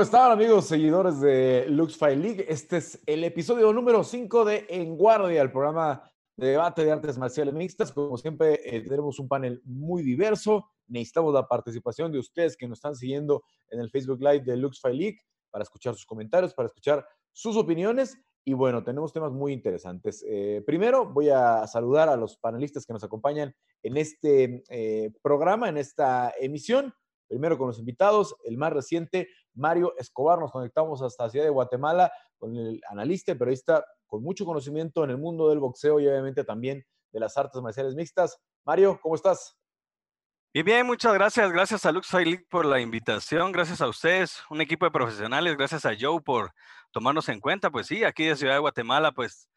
[0.00, 2.46] ¿Cómo están amigos seguidores de LuxFi League?
[2.48, 7.18] Este es el episodio número 5 de En Guardia, el programa de debate de artes
[7.18, 7.92] marciales mixtas.
[7.92, 10.70] Como siempre, eh, tenemos un panel muy diverso.
[10.86, 14.94] Necesitamos la participación de ustedes que nos están siguiendo en el Facebook Live de LuxFi
[14.94, 15.18] League
[15.50, 18.16] para escuchar sus comentarios, para escuchar sus opiniones.
[18.42, 20.24] Y bueno, tenemos temas muy interesantes.
[20.26, 25.68] Eh, primero, voy a saludar a los panelistas que nos acompañan en este eh, programa,
[25.68, 26.94] en esta emisión.
[27.30, 30.40] Primero con los invitados, el más reciente, Mario Escobar.
[30.40, 35.04] Nos conectamos hasta la ciudad de Guatemala con el analista y periodista con mucho conocimiento
[35.04, 38.36] en el mundo del boxeo y obviamente también de las artes marciales mixtas.
[38.64, 39.56] Mario, ¿cómo estás?
[40.52, 41.52] Bien, bien, muchas gracias.
[41.52, 43.52] Gracias a Lux League por la invitación.
[43.52, 45.56] Gracias a ustedes, un equipo de profesionales.
[45.56, 46.50] Gracias a Joe por
[46.90, 47.70] tomarnos en cuenta.
[47.70, 49.48] Pues sí, aquí de Ciudad de Guatemala, pues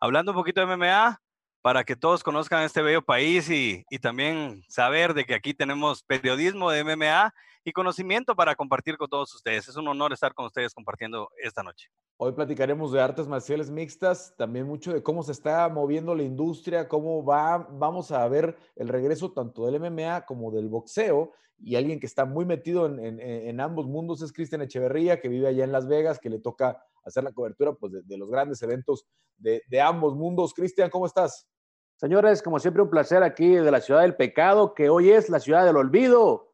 [0.00, 1.18] hablando un poquito de MMA,
[1.62, 6.70] para que todos conozcan este bello país y, también saber de que aquí tenemos periodismo
[6.70, 7.32] de MMA
[7.64, 9.68] y conocimiento para compartir con todos ustedes.
[9.68, 11.88] Es un honor estar con ustedes compartiendo esta noche.
[12.16, 16.88] Hoy platicaremos de artes marciales mixtas, también mucho de cómo se está moviendo la industria,
[16.88, 21.32] cómo va, vamos a ver el regreso tanto del MMA como del boxeo.
[21.64, 25.62] Y alguien que está muy metido en, ambos mundos es Cristian Echeverría, que vive allá
[25.62, 29.62] en Las Vegas, que le toca hacer la cobertura pues, de, los grandes eventos de,
[29.68, 30.54] de ambos mundos.
[30.54, 31.46] Cristian, ¿cómo estás?
[32.02, 35.38] Señores, como siempre, un placer aquí de la ciudad del pecado, que hoy es la
[35.38, 36.52] ciudad del olvido.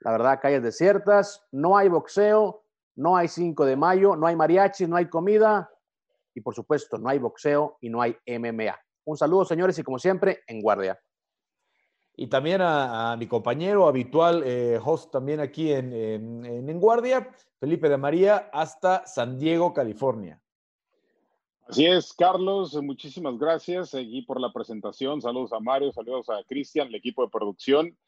[0.00, 4.86] La verdad, calles desiertas, no hay boxeo, no hay 5 de mayo, no hay mariachi,
[4.86, 5.70] no hay comida
[6.32, 8.74] y, por supuesto, no hay boxeo y no hay MMA.
[9.04, 10.98] Un saludo, señores, y como siempre, en guardia.
[12.14, 17.98] Y también a, mi compañero habitual, eh, host también aquí en, en Guardia, Felipe de
[17.98, 20.40] María, hasta San Diego, California.
[21.68, 25.20] Así es, Carlos, muchísimas gracias aquí por la presentación.
[25.20, 27.98] Saludos a Mario, saludos a Cristian, el equipo de producción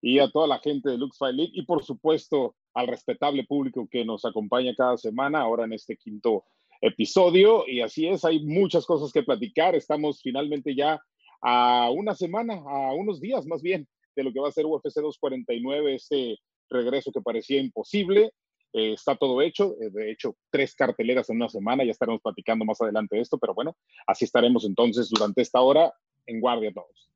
[0.00, 4.04] y a toda la gente de LuxFile League y por supuesto al respetable público que
[4.04, 6.44] nos acompaña cada semana ahora en este quinto
[6.80, 7.64] episodio.
[7.66, 9.74] Y así es, hay muchas cosas que platicar.
[9.74, 11.02] Estamos finalmente ya
[11.42, 14.94] a una semana, a unos días más bien, de lo que va a ser UFC
[14.94, 16.38] 249, ese
[16.70, 18.32] regreso que parecía imposible.
[18.72, 22.64] Eh, está todo hecho, eh, de hecho, tres carteleras en una semana, ya estaremos platicando
[22.64, 25.94] más adelante de esto, pero bueno, así estaremos entonces durante esta hora
[26.26, 27.10] en guardia todos.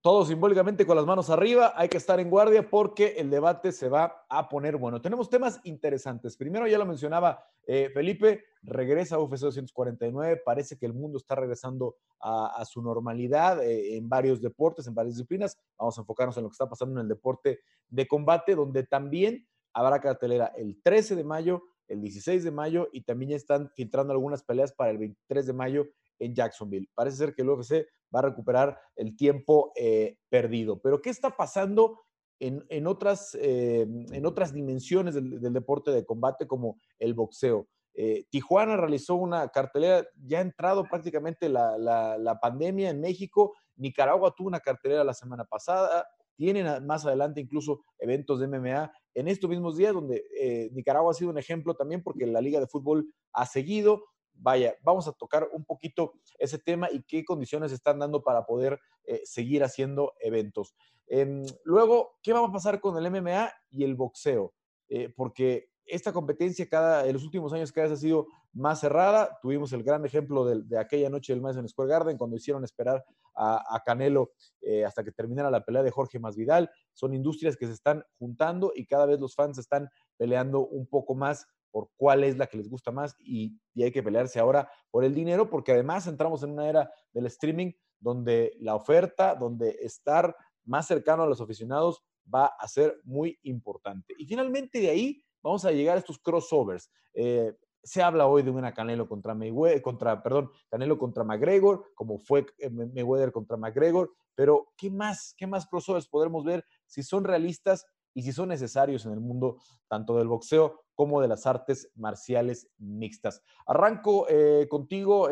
[0.00, 3.88] Todos simbólicamente con las manos arriba, hay que estar en guardia porque el debate se
[3.88, 5.00] va a poner bueno.
[5.00, 6.36] Tenemos temas interesantes.
[6.36, 11.36] Primero, ya lo mencionaba eh, Felipe, regresa a UFC 249, parece que el mundo está
[11.36, 15.56] regresando a, su normalidad en varios deportes, en varias disciplinas.
[15.78, 19.46] Vamos a enfocarnos en lo que está pasando en el deporte de combate, donde también
[19.72, 24.12] habrá cartelera el 13 de mayo, el 16 de mayo y también ya están filtrando
[24.12, 25.88] algunas peleas para el 23 de mayo
[26.18, 26.88] en Jacksonville.
[26.94, 30.80] Parece ser que el UFC va a recuperar el tiempo eh, perdido.
[30.80, 32.00] Pero ¿qué está pasando
[32.38, 37.68] en, otras, eh, en otras dimensiones del, deporte de combate como el boxeo?
[37.94, 44.34] Eh, Tijuana realizó una cartelera, ya ha entrado prácticamente la, la, pandemia en México, Nicaragua
[44.34, 49.50] tuvo una cartelera la semana pasada, tienen más adelante incluso eventos de MMA en estos
[49.50, 53.12] mismos días, donde eh, Nicaragua ha sido un ejemplo también porque la Liga de Fútbol
[53.32, 54.04] ha seguido.
[54.34, 58.80] Vaya, vamos a tocar un poquito ese tema y qué condiciones están dando para poder
[59.04, 60.74] eh, seguir haciendo eventos.
[61.06, 64.54] Em, luego, ¿qué va a pasar con el MMA y el boxeo?
[64.88, 69.38] Eh, porque esta competencia cada, en los últimos años cada vez ha sido más cerrada.
[69.42, 73.04] Tuvimos el gran ejemplo de, aquella noche del Madison Square Garden cuando hicieron esperar
[73.34, 76.70] a, Canelo eh, hasta que terminara la pelea de Jorge Masvidal.
[76.92, 81.14] Son industrias que se están juntando y cada vez los fans están peleando un poco
[81.14, 84.70] más por cuál es la que les gusta más y, y hay que pelearse ahora
[84.90, 89.78] por el dinero porque además entramos en una era del streaming donde la oferta, donde
[89.80, 92.02] estar más cercano a los aficionados
[92.32, 94.14] va a ser muy importante.
[94.18, 96.90] Y finalmente de ahí vamos a llegar a estos crossovers.
[97.14, 102.20] Eh, se habla hoy de una Canelo contra Mayweather, contra, perdón, Canelo contra McGregor, como
[102.20, 107.24] fue eh, Mayweather contra McGregor, pero ¿qué más, qué más crossovers podremos ver si son
[107.24, 107.84] realistas
[108.14, 109.56] y si son necesarios en el mundo
[109.88, 113.42] tanto del boxeo como de las artes marciales mixtas?
[113.66, 115.28] Arranco eh, contigo,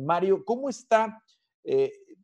[0.00, 1.22] Mario, ¿cómo está,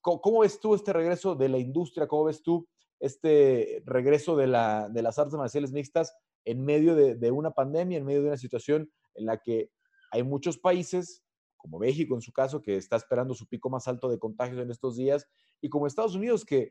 [0.00, 2.08] cómo, ves tú este regreso de la industria?
[2.08, 2.67] ¿Cómo ves tú
[2.99, 6.14] este regreso de las artes marciales mixtas
[6.49, 9.71] en medio de, una pandemia, en medio de una situación en la que
[10.11, 11.23] hay muchos países,
[11.59, 14.71] como México en su caso, que está esperando su pico más alto de contagios en
[14.71, 15.27] estos días,
[15.61, 16.71] y como Estados Unidos, que,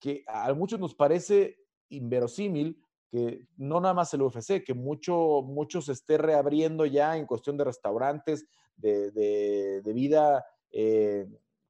[0.00, 1.58] que a muchos nos parece
[1.90, 7.26] inverosímil que no nada más el UFC, que mucho, mucho se esté reabriendo ya en
[7.26, 8.46] cuestión de restaurantes,
[8.76, 11.26] de, vida eh,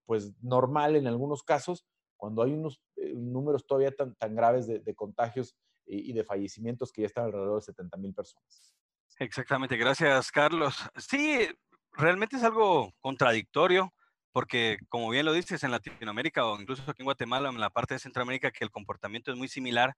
[0.06, 1.84] pues normal en algunos casos,
[2.16, 5.56] cuando hay unos eh, números todavía tan, tan graves de, contagios
[5.88, 8.75] y, de fallecimientos que ya están alrededor de 70 mil personas.
[9.19, 10.76] Exactamente, gracias Carlos.
[10.96, 11.49] Sí,
[11.93, 13.93] realmente es algo contradictorio
[14.32, 17.94] porque como bien lo dices en Latinoamérica o incluso aquí en Guatemala, en la parte
[17.94, 19.96] de Centroamérica, que el comportamiento es muy similar,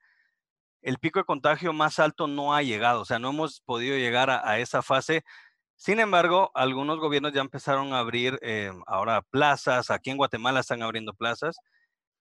[0.83, 4.31] el pico de contagio más alto no ha llegado, o sea, no hemos podido llegar
[4.31, 5.25] a, esa fase.
[5.77, 10.83] Sin embargo, algunos gobiernos ya empezaron a abrir eh, ahora plazas, aquí en Guatemala están
[10.83, 11.57] abriendo plazas,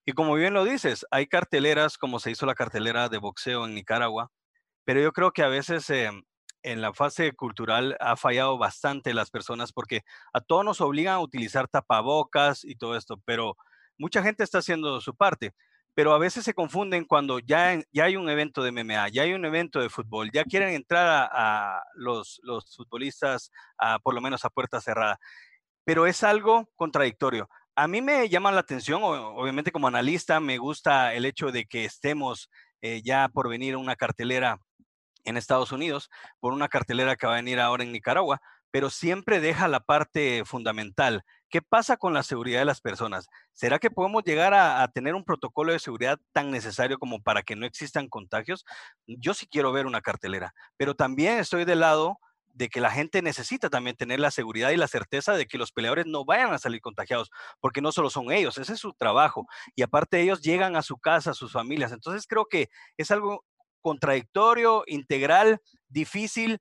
[0.06, 3.74] y como bien lo dices, hay carteleras, como se hizo la cartelera de boxeo en
[3.74, 4.30] Nicaragua,
[4.84, 6.10] pero yo creo que a veces eh,
[6.62, 10.02] en la fase cultural ha fallado bastante las personas porque
[10.32, 13.56] a todos nos obligan a utilizar tapabocas y todo esto, pero
[13.98, 15.52] mucha gente está haciendo su parte.
[15.94, 19.34] Pero a veces se confunden cuando ya, ya hay un evento de MMA, ya hay
[19.34, 24.44] un evento de fútbol, ya quieren entrar a, los, los, futbolistas a, por lo menos
[24.44, 25.18] a puerta cerrada.
[25.84, 27.48] Pero es algo contradictorio.
[27.80, 31.86] A mí me llama la atención, obviamente como analista, me gusta el hecho de que
[31.86, 32.50] estemos
[32.82, 34.60] eh, ya por venir una cartelera
[35.24, 36.10] en Estados Unidos,
[36.40, 40.42] por una cartelera que va a venir ahora en Nicaragua, pero siempre deja la parte
[40.44, 41.24] fundamental.
[41.48, 43.28] ¿Qué pasa con la seguridad de las personas?
[43.54, 47.56] ¿Será que podemos llegar a, tener un protocolo de seguridad tan necesario como para que
[47.56, 48.66] no existan contagios?
[49.06, 52.18] Yo sí quiero ver una cartelera, pero también estoy del lado
[52.60, 55.72] de que la gente necesita también tener la seguridad y la certeza de que los
[55.72, 59.46] peleadores no vayan a salir contagiados, porque no solo son ellos, ese es su trabajo.
[59.74, 61.90] Y aparte ellos llegan a su casa, a sus familias.
[61.90, 62.68] Entonces creo que
[62.98, 63.46] es algo
[63.80, 66.58] contradictorio, integral, difícil,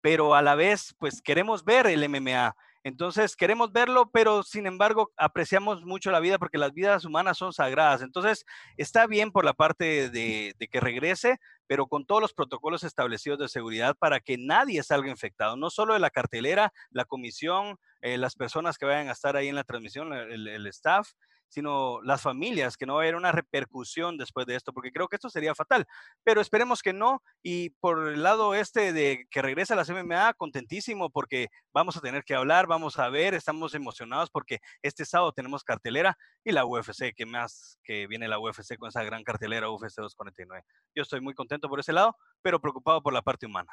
[0.00, 2.56] pero a la vez, pues queremos ver el MMA.
[2.84, 7.52] Entonces, queremos verlo, pero sin embargo, apreciamos mucho la vida porque las vidas humanas son
[7.52, 8.02] sagradas.
[8.02, 8.44] Entonces,
[8.76, 13.48] está bien por la parte de, que regrese, pero con todos los protocolos establecidos de
[13.48, 18.34] seguridad para que nadie salga infectado, no solo de la cartelera, la comisión, eh, las
[18.34, 21.08] personas que vayan a estar ahí en la transmisión, el staff,
[21.52, 25.28] sino las familias, que no va una repercusión después de esto, porque creo que esto
[25.28, 25.86] sería fatal.
[26.24, 27.22] Pero esperemos que no.
[27.42, 32.00] Y por el lado este de que regrese a la MMA, contentísimo porque vamos a
[32.00, 36.64] tener que hablar, vamos a ver, estamos emocionados porque este sábado tenemos cartelera y la
[36.64, 40.64] UFC, que más que viene la UFC con esa gran cartelera UFC 249.
[40.94, 43.72] Yo estoy muy contento por ese lado, pero preocupado por la parte humana.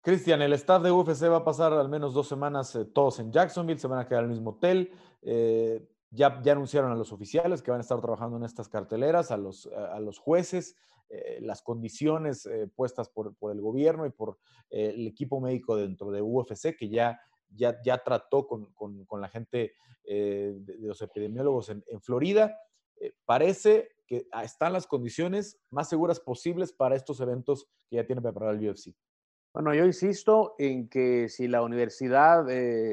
[0.00, 3.30] Cristian, el staff de UFC va a pasar al menos dos semanas eh, todos en
[3.30, 4.90] Jacksonville, se van a quedar en el mismo hotel.
[5.22, 9.30] Eh, ya, ya anunciaron a los oficiales que van a estar trabajando en estas carteleras,
[9.30, 10.76] a los, a los jueces,
[11.08, 14.38] eh, las condiciones eh, puestas por, por, el gobierno y por
[14.70, 17.20] eh, el equipo médico dentro de UFC, que ya,
[17.50, 19.74] ya, ya trató con, con, con la gente
[20.04, 22.58] de, los epidemiólogos en, en Florida.
[23.24, 28.52] parece que están las condiciones más seguras posibles para estos eventos que ya tiene preparado
[28.52, 28.94] el UFC.
[29.54, 32.46] Bueno, yo insisto en que si la universidad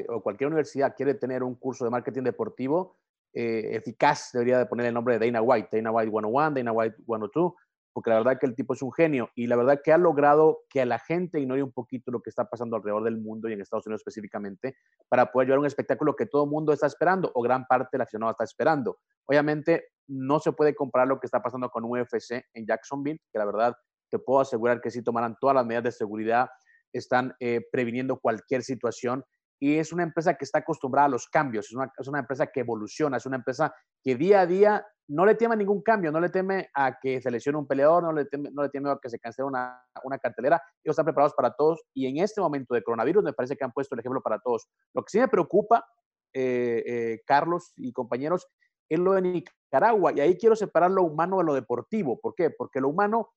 [0.08, 2.99] o cualquier universidad quiere tener un curso de marketing deportivo,
[3.32, 6.96] eh, eficaz, debería de poner el nombre de Dana White, Dana White 101, Dana White
[7.06, 7.52] 102,
[7.92, 10.60] porque la verdad que el tipo es un genio y la verdad que ha logrado
[10.68, 13.52] que a la gente ignore un poquito lo que está pasando alrededor del mundo y
[13.52, 14.76] en Estados Unidos específicamente
[15.08, 17.98] para poder llevar un espectáculo que todo el mundo está esperando o gran parte de
[17.98, 18.98] la aficionado está esperando.
[19.26, 23.44] Obviamente no se puede comparar lo que está pasando con UFC en Jacksonville, que la
[23.44, 23.74] verdad
[24.08, 26.48] te puedo asegurar que si tomaran todas las medidas de seguridad,
[26.92, 29.24] están eh, previniendo cualquier situación
[29.60, 32.46] y es una empresa que está acostumbrada a los cambios, es una, es una, empresa
[32.46, 36.10] que evoluciona, es una empresa que día a día no le teme a ningún cambio,
[36.10, 38.90] no le teme a que se lesione un peleador, no le teme, no le teme
[38.90, 42.40] a que se cancele una, una, cartelera, ellos están preparados para todos y en este
[42.40, 44.66] momento de coronavirus me parece que han puesto el ejemplo para todos.
[44.94, 45.84] Lo que sí me preocupa,
[46.32, 48.48] eh, eh, Carlos y compañeros,
[48.88, 52.18] es lo de Nicaragua y ahí quiero separar lo humano de lo deportivo.
[52.18, 52.50] ¿Por qué?
[52.50, 53.30] Porque lo humano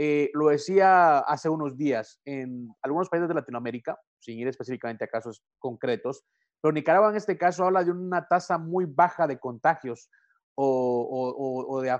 [0.00, 5.08] eh, lo decía hace unos días, en algunos países de Latinoamérica, sin ir específicamente a
[5.08, 6.24] casos concretos,
[6.60, 10.08] pero Nicaragua en este caso habla de una tasa muy baja de contagios
[10.54, 11.96] o, de,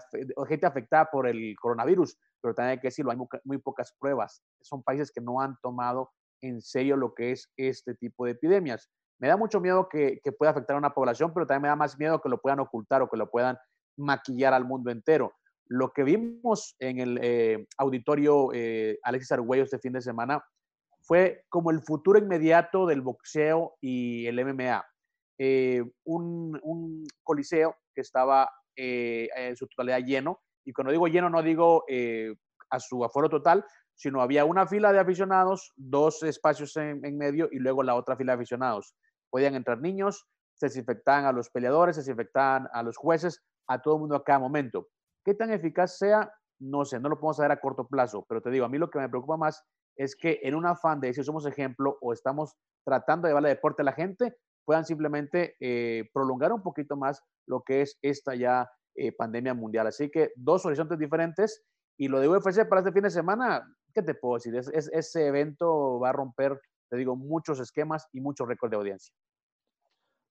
[0.49, 4.43] gente afectada por el coronavirus, pero también hay que decirlo, hay muy, pocas pruebas.
[4.63, 8.91] Son países que no han tomado en serio lo que es este tipo de epidemias.
[9.21, 11.77] Me da mucho miedo que, que pueda afectar a una población, pero también me da
[11.77, 13.57] más miedo que lo puedan ocultar o que lo puedan
[13.97, 15.33] maquillar al mundo entero.
[15.69, 20.43] Lo que vimos en el eh, auditorio eh, Alexis Argüello este fin de semana
[21.03, 24.85] fue como el futuro inmediato del boxeo y el MMA.
[25.39, 31.85] Eh, un, coliseo que estaba en su totalidad lleno, y cuando digo lleno no digo
[32.71, 33.65] a su aforo total,
[33.97, 38.17] sino había una fila de aficionados, dos espacios en, en, medio y luego la otra
[38.17, 38.95] fila de aficionados.
[39.31, 43.95] Podían entrar niños, se desinfectaban a los peleadores, se desinfectaban a los jueces, a todo
[43.95, 44.89] el mundo a cada momento.
[45.29, 46.33] ¿Qué tan eficaz sea?
[46.59, 48.89] No sé, no lo podemos saber a corto plazo, pero te digo, a mí lo
[48.89, 49.63] que me preocupa más
[49.95, 53.83] es que en un afán de decir somos ejemplo o estamos tratando de llevarle deporte
[53.83, 58.71] a la gente, puedan simplemente eh, prolongar un poquito más lo que es esta ya
[58.95, 59.87] eh, pandemia mundial.
[59.89, 61.63] Así que dos horizontes diferentes
[61.99, 64.57] y lo de UFC para este fin de semana, ¿qué te puedo decir?
[64.57, 66.59] Es, ese evento va a romper,
[66.89, 69.15] te digo, muchos esquemas y muchos récords de audiencia.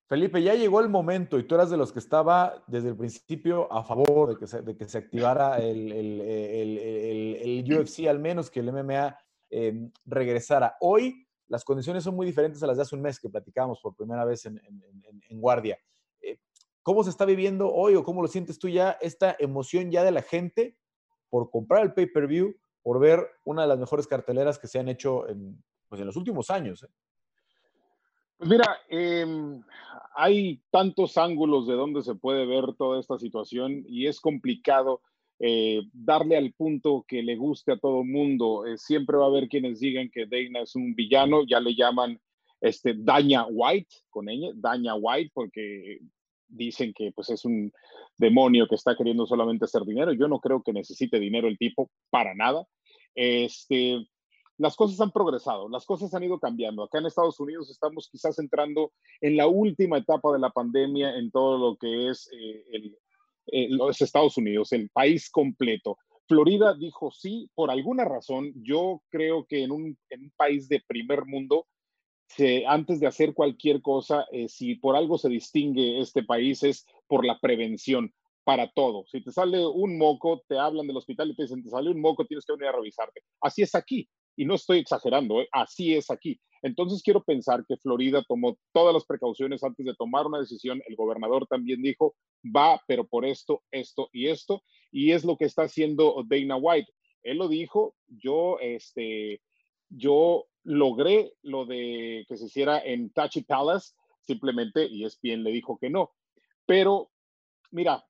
[0.07, 3.71] Felipe, ya llegó el momento y tú eras de los que estaba desde el principio
[3.71, 8.71] a favor de que se, de que se activara el, UFC, al menos que el
[8.71, 9.17] MMA
[9.49, 10.77] em, regresara.
[10.79, 13.95] Hoy las condiciones son muy diferentes a las de hace un mes que platicábamos por
[13.95, 14.61] primera vez en,
[15.29, 15.77] en Guardia.
[16.21, 16.39] Eh,
[16.83, 20.11] ¿Cómo se está viviendo hoy o cómo lo sientes tú ya esta emoción ya de
[20.11, 20.77] la gente
[21.29, 25.27] por comprar el pay-per-view, por ver una de las mejores carteleras que se han hecho
[25.27, 26.83] en, pues, en los últimos años?
[26.83, 26.87] Eh?
[28.37, 29.63] Pues mira, em,
[30.15, 35.01] hay tantos ángulos de donde se puede ver toda esta situación y es complicado
[35.39, 38.65] eh, darle al punto que le guste a todo mundo.
[38.65, 42.19] Eh, siempre va a haber quienes digan que Dana es un villano, ya le llaman
[42.61, 45.99] este, Daña White, con ella, Daña White, porque
[46.47, 47.71] dicen que pues es un
[48.17, 50.13] demonio que está queriendo solamente hacer dinero.
[50.13, 52.65] Yo no creo que necesite dinero el tipo para nada.
[53.15, 54.07] Este,
[54.57, 56.83] las cosas han progresado, las cosas han ido cambiando.
[56.83, 61.31] Acá en Estados Unidos estamos quizás entrando en la última etapa de la pandemia en
[61.31, 65.97] todo lo que es eh, los Estados Unidos, el país completo.
[66.27, 68.51] Florida dijo sí, por alguna razón.
[68.55, 69.97] Yo creo que en un,
[70.35, 71.67] país de primer mundo,
[72.67, 77.25] antes de hacer cualquier cosa, eh, si por algo se distingue este país es por
[77.25, 79.05] la prevención para todo.
[79.07, 82.01] Si te sale un moco, te hablan del hospital y te dicen, te sale un
[82.01, 83.21] moco, tienes que venir a revisarte.
[83.41, 84.09] Así es aquí.
[84.37, 85.49] Y no estoy exagerando, ¿eh?
[85.51, 86.39] así es aquí.
[86.61, 90.81] Entonces quiero pensar que Florida tomó todas las precauciones antes de tomar una decisión.
[90.87, 94.63] El gobernador también dijo, va, pero por esto, esto y esto.
[94.91, 96.91] Y es lo que está haciendo Dana White.
[97.23, 99.41] Él lo dijo, yo, este,
[99.89, 105.51] yo logré lo de que se hiciera en Tachi Palace, simplemente, y es bien, le
[105.51, 106.11] dijo que no.
[106.65, 107.09] Pero,
[107.71, 108.05] mira,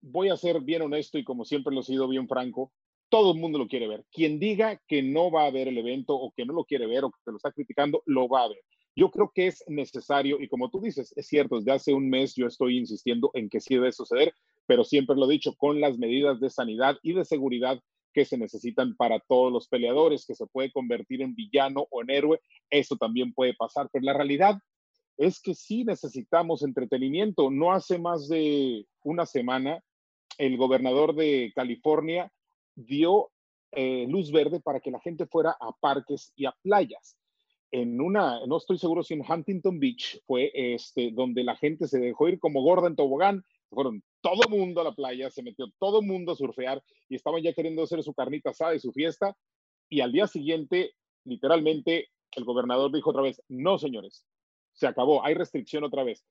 [0.00, 2.72] voy a ser bien honesto y como siempre lo he sido bien franco,
[3.08, 4.04] todo el mundo lo quiere ver.
[4.12, 7.04] Quien diga que no va a ver el evento o que no lo quiere ver
[7.04, 8.58] o que te lo está criticando, lo va a ver.
[8.94, 12.34] Yo creo que es necesario y como tú dices, es cierto, desde hace un mes
[12.34, 14.34] yo estoy insistiendo en que sí debe suceder,
[14.66, 17.80] pero siempre lo he dicho, con las medidas de sanidad y de seguridad
[18.12, 22.10] que se necesitan para todos los peleadores, que se puede convertir en villano o en
[22.10, 24.58] héroe, eso también puede pasar, pero la realidad
[25.16, 27.50] es que sí necesitamos entretenimiento.
[27.50, 29.82] No hace más de una semana,
[30.38, 32.32] el gobernador de California
[32.78, 33.30] dio
[33.72, 37.16] eh, luz verde para que la gente fuera a parques y a playas.
[37.70, 41.98] En una, no estoy seguro si en Huntington Beach fue este, donde la gente se
[41.98, 46.00] dejó ir como gorda en tobogán, fueron todo mundo a la playa, se metió todo
[46.00, 49.36] mundo a surfear y estaban ya queriendo hacer su carnita asada y su fiesta.
[49.90, 50.94] Y al día siguiente,
[51.24, 54.24] literalmente, el gobernador dijo otra vez, no, señores,
[54.72, 56.24] se acabó, hay restricción otra vez.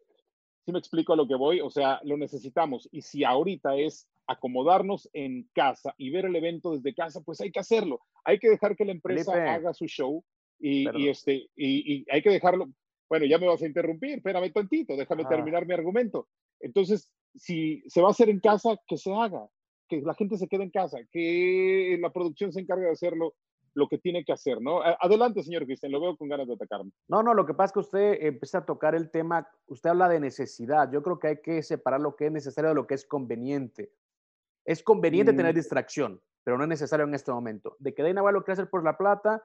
[0.66, 2.90] Si me explico a lo que voy, o sea, lo necesitamos.
[2.92, 7.52] Y si ahorita es acomodarnos en casa y ver el evento desde casa, pues hay
[7.52, 8.02] que hacerlo.
[8.26, 10.24] Hay que dejar que la empresa haga su show
[10.60, 12.68] y, este, y, hay que dejarlo.
[13.10, 15.30] Bueno, ya me vas a interrumpir, espérame tantito, déjame ah.
[15.30, 16.28] terminar mi argumento.
[16.60, 19.48] Entonces, si se va a hacer en casa, que se haga,
[19.88, 23.34] que la gente se quede en casa, que la producción se encargue de hacerlo
[23.78, 24.82] lo que tiene que hacer, ¿no?
[24.82, 26.92] Adelante, señor Cristian, lo veo con ganas de atacarme.
[27.08, 30.10] No, no, lo que pasa es que usted empieza a tocar el tema, usted habla
[30.10, 32.96] de necesidad, yo creo que hay que separar lo que es necesario de lo que
[32.96, 33.92] es conveniente.
[34.68, 35.56] Es conveniente tener mm.
[35.56, 37.78] distracción, pero no es necesario en este momento.
[37.80, 39.42] De que Dana White lo quiere hacer por la plata,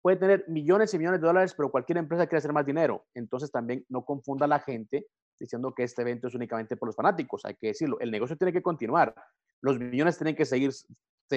[0.00, 3.04] puede tener millones y millones de dólares, pero cualquier empresa quiere hacer más dinero.
[3.14, 5.06] Entonces también no confunda a la gente
[5.38, 7.44] diciendo que este evento es únicamente por los fanáticos.
[7.44, 9.14] Hay que decirlo, el negocio tiene que continuar.
[9.60, 10.72] Los millones tienen que seguir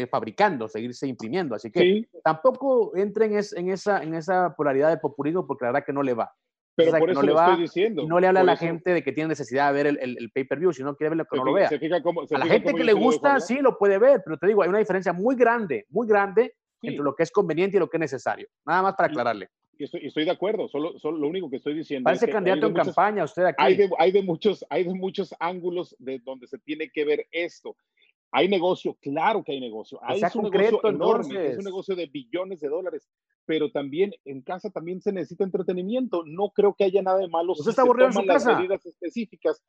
[0.09, 1.53] fabricando, seguirse imprimiendo.
[1.53, 5.93] Así que tampoco entren en, esa, en esa polaridad de populismo porque la verdad que
[5.93, 6.33] no le va.
[6.75, 8.05] Pero por eso no le va, estoy diciendo.
[8.07, 10.71] No le habla a la gente de que tiene necesidad de ver el, el, pay-per-view,
[10.73, 11.69] si no quiere verlo, que no lo vea.
[11.69, 14.79] a la gente que le gusta, sí lo puede ver, pero te digo, hay una
[14.79, 18.47] diferencia muy grande, muy grande entre lo que es conveniente y lo que es necesario.
[18.65, 19.49] Nada más para aclararle.
[19.77, 22.05] Y estoy, estoy, de acuerdo, solo, solo, lo único que estoy diciendo.
[22.05, 23.57] Parece candidato en campaña usted aquí.
[23.57, 27.25] Hay de, hay de, muchos, hay de muchos ángulos de donde se tiene que ver
[27.31, 27.75] esto.
[28.33, 29.99] Hay negocio, claro que hay negocio.
[30.01, 33.09] Hay un negocio enorme, es un negocio de billones de dólares,
[33.45, 36.23] pero también en casa también se necesita entretenimiento.
[36.25, 37.51] No creo que haya nada de malo.
[37.51, 38.57] ¿Usted está aburrido en su casa?
[38.57, 39.61] medidas específicas.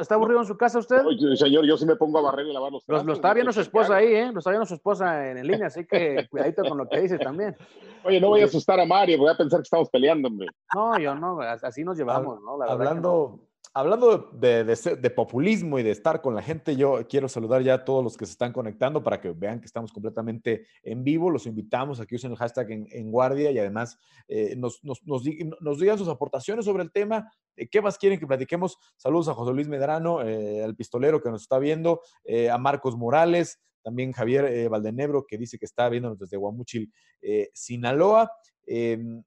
[0.00, 1.02] ¿Está aburrido, en su casa usted?
[1.34, 3.04] señor, yo sí me pongo a barrer y lavar los trastos.
[3.04, 4.30] Lo, está viendo su esposa ahí, ¿eh?
[4.32, 7.56] Lo está viendo su esposa en, línea, así que cuidadito con lo que dice también.
[8.04, 10.46] Oye, no voy a asustar a Mario, voy a pensar que estamos peleando, hombre.
[10.72, 12.62] No, yo no, así nos llevamos, ¿no?
[12.62, 13.40] Hablando
[13.74, 18.04] hablando de, populismo y de estar con la gente, yo quiero saludar ya a todos
[18.04, 21.30] los que se están conectando para que vean que estamos completamente en vivo.
[21.30, 23.98] Los invitamos a que usen el hashtag en, guardia y además
[24.28, 24.80] eh, nos,
[25.22, 27.30] digan sus aportaciones sobre el tema.
[27.70, 28.78] ¿Qué más quieren que platiquemos?
[28.96, 32.96] Saludos a José Luis Medrano, eh, al pistolero que nos está viendo, eh, a Marcos
[32.96, 38.30] Morales, también Javier eh, Valdenebro, que dice que está viéndonos desde Guamuchil, eh, Sinaloa.
[38.66, 39.22] Em,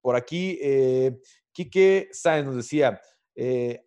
[0.00, 1.18] por aquí, eh,
[1.52, 3.00] Quique Sáenz nos decía,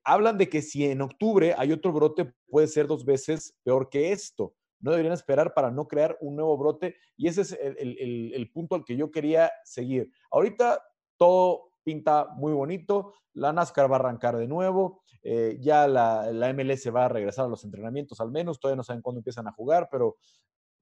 [0.04, 4.12] hablan de que si en octubre hay otro brote, puede ser dos veces peor que
[4.12, 4.54] esto.
[4.80, 6.96] No deberían esperar para no crear un nuevo brote.
[7.18, 10.12] Y ese es el punto al que yo quería seguir.
[10.32, 10.82] Ahorita
[11.18, 13.14] todo pinta muy bonito.
[13.34, 15.02] La NASCAR va a arrancar de nuevo.
[15.22, 18.60] Eh, ya la, la, MLS va a regresar a los entrenamientos al menos.
[18.60, 20.18] Todavía no saben cuándo empiezan a jugar, pero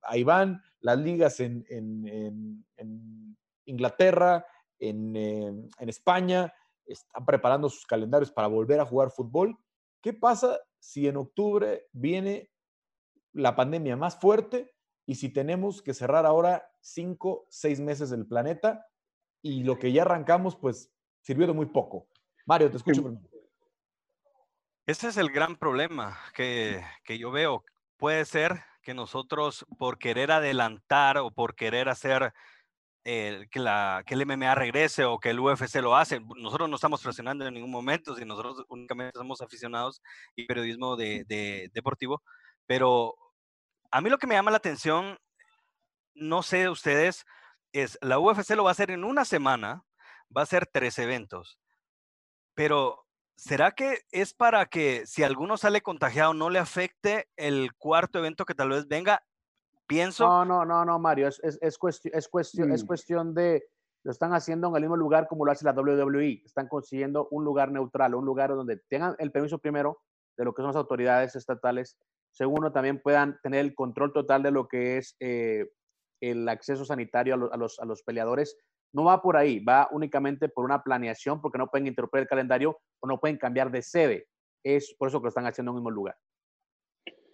[0.04, 0.62] ahí van.
[0.80, 1.66] Las ligas en,
[3.66, 4.46] Inglaterra,
[4.80, 6.54] en, en España,
[6.88, 9.58] están preparando sus calendarios para volver a jugar fútbol.
[10.02, 12.52] ¿Qué pasa si en octubre viene
[13.34, 14.74] la pandemia más fuerte
[15.06, 18.86] y si tenemos que cerrar ahora cinco, seis meses del planeta
[19.42, 20.92] y lo que ya arrancamos, pues
[21.22, 22.08] sirvió de muy poco.
[22.46, 23.28] Mario, te escucho primero.
[24.86, 27.64] Ese es el gran problema que, que yo veo.
[27.98, 32.34] Puede ser que nosotros, por querer adelantar o por querer hacer
[33.10, 36.20] eh, que, la, que el MMA regrese o que el UFC lo hace.
[36.20, 40.02] Nosotros no estamos presionando en ningún momento, si nosotros únicamente somos aficionados
[40.36, 42.22] y periodismo de, de, deportivo.
[42.66, 43.16] Pero
[43.92, 45.18] a mí lo que me llama la atención,
[46.16, 47.26] no sé ustedes,
[47.72, 49.86] es la UFC lo va a hacer en una semana,
[50.36, 51.58] va a ser tres eventos.
[52.56, 53.06] Pero,
[53.38, 58.44] ¿será que es para que si alguno sale contagiado no le afecte el cuarto evento
[58.44, 59.24] que tal vez venga?
[59.88, 60.28] Pienso.
[60.28, 62.88] No, no, no, no, Mario, es, es, es, cuestión, es, cuestión, es mm.
[62.88, 63.70] cuestión de,
[64.04, 66.44] lo están haciendo en el mismo lugar como lo hace la WWE.
[66.46, 70.00] Están consiguiendo un lugar neutral, un lugar donde tengan el permiso primero
[70.38, 71.98] de lo que son las autoridades estatales.
[72.32, 75.70] Segundo, también puedan tener el control total de lo que es eh,
[76.22, 78.58] el acceso sanitario a, los, a los peleadores
[78.94, 82.80] no va por ahí, va únicamente por una planeación porque no pueden interrumpir el calendario
[83.00, 84.28] o no pueden cambiar de sede.
[84.64, 86.16] Es por eso que lo están haciendo en un mismo lugar.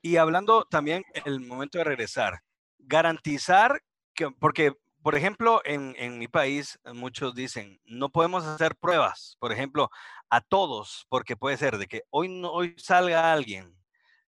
[0.05, 2.41] Y hablando también el momento de regresar,
[2.77, 3.81] garantizar
[4.13, 9.53] que, porque, por ejemplo, en, en mi país muchos dicen, no podemos hacer pruebas, por
[9.53, 9.89] ejemplo,
[10.29, 13.77] a todos, porque puede ser de que hoy, no, hoy salga alguien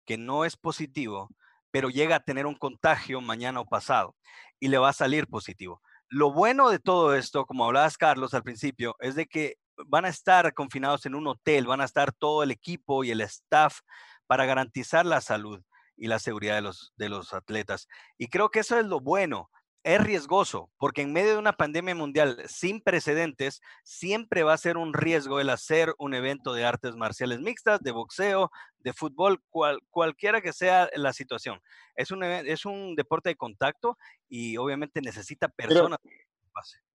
[0.05, 1.29] que no es positivo,
[1.71, 4.15] pero llega a tener un contagio mañana o pasado
[4.61, 5.81] y le va a salir positivo.
[6.07, 9.57] Lo bueno de todo esto, como hablabas Carlos al principio, es de que
[9.88, 13.19] van a estar confinados en un hotel, van a estar todo el equipo y el
[13.19, 13.79] staff
[14.27, 15.61] para garantizar la salud
[15.97, 17.88] y la seguridad de los, de los atletas.
[18.17, 19.49] Y creo que eso es lo bueno
[19.85, 24.77] es riesgoso, porque en medio de una pandemia mundial sin precedentes, siempre va a ser
[24.77, 29.43] un riesgo el hacer un evento de artes marciales mixtas, de boxeo, de fútbol,
[29.91, 31.59] cualquiera que sea la situación.
[31.95, 33.95] Es un, es un deporte de contacto
[34.27, 35.99] y obviamente necesita personas.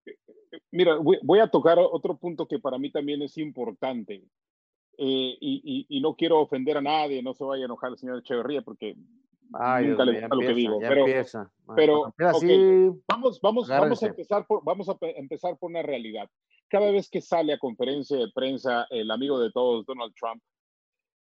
[0.05, 0.17] Eh,
[0.51, 4.25] eh, mira, voy, a tocar otro punto que para mí también es importante.
[5.03, 8.19] Eh, y, y, no quiero ofender a nadie, no se vaya a enojar el señor
[8.19, 8.95] Echeverría, porque
[9.49, 10.79] nunca le gusta lo que digo.
[10.79, 11.07] Pero,
[11.75, 12.13] pero
[13.09, 16.29] vamos, vamos, vamos, a empezar por, vamos a empezar por una realidad.
[16.69, 20.43] Cada vez que sale a conferencia de prensa el amigo de todos, Donald Trump,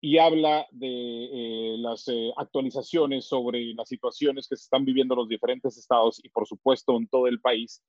[0.02, 5.20] y habla de eh, las eh, actualizaciones sobre las situaciones que se están viviendo en
[5.20, 7.84] los diferentes estados y por supuesto en todo el país,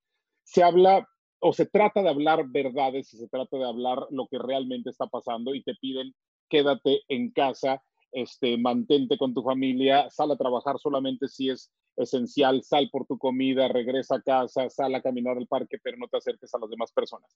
[0.44, 1.08] se habla
[1.40, 5.06] o se trata de hablar verdades y se trata de hablar lo que realmente está
[5.06, 6.14] pasando y te piden
[6.48, 12.62] quédate en casa este, mantente con tu familia, sal a trabajar solamente si es esencial,
[12.62, 16.18] sal por tu comida, regresa a casa, sal a caminar al parque, pero no te
[16.18, 17.30] acerques a las demás personas.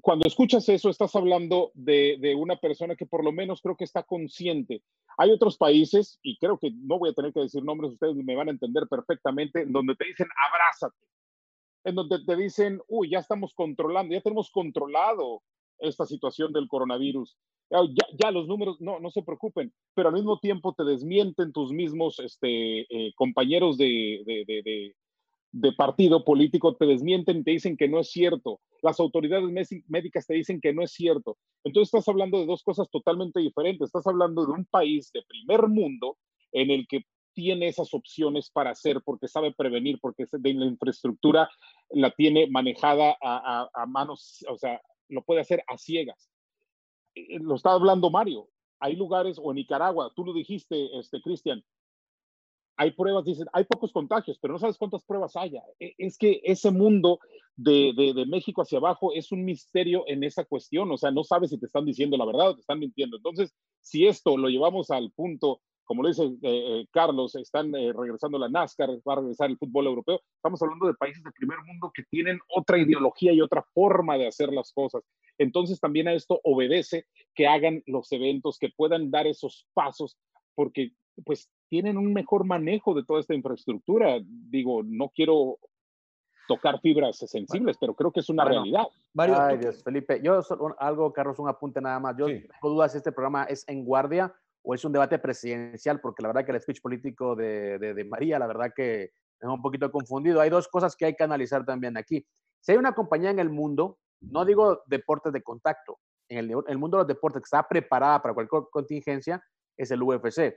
[0.00, 3.84] Cuando escuchas eso, estás hablando de, de una persona que por lo menos creo que
[3.84, 4.82] está consciente.
[5.16, 8.34] Hay otros países, y creo que no voy a tener que decir nombres, ustedes me
[8.34, 11.06] van a entender perfectamente, donde te dicen abrázate,
[11.84, 15.42] en donde te dicen, uy, ya estamos controlando, ya tenemos controlado
[15.78, 17.36] esta situación del coronavirus.
[17.70, 21.72] Ya, ya, los números, no, no se preocupen, pero al mismo tiempo te desmienten tus
[21.72, 24.94] mismos este, eh, compañeros de, de, de,
[25.52, 28.60] de, partido político, te desmienten y te dicen que no es cierto.
[28.82, 29.50] Las autoridades
[29.88, 31.38] médicas te dicen que no es cierto.
[31.64, 33.86] Entonces estás hablando de dos cosas totalmente diferentes.
[33.86, 36.18] Estás hablando de un país de primer mundo
[36.52, 41.50] en el que tiene esas opciones para hacer, porque sabe prevenir, porque de la infraestructura
[41.90, 46.30] la tiene manejada a, a, a manos, o sea, lo puede hacer a ciegas.
[47.14, 48.48] Eh, lo está hablando Mario.
[48.80, 51.62] Hay lugares, o en Nicaragua, tú lo dijiste, este, Cristian,
[52.76, 55.62] hay pruebas, dicen, hay pocos contagios, pero no sabes cuántas pruebas haya.
[55.78, 57.20] E, es que ese mundo
[57.54, 61.22] de, de, de, México hacia abajo es un misterio en esa cuestión, o sea, no
[61.22, 63.18] sabes si te están diciendo la verdad o te están mintiendo.
[63.18, 67.92] Entonces, si esto lo llevamos al punto como lo dice eh, eh, Carlos, están eh,
[67.92, 70.20] regresando la NASCAR, va a regresar el fútbol europeo.
[70.36, 74.26] Estamos hablando de países del primer mundo que tienen otra ideología y otra forma de
[74.26, 75.02] hacer las cosas.
[75.38, 80.16] Entonces también a esto obedece que hagan los eventos, que puedan dar esos pasos
[80.54, 80.92] porque
[81.24, 84.18] pues tienen un mejor manejo de toda esta infraestructura.
[84.22, 85.58] Digo, no quiero
[86.48, 88.84] tocar fibras sensibles, pero creo que es una realidad.
[89.14, 90.40] Mario, Ay, Dios, Felipe, yo
[90.78, 92.16] algo, Carlos, un apunte nada más.
[92.16, 96.00] Yo no tengo dudas si este programa es en guardia o es un debate presidencial,
[96.00, 99.60] porque la verdad que el speech político de, de, María, la verdad que es un
[99.60, 100.40] poquito confundido.
[100.40, 102.24] Hay dos cosas que hay que analizar también aquí.
[102.60, 105.98] Si hay una compañía en el mundo, no digo deportes de contacto,
[106.28, 109.42] en el, el mundo de los deportes que está preparada para cualquier contingencia,
[109.76, 110.54] es el UFC.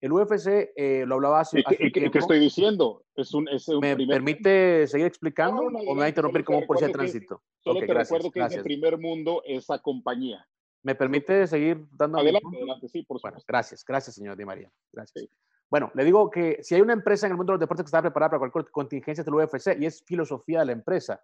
[0.00, 3.02] El UFC, eh, lo hablaba hace, ¿Qué, ¿Qué, estoy diciendo?
[3.16, 6.86] Es un, es un ¿Me permite seguir explicando o me va a interrumpir como policía
[6.86, 7.42] de tránsito?
[7.64, 10.46] Solo te recuerdo que es el primer mundo esa compañía.
[10.82, 12.18] ¿Me permite seguir dando?
[12.18, 13.44] Adelante, adelante, sí, por supuesto.
[13.46, 14.70] gracias, gracias, señor Di María.
[14.92, 15.26] Gracias.
[15.70, 17.88] Bueno, le digo que si hay una empresa en el mundo de los deportes que
[17.88, 21.20] está preparada para cualquier contingencia del UFC y es filosofía de la empresa.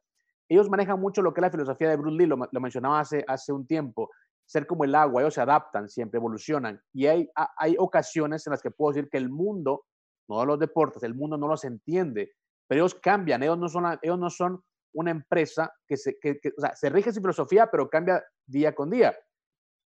[0.49, 3.25] Ellos manejan mucho lo que es la filosofía de Bruce Lee, lo, lo mencionaba hace,
[3.27, 4.11] hace un tiempo
[4.47, 6.81] ser como el agua, ellos se adaptan, siempre evolucionan.
[6.93, 9.87] Y hay, hay ocasiones en las que puedo decir que el mundo,
[10.29, 12.33] no los deportes, el mundo no los entiende,
[12.67, 14.63] pero ellos cambian, ellos no son, ellos no son
[14.93, 18.91] una empresa que se, que, o sea, se rige su filosofía, pero cambia día con
[18.91, 19.17] día.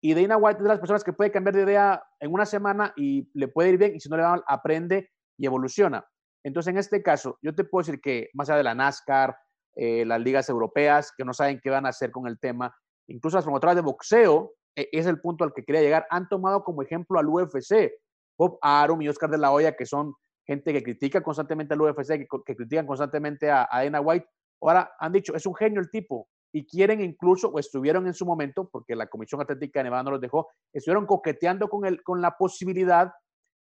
[0.00, 2.92] Y Dana White es de las personas que puede cambiar de idea en una semana
[2.96, 6.06] y le puede ir bien, y si no le va aprende y evoluciona.
[6.44, 9.36] Entonces, en este caso, yo te puedo decir que más allá de la NASCAR,
[9.74, 12.74] eh, las ligas europeas, que no saben qué van a hacer con el tema,
[13.08, 16.62] incluso las promotoras de boxeo, e, es el punto al que quería llegar, han tomado
[16.62, 17.92] como ejemplo al UFC.
[18.38, 20.14] Bob Arum y Oscar de la Hoya, que son
[20.46, 24.26] gente que critica constantemente al UFC, que, que critican constantemente a, a Dana White,
[24.60, 28.24] ahora han dicho, es un genio el tipo, y quieren incluso, o estuvieron en su
[28.24, 32.20] momento, porque la Comisión Atlética de Nevada no los dejó, estuvieron coqueteando con, el, con
[32.20, 33.12] la posibilidad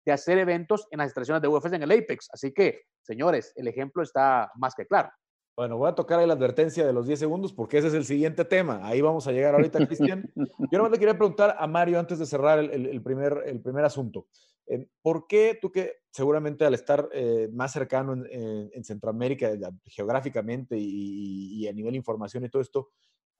[0.04, 2.28] de hacer eventos en las estaciones de UFC en el Apex.
[2.32, 5.10] Así que, señores, el ejemplo está más que claro.
[5.56, 8.04] Bueno, voy a tocar ahí la advertencia de los 10 segundos porque ese es el
[8.04, 8.80] siguiente tema.
[8.82, 10.28] Ahí vamos a llegar ahorita, Cristian.
[10.70, 14.26] Yo nomás le quería preguntar a Mario antes de cerrar el, primer, el primer asunto.
[14.66, 19.50] Eh, ¿Por qué tú que seguramente al estar eh, más cercano en, Centroamérica
[19.84, 22.88] geográficamente y, a nivel información y todo esto,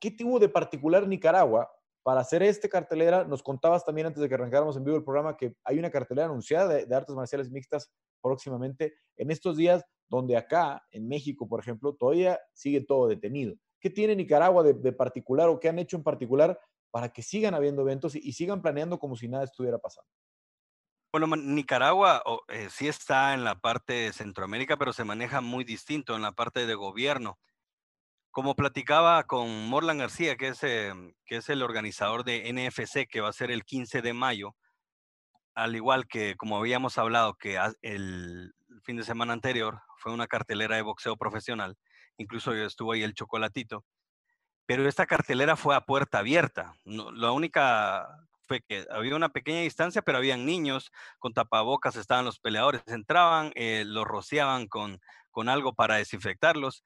[0.00, 1.70] qué tuvo de particular Nicaragua
[2.02, 3.24] para hacer este cartelera?
[3.24, 6.26] Nos contabas también antes de que arrancáramos en vivo el programa que hay una cartelera
[6.26, 11.94] anunciada de artes marciales mixtas próximamente en estos días donde acá, en México, por ejemplo,
[11.94, 13.54] todavía sigue todo detenido.
[13.80, 16.58] ¿Qué tiene Nicaragua de, particular o qué han hecho en particular
[16.90, 20.08] para que sigan habiendo eventos y, sigan planeando como si nada estuviera pasando?
[21.14, 26.16] Bueno, Nicaragua eh, sí está en la parte de Centroamérica, pero se maneja muy distinto
[26.16, 27.38] en la parte de gobierno.
[28.32, 33.20] Como platicaba con Morlan García, que es, em, que es el organizador de NFC, que
[33.20, 34.56] va a ser el 15 de mayo,
[35.54, 40.74] al igual que como habíamos hablado que el fin de semana anterior fue una cartelera
[40.74, 41.76] de boxeo profesional,
[42.16, 43.84] incluso estuvo ahí el chocolatito,
[44.66, 46.74] pero esta cartelera fue a puerta abierta.
[46.84, 52.38] la única fue que había una pequeña distancia, pero habían niños con tapabocas, estaban los
[52.40, 56.84] peleadores, entraban, eh, los rociaban con, con algo para desinfectarlos.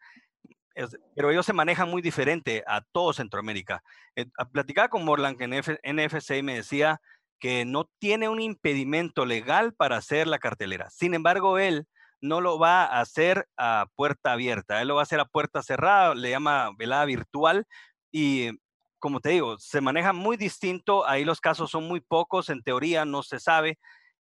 [1.14, 3.82] pero ellos se manejan muy diferente a todo Centroamérica.
[4.16, 7.00] Eh, platicaba con Morlan en NFC y me decía
[7.40, 10.90] que no tiene un impedimento legal para hacer la cartelera.
[10.90, 11.86] Sin embargo, él
[12.20, 15.62] no lo va a hacer a puerta abierta, él lo va a hacer a puerta
[15.62, 17.66] cerrada, le llama velada virtual
[18.10, 18.50] y
[18.98, 23.04] como te digo, se maneja muy distinto, ahí los casos son muy pocos, en teoría
[23.04, 23.78] no se sabe,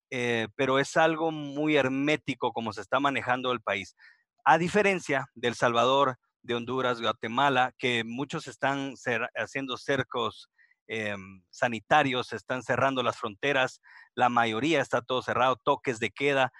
[0.09, 3.95] eh, pero es algo muy hermético como se está manejando el país.
[4.45, 8.93] A diferencia del Salvador, de Honduras, Guatemala, que muchos están
[9.35, 10.49] haciendo cercos
[10.87, 13.81] em, sanitarios, están cerrando las fronteras,
[14.15, 16.53] la mayoría está todo cerrado, toques de queda,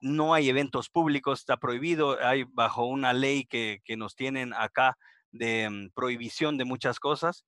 [0.00, 4.96] no hay eventos públicos, está prohibido, hay bajo una ley que, nos tienen acá
[5.30, 7.44] de mm, prohibición de muchas cosas,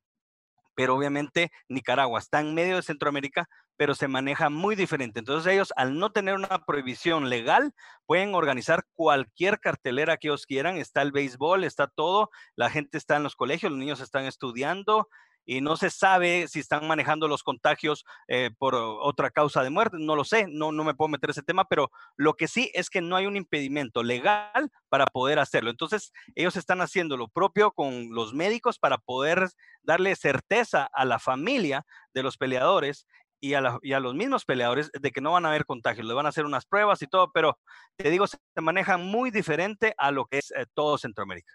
[0.78, 5.18] pero obviamente Nicaragua está en medio de Centroamérica, pero se maneja muy diferente.
[5.18, 7.74] Entonces ellos, al no tener una prohibición legal,
[8.06, 10.76] pueden organizar cualquier cartelera que ellos quieran.
[10.76, 15.08] Está el béisbol, está todo, la gente está en los colegios, los niños están estudiando,
[15.48, 19.96] y no se sabe si están manejando los contagios eh, por otra causa de muerte,
[19.98, 22.90] no lo sé, no, no me puedo meter ese tema, pero lo que sí es
[22.90, 25.70] que no hay un impedimento legal para poder hacerlo.
[25.70, 29.48] Entonces, ellos están haciendo lo propio con los médicos para poder
[29.82, 33.06] darle certeza a la familia de los peleadores
[33.40, 36.28] y a, los mismos peleadores de que no van a haber contagios, le van a
[36.28, 37.58] hacer unas pruebas y todo, pero
[37.96, 41.54] te digo, se manejan muy diferente a lo que es eh, todo Centroamérica.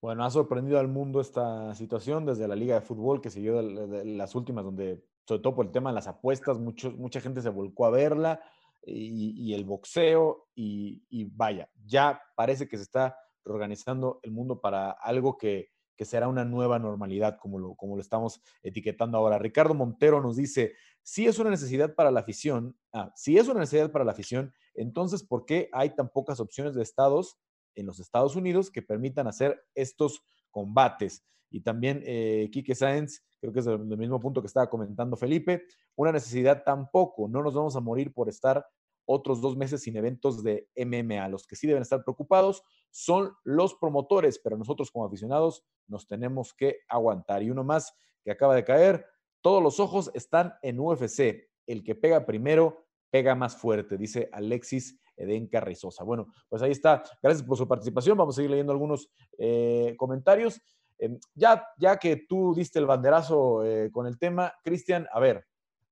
[0.00, 4.04] Bueno, ha sorprendido al mundo esta situación desde la Liga de Fútbol que siguió de,
[4.04, 7.86] las últimas, donde, sobre todo por el tema de las apuestas, mucha gente se volcó
[7.86, 8.40] a verla
[8.82, 10.48] y, el boxeo.
[10.54, 16.28] Y, vaya, ya parece que se está reorganizando el mundo para algo que, que será
[16.28, 19.38] una nueva normalidad, como lo, como lo estamos etiquetando ahora.
[19.38, 23.60] Ricardo Montero nos dice, si es una necesidad para la afición, ah, si es una
[23.60, 27.38] necesidad para la afición, entonces, ¿por qué hay tan pocas opciones de estados
[27.76, 31.24] en los Estados Unidos que permitan hacer estos combates?
[31.50, 35.62] Y también eh, Quique Sáenz, creo que es el, mismo punto que estaba comentando Felipe,
[35.94, 38.66] una necesidad tampoco, no nos vamos a morir por estar
[39.06, 41.28] otros dos meses sin eventos de MMA.
[41.28, 46.52] Los que sí deben estar preocupados son los promotores, pero nosotros como aficionados nos tenemos
[46.52, 47.42] que aguantar.
[47.42, 49.06] Y uno más que acaba de caer,
[49.40, 51.48] todos los ojos están en UFC.
[51.66, 56.04] El que pega primero, pega más fuerte, dice Alexis Eden Carrizosa.
[56.04, 57.02] Bueno, pues ahí está.
[57.22, 58.16] Gracias por su participación.
[58.16, 60.60] Vamos a seguir leyendo algunos eh, comentarios.
[60.98, 65.44] Em, ya, ya que tú diste el banderazo eh, con el tema, Cristian, a ver,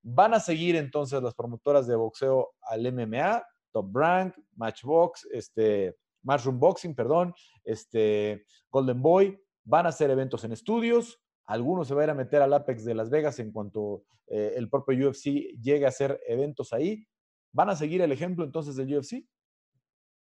[0.07, 6.61] Van a seguir entonces las promotoras de boxeo al MMA, Top Rank, Matchbox, este, Mushroom
[6.61, 7.35] Boxing, perdón,
[7.65, 9.41] este, Golden Boy.
[9.65, 11.19] Van a hacer eventos en estudios.
[11.47, 15.09] Algunos se van a meter al Apex de Las Vegas en cuanto eh, el propio
[15.09, 17.07] UFC llegue a hacer eventos ahí.
[17.55, 19.25] ¿Van a seguir el ejemplo entonces del UFC?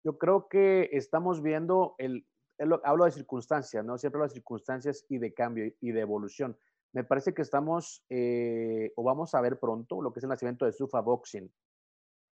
[0.04, 2.24] Yo creo que estamos viendo el,
[2.84, 3.98] hablo de circunstancias, ¿no?
[3.98, 6.56] Siempre hablo de circunstancias y de cambio y de evolución.
[6.94, 10.66] Me parece que estamos eh, o vamos a ver pronto lo que es el nacimiento
[10.66, 11.52] de Sufa Boxing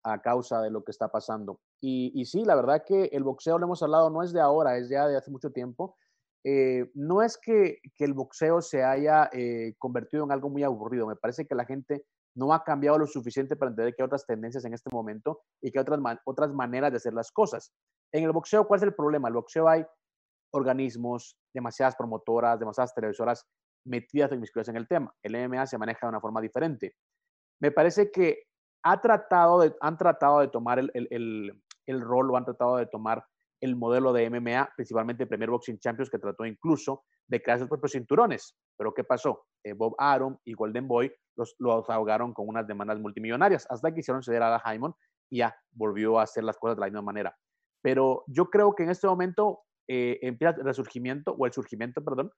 [0.03, 1.61] a causa de lo que está pasando.
[1.81, 4.89] Y, sí, la verdad que el boxeo, lo hemos hablado, no es de ahora, es
[4.89, 5.97] ya de hace mucho tiempo.
[6.43, 11.07] Eh, no es que, que, el boxeo se haya eh, convertido en algo muy aburrido,
[11.07, 12.07] me parece que la gente
[12.41, 15.71] no ha cambiado lo suficiente para entender que hay otras tendencias en este momento y
[15.71, 17.71] que hay otras, otras maneras de hacer las cosas.
[18.13, 19.29] En el boxeo, ¿cuál es el problema?
[19.29, 19.85] El boxeo hay
[20.53, 23.47] organismos, demasiadas promotoras, demasiadas televisoras
[23.85, 25.15] metidas en en el tema.
[25.23, 26.95] El MMA se maneja de una forma diferente.
[27.61, 28.45] Me parece que
[28.85, 32.87] ha tratado de, han tratado de tomar el, el, el, rol o han tratado de
[32.87, 33.23] tomar
[33.61, 37.69] el modelo de MMA, principalmente el Premier Boxing Champions, que trató incluso de crear sus
[37.69, 38.57] propios cinturones.
[38.77, 39.45] Pero ¿qué pasó?
[39.63, 41.55] Eh, Bob Arum y Golden Boy los,
[41.89, 44.93] ahogaron con unas demandas multimillonarias, hasta que hicieron ceder a la
[45.31, 47.37] y ya volvió a hacer las cosas de la misma manera.
[47.83, 52.31] Pero yo creo que en este momento eh, empieza el resurgimiento, o el surgimiento, perdón,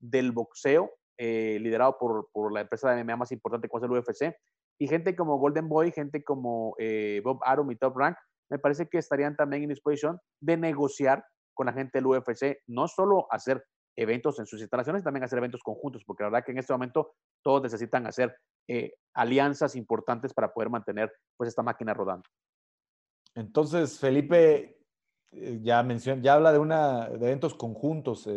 [0.00, 3.98] del boxeo eh, liderado por, por, la empresa de MMA más importante como es el
[3.98, 4.36] UFC,
[4.78, 6.76] y gente como Golden Boy, gente como
[7.24, 8.16] Bob Arum y Top Rank,
[8.50, 12.88] me parece que estarían también en disposición de negociar con la gente del UFC, no
[12.88, 13.64] solo hacer
[13.96, 17.14] eventos en sus instalaciones, también hacer eventos conjuntos, porque la verdad que en este momento
[17.42, 18.36] todos necesitan hacer
[18.68, 22.28] eh, alianzas importantes para poder mantener pues esta máquina rodando.
[23.34, 24.78] Entonces, Felipe
[25.32, 28.28] ya menciona, ya habla de una de eventos conjuntos.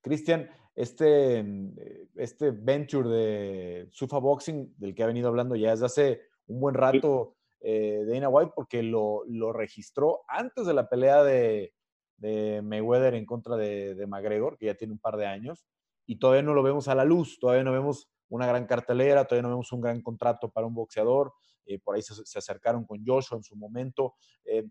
[0.00, 5.70] Cristian, este, mm, eh, este venture de Sufa Boxing, del que ha venido hablando ya
[5.70, 10.88] desde hace un buen rato eh, Dana White, porque lo, lo, registró antes de la
[10.88, 11.72] pelea de,
[12.18, 15.66] de Mayweather en contra de, McGregor, que ya tiene un par de años,
[16.06, 19.42] y todavía no lo vemos a la luz, todavía no vemos una gran cartelera, todavía
[19.42, 21.32] no vemos un gran contrato para un boxeador,
[21.66, 24.14] eh, por ahí se, acercaron con Joshua en su momento.
[24.44, 24.68] Eh,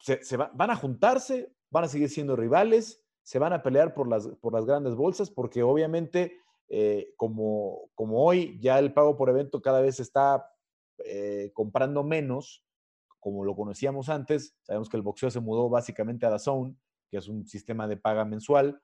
[0.00, 3.94] se, se va, van a juntarse, van a seguir siendo rivales, se van a pelear
[3.94, 9.16] por las, por las grandes bolsas, porque obviamente, eh, como, como hoy ya el pago
[9.16, 10.50] por evento cada vez está
[11.04, 12.64] eh, comprando menos,
[13.18, 16.78] como lo conocíamos antes, sabemos que el boxeo se mudó básicamente a DAZN,
[17.10, 18.80] que es un sistema de paga mensual,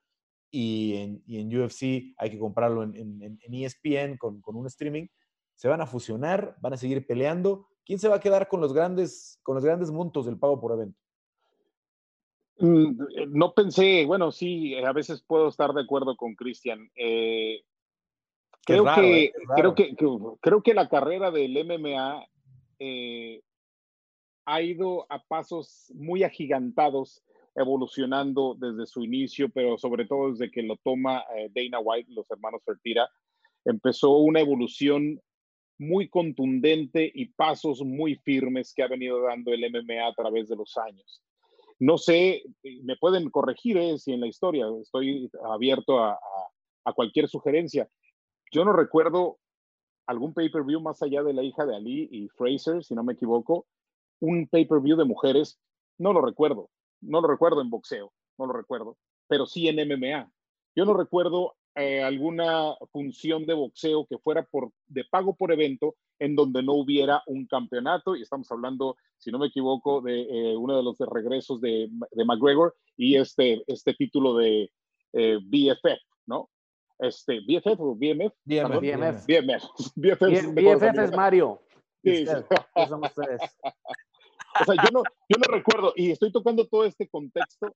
[0.51, 5.07] y en, UFC hay que comprarlo en, ESPN con, con, un streaming,
[5.55, 7.67] se van a fusionar, van a seguir peleando.
[7.85, 10.73] ¿Quién se va a quedar con los grandes, con los grandes montos del pago por
[10.73, 10.99] evento?
[12.59, 16.91] Mm, eh, no pensé, bueno, sí, a veces puedo estar de acuerdo con Cristian.
[16.97, 17.63] Eh,
[18.67, 19.33] creo, que, ¿eh?
[19.55, 19.97] creo, que,
[20.41, 22.27] creo que la carrera del MMA
[22.79, 23.41] eh,
[24.45, 27.23] ha ido a pasos muy agigantados,
[27.55, 31.25] evolucionando desde su inicio, pero sobre todo desde que lo toma
[31.55, 33.09] Dana White, los hermanos Fertira,
[33.65, 35.21] empezó una evolución
[35.79, 40.57] muy contundente y pasos muy firmes que ha venido dando el MMA a través de
[40.57, 41.23] los años.
[41.79, 42.43] No sé,
[42.83, 46.19] me pueden corregir eh, si en la historia estoy abierto a,
[46.95, 47.89] cualquier sugerencia.
[48.51, 49.39] Yo no recuerdo
[50.07, 53.67] algún pay-per-view más allá de la hija de Ali y Fraser, si no me equivoco,
[54.21, 55.59] un pay-per-view de mujeres,
[55.99, 60.31] no lo recuerdo, no lo recuerdo en boxeo, no lo recuerdo, pero sí en MMA.
[60.75, 65.97] Yo no recuerdo eh, alguna función de boxeo que fuera por, de pago por evento
[66.19, 68.17] en donde no hubiera un campeonato.
[68.17, 71.91] Y estamos hablando, si no me equivoco, de eh, uno de los regresos de,
[72.25, 74.71] McGregor y este, este título de
[75.13, 76.06] eh, BFF.
[76.99, 78.33] Este, ¿BFF o BMF?
[78.45, 78.81] BMF.
[78.81, 79.27] BMF.
[79.27, 79.65] BMF.
[79.97, 81.63] BFF, BFF es Mario.
[82.03, 82.87] Sí, sí.
[82.89, 83.41] Son ustedes.
[84.59, 87.75] O sea, yo no, yo no recuerdo, y estoy tocando todo este contexto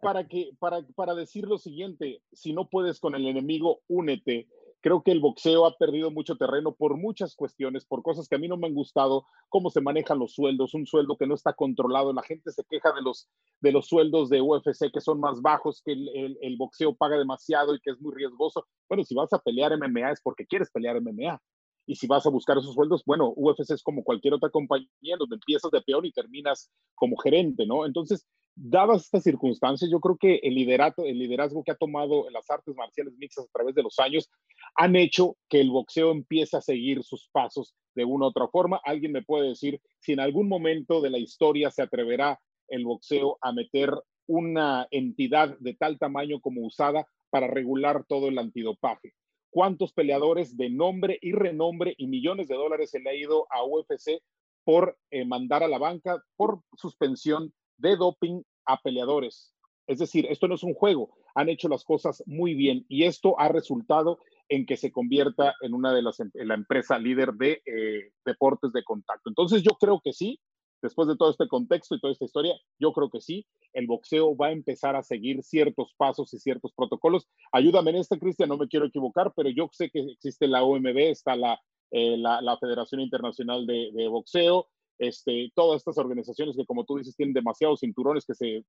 [0.00, 4.48] para, que, para, para decir lo siguiente, si no puedes con el enemigo, únete.
[4.82, 8.38] Creo que el boxeo ha perdido mucho terreno por muchas cuestiones, por cosas que a
[8.38, 11.52] mí no me han gustado, cómo se manejan los sueldos, un sueldo que no está
[11.52, 12.12] controlado.
[12.12, 13.28] La gente se queja de los,
[13.60, 17.74] de los sueldos de UFC que son más bajos, que el, el boxeo paga demasiado
[17.74, 18.66] y que es muy riesgoso.
[18.88, 21.40] Bueno, si vas a pelear MMA es porque quieres pelear MMA
[21.86, 25.36] y si vas a buscar esos sueldos, bueno, UFC es como cualquier otra compañía donde
[25.36, 27.86] empiezas de peor y terminas como gerente, ¿no?
[27.86, 32.48] Entonces, dadas estas circunstancias, yo creo que el liderato, el liderazgo que ha tomado las
[32.50, 34.30] artes marciales mixtas a través de los años
[34.76, 38.80] han hecho que el boxeo empiece a seguir sus pasos de una u otra forma.
[38.84, 43.38] Alguien me puede decir si en algún momento de la historia se atreverá el boxeo
[43.40, 43.92] a meter
[44.26, 49.14] una entidad de tal tamaño como usada para regular todo el antidopaje
[49.52, 53.62] cuántos peleadores de nombre y renombre y millones de dólares se le ha ido a
[53.64, 54.22] UFC
[54.64, 59.54] por eh, mandar a la banca, por suspensión de doping a peleadores.
[59.86, 63.38] Es decir, esto no es un juego, han hecho las cosas muy bien y esto
[63.38, 67.62] ha resultado en que se convierta en una de las en la empresa líder de
[67.66, 69.28] eh, deportes de contacto.
[69.28, 70.40] Entonces yo creo que sí,
[70.82, 74.36] después de todo este contexto y toda esta historia, yo creo que sí, el boxeo
[74.36, 77.28] va a empezar a seguir ciertos pasos y ciertos protocolos.
[77.52, 80.98] Ayúdame en este, Cristian, no me quiero equivocar, pero yo sé que existe la OMB,
[80.98, 81.60] está la,
[81.92, 84.68] eh, la, Federación Internacional de, Boxeo,
[84.98, 88.64] este, todas estas organizaciones que, como tú dices, tienen demasiados cinturones que se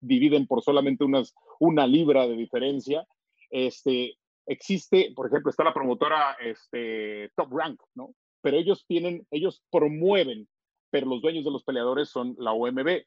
[0.00, 3.06] dividen por solamente unas, una libra de diferencia.
[3.50, 8.14] Este, existe, por ejemplo, está la promotora este, Top Rank, ¿no?
[8.42, 10.48] Pero ellos tienen, ellos promueven
[10.94, 13.02] pero los dueños de los peleadores son la OMB,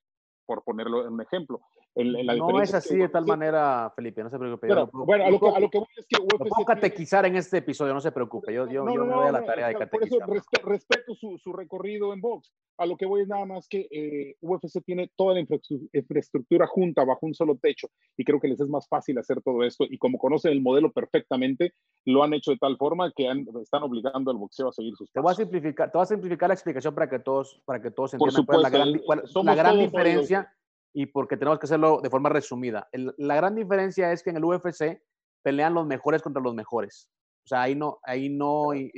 [0.45, 1.62] por ponerlo en un ejemplo.
[2.03, 4.67] No es así de tal manera, Felipe, no se preocupe.
[4.91, 6.31] bueno, a lo, que, a lo, que, voy es que UFC.
[6.31, 8.53] Lo puedo catequizar en este episodio, no se preocupe.
[8.53, 10.27] Yo, yo, yo me voy a la tarea de catequizar.
[10.27, 12.53] Por eso respeto su, su, recorrido en box.
[12.77, 17.03] A lo que voy es nada más que eh, UFC tiene toda la infraestructura junta
[17.03, 19.86] bajo un solo techo y creo que les es más fácil hacer todo esto.
[19.89, 21.73] Y como conocen el modelo perfectamente,
[22.05, 23.27] lo han hecho de tal forma que
[23.62, 25.13] están obligando al boxeo a seguir sus pasos.
[25.13, 27.89] Te voy a simplificar, te voy a simplificar la explicación para que todos, para que
[27.89, 30.53] todos entiendan cuál es la gran, cuál, la gran diferencia
[30.99, 32.89] y porque tenemos que hacerlo de forma resumida.
[32.91, 34.99] la gran diferencia es que en el UFC
[35.43, 37.07] pelean los mejores contra los mejores.
[37.45, 38.91] O sea, ahí no, ahí no, eh,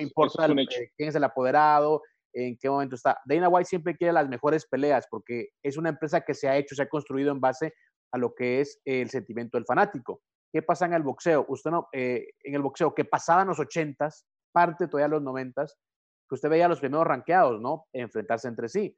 [0.00, 2.02] importa eh, quién es el apoderado,
[2.34, 3.18] en qué momento está.
[3.24, 6.74] Dana White siempre quiere las mejores peleas porque es una empresa que se ha hecho,
[6.74, 7.72] se ha construido en base
[8.12, 10.20] a lo que es el sentimiento del fanático.
[10.52, 11.46] ¿Qué pasa en el boxeo?
[11.48, 15.34] Usted no, eh, en el boxeo, que pasaba en los 80s, parte todavía en los
[15.34, 15.72] 90s,
[16.28, 17.86] que usted veía a los primeros ranqueados, ¿no?
[17.94, 18.94] Enfrentarse entre sí.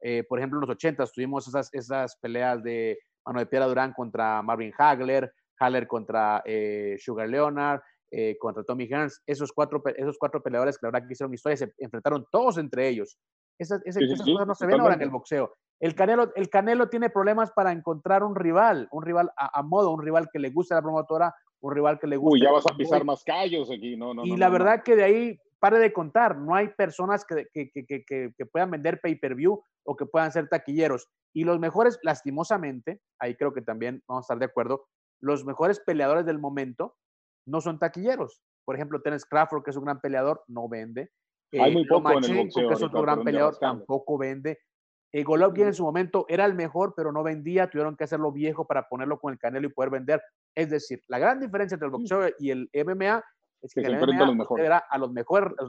[0.00, 3.92] Eh, por ejemplo, en los 80 tuvimos esas, esas peleas de Mano de Piedra Durán
[3.92, 7.80] contra Marvin Hagler, Hagler contra eh, Sugar Leonard,
[8.10, 9.22] eh, contra Tommy Hearns.
[9.26, 12.88] Esos cuatro, esos cuatro peleadores que la verdad que hicieron historia se enfrentaron todos entre
[12.88, 13.18] ellos.
[13.58, 15.52] Esas, esas, cosas no se ven ahora en el boxeo.
[15.80, 20.02] El Canelo, el Canelo tiene problemas para encontrar un rival, un rival a, modo, un
[20.02, 22.34] rival que le guste a la promotora, un rival que le guste.
[22.34, 24.24] Uy, ya vas a pisar más callos aquí, no, no.
[24.24, 28.04] Y la verdad que de ahí pare de contar, no hay personas que, que, que,
[28.04, 31.08] que puedan vender pay-per-view o que puedan ser taquilleros.
[31.34, 34.86] Y los mejores, lastimosamente, ahí creo que también vamos a estar de acuerdo,
[35.20, 36.96] los mejores peleadores del momento
[37.46, 38.42] no son taquilleros.
[38.64, 41.10] Por ejemplo, Terence Crawford, que es un gran peleador, no vende.
[41.52, 44.58] Hay muy eh, poco en el boxeo, que es otro gran peleador, tampoco vende.
[45.12, 48.66] Eh, Golovkin en su momento era el mejor, pero no vendía, tuvieron que hacerlo viejo
[48.66, 50.22] para ponerlo con el Canelo y poder vender.
[50.54, 53.22] Es decir, la gran diferencia entre el boxeo y el MMA
[53.62, 54.70] es que, el MMA a los mejores.
[54.70, 55.10] a los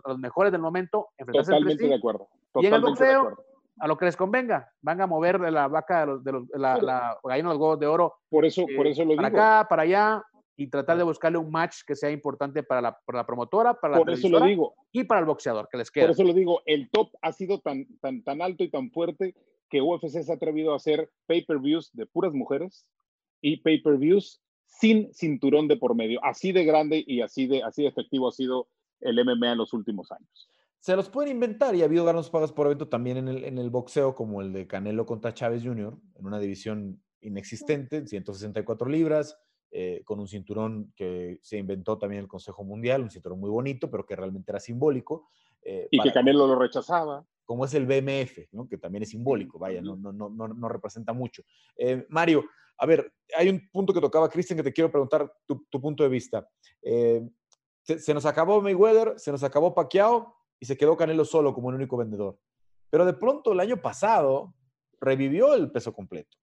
[0.04, 2.28] a los mejores del momento enfrentarse Totalmente de acuerdo.
[2.56, 3.38] y en el boxeo,
[3.80, 6.78] a lo que les convenga, van a mover la vaca de, los, de los, la,
[6.78, 8.16] la gallina de los huevos de oro.
[8.30, 10.24] Por eso, por eh, eso lo para acá, para allá,
[10.56, 13.98] y tratar de buscarle un match que sea importante para la, para la promotora, para
[13.98, 14.74] por eso lo digo.
[14.92, 16.06] y para el boxeador que les queda.
[16.06, 19.36] Por eso lo digo, el top ha sido tan, tan, tan alto y tan fuerte
[19.70, 22.88] que UFC se ha atrevido a hacer pay-per-views de puras mujeres
[23.42, 26.24] y pay-per-views sin cinturón de por medio.
[26.24, 28.68] Así de grande y así de, así de efectivo ha sido
[29.02, 30.50] el MMA en los últimos años
[30.80, 33.58] se los pueden inventar y ha habido ganos pagas por evento también en el, en
[33.58, 39.38] el boxeo, como el de Canelo contra Chávez Jr., en una división inexistente, 164 libras,
[39.72, 43.92] eh, con un cinturón que se inventó también el Consejo Mundial, un cinturón muy bonito,
[43.92, 45.28] pero que realmente era simbólico.
[45.62, 47.26] Eh, y que Canelo lo rechazaba.
[47.48, 48.68] Como es el BMF, ¿no?
[48.68, 51.42] que también es simbólico, vaya, no, no, no, no, representa mucho.
[51.76, 52.44] Eh, Mario,
[52.78, 56.04] a ver, hay un punto que tocaba Cristian que te quiero preguntar tu, tu punto
[56.04, 56.48] de vista.
[56.82, 61.70] Se, se, nos acabó Mayweather, se nos acabó Pacquiao, y se quedó Canelo solo como
[61.70, 62.38] el único vendedor.
[62.90, 64.54] Pero de pronto el año pasado
[65.00, 66.38] revivió el peso completo.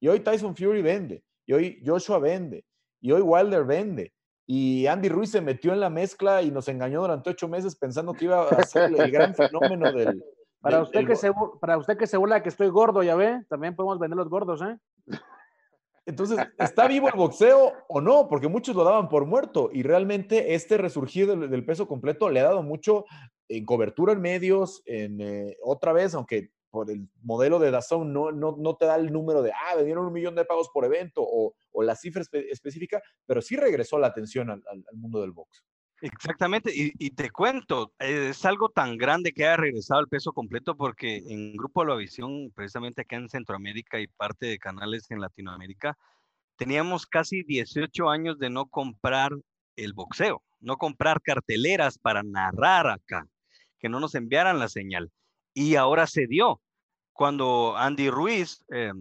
[0.00, 2.64] Y hoy Tyson Fury vende, y hoy Joshua vende,
[3.00, 4.12] y hoy Wilder vende.
[4.46, 8.14] Y Andy Ruiz se metió en la mezcla y nos engañó durante ocho meses pensando
[8.14, 10.24] que iba a ser el gran fenómeno del...
[10.60, 11.30] Para usted, que se,
[11.60, 14.60] para usted que se burla que estoy gordo, ya ve, también podemos vender los gordos,
[14.62, 14.76] ¿eh?
[16.06, 18.28] Entonces, ¿está vivo el boxeo o no?
[18.28, 22.44] Porque muchos lo daban por muerto y realmente este resurgir del, peso completo le ha
[22.44, 23.04] dado mucho
[23.46, 28.32] en cobertura en medios, en eh, otra vez, aunque por el modelo de Dazón no,
[28.32, 31.20] no, no, te da el número de, ah, vendieron un millón de pagos por evento
[31.22, 35.62] o, o la cifra específica, pero sí regresó la atención al, al, mundo del box.
[36.00, 41.16] Exactamente, y, te cuento, es algo tan grande que ha regresado el peso completo porque
[41.26, 45.98] en Grupo La Visión, precisamente acá en Centroamérica y parte de canales en Latinoamérica,
[46.56, 49.32] teníamos casi 18 años de no comprar
[49.74, 53.26] el boxeo, no comprar carteleras para narrar acá,
[53.80, 55.10] que no nos enviaran la señal.
[55.52, 56.60] Y ahora se dio.
[57.12, 58.92] Cuando Andy Ruiz eh,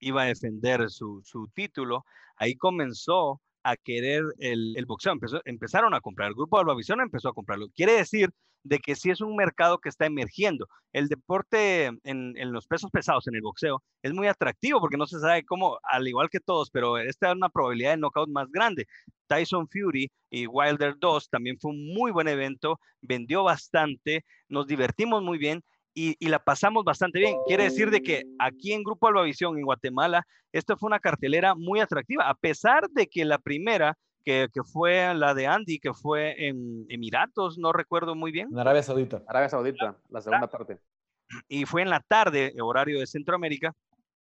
[0.00, 2.04] iba a defender su, su, título,
[2.36, 5.14] ahí comenzó a querer el, boxeo.
[5.44, 6.28] Empezaron a comprar.
[6.28, 7.68] El grupo de Albavisión empezó a comprarlo.
[7.74, 8.30] Quiere decir
[8.62, 10.66] de que sí es un mercado que está emergiendo.
[10.92, 15.06] El deporte en, en, los pesos pesados, en el boxeo, es muy atractivo porque no
[15.06, 18.50] se sabe cómo, al igual que todos, pero esta es una probabilidad de knockout más
[18.50, 18.86] grande.
[19.26, 25.22] Tyson Fury y Wilder 2 también fue un muy buen evento, vendió bastante, nos divertimos
[25.22, 25.62] muy bien
[25.94, 27.36] y, y, la pasamos bastante bien.
[27.46, 31.80] Quiere decir de que aquí en Grupo Albavisión, en Guatemala, esto fue una cartelera muy
[31.80, 36.48] atractiva, a pesar de que la primera que, que, fue la de Andy, que fue
[36.48, 38.48] en Emiratos, no recuerdo muy bien.
[38.52, 39.22] En Arabia Saudita.
[39.26, 40.78] Arabia Saudita, la segunda parte.
[41.48, 43.74] Y fue en la tarde, horario de Centroamérica,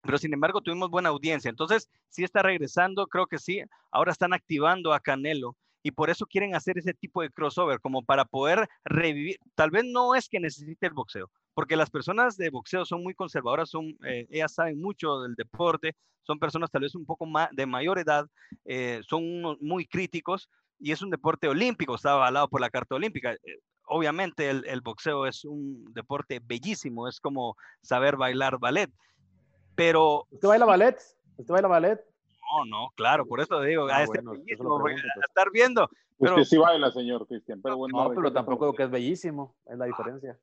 [0.02, 1.48] pero sin embargo tuvimos buena audiencia.
[1.48, 3.62] Entonces, sí está regresando, creo que sí.
[3.90, 5.56] Ahora están activando a Canelo
[5.86, 9.38] y por eso quieren hacer ese tipo de crossover, como para poder revivir.
[9.54, 13.14] Tal vez no es que necesite el boxeo, porque las personas de boxeo son muy
[13.14, 17.50] conservadoras, son, eh, ellas saben mucho del deporte, son personas tal vez un poco más
[17.52, 18.26] de mayor edad,
[18.64, 20.48] eh, son muy críticos
[20.80, 23.34] y es un deporte olímpico, está avalado por la Carta Olímpica.
[23.34, 28.90] Eh, obviamente el, el, boxeo es un deporte bellísimo, es como saber bailar ballet,
[29.76, 30.26] pero...
[30.32, 30.98] ¿Usted baila ballet?
[31.36, 32.15] ¿Usted baila ballet?
[32.52, 35.24] No, no, claro, por eso digo, ah, a este bueno, bellísimo, pregunto, pues.
[35.24, 35.88] a estar viendo.
[36.18, 36.34] Pero...
[36.34, 38.04] Usted sí baila, señor Cristian, pero bueno.
[38.04, 40.38] No, pero tampoco que es bellísimo, es la diferencia.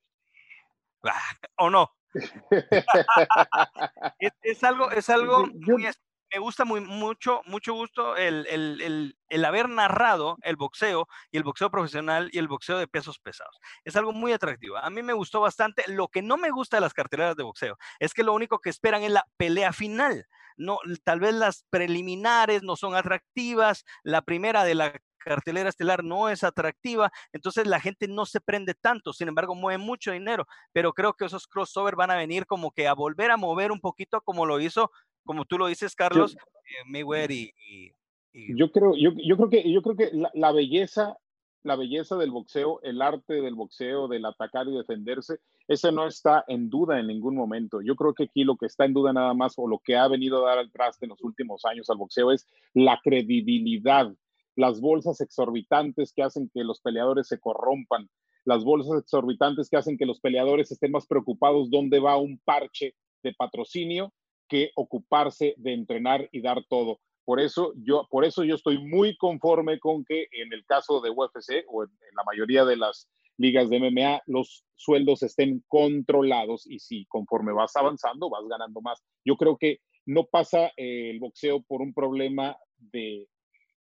[1.04, 1.14] Ah,
[1.58, 1.91] ¿O no?
[4.20, 5.88] es, es, algo, es algo Yo, muy,
[6.34, 11.38] me gusta muy, mucho, mucho gusto el, el, el, el, haber narrado el boxeo y
[11.38, 13.60] el boxeo profesional y el boxeo de pesos pesados.
[13.84, 14.78] Es algo muy atractivo.
[14.78, 15.84] A mí me gustó bastante.
[15.88, 18.72] Lo que no me gusta de las carteleras de boxeo es que lo único que
[18.72, 20.26] esperan es la pelea final.
[20.64, 23.84] No, tal vez las preliminares no son atractivas.
[24.03, 24.93] La primera de la
[25.24, 29.78] cartelera estelar no es atractiva, entonces la gente no se prende tanto, sin embargo mueve
[29.78, 33.38] mucho dinero, pero creo que esos crossover van a venir como que a volver a
[33.38, 34.91] mover un poquito como lo hizo,
[35.24, 37.93] como tú lo dices, Carlos, yo, eh, Mayweather y, y,
[38.34, 41.18] y, Yo creo, yo, yo creo que, yo creo que la, la belleza
[41.64, 46.43] la belleza del boxeo, el arte del boxeo, del atacar y defenderse, ese no está
[46.47, 47.82] en duda en ningún momento.
[47.82, 50.07] Yo creo que aquí lo que está en duda nada más o lo que ha
[50.07, 54.14] venido a dar al traste en los últimos años al boxeo es la credibilidad
[54.55, 58.09] las bolsas exorbitantes que hacen que los peleadores se corrompan,
[58.45, 62.95] las bolsas exorbitantes que hacen que los peleadores estén más preocupados dónde va un parche
[63.24, 64.14] de patrocinio
[64.47, 66.99] que ocuparse de entrenar y dar todo.
[67.26, 71.09] Por eso yo, por eso yo estoy muy conforme con que en el caso de
[71.09, 76.80] UFC o en, la mayoría de las ligas de MMA los sueldos estén controlados y
[76.80, 79.01] si conforme vas avanzando vas ganando más.
[79.26, 83.28] Yo creo que no pasa eh, el boxeo por un problema de,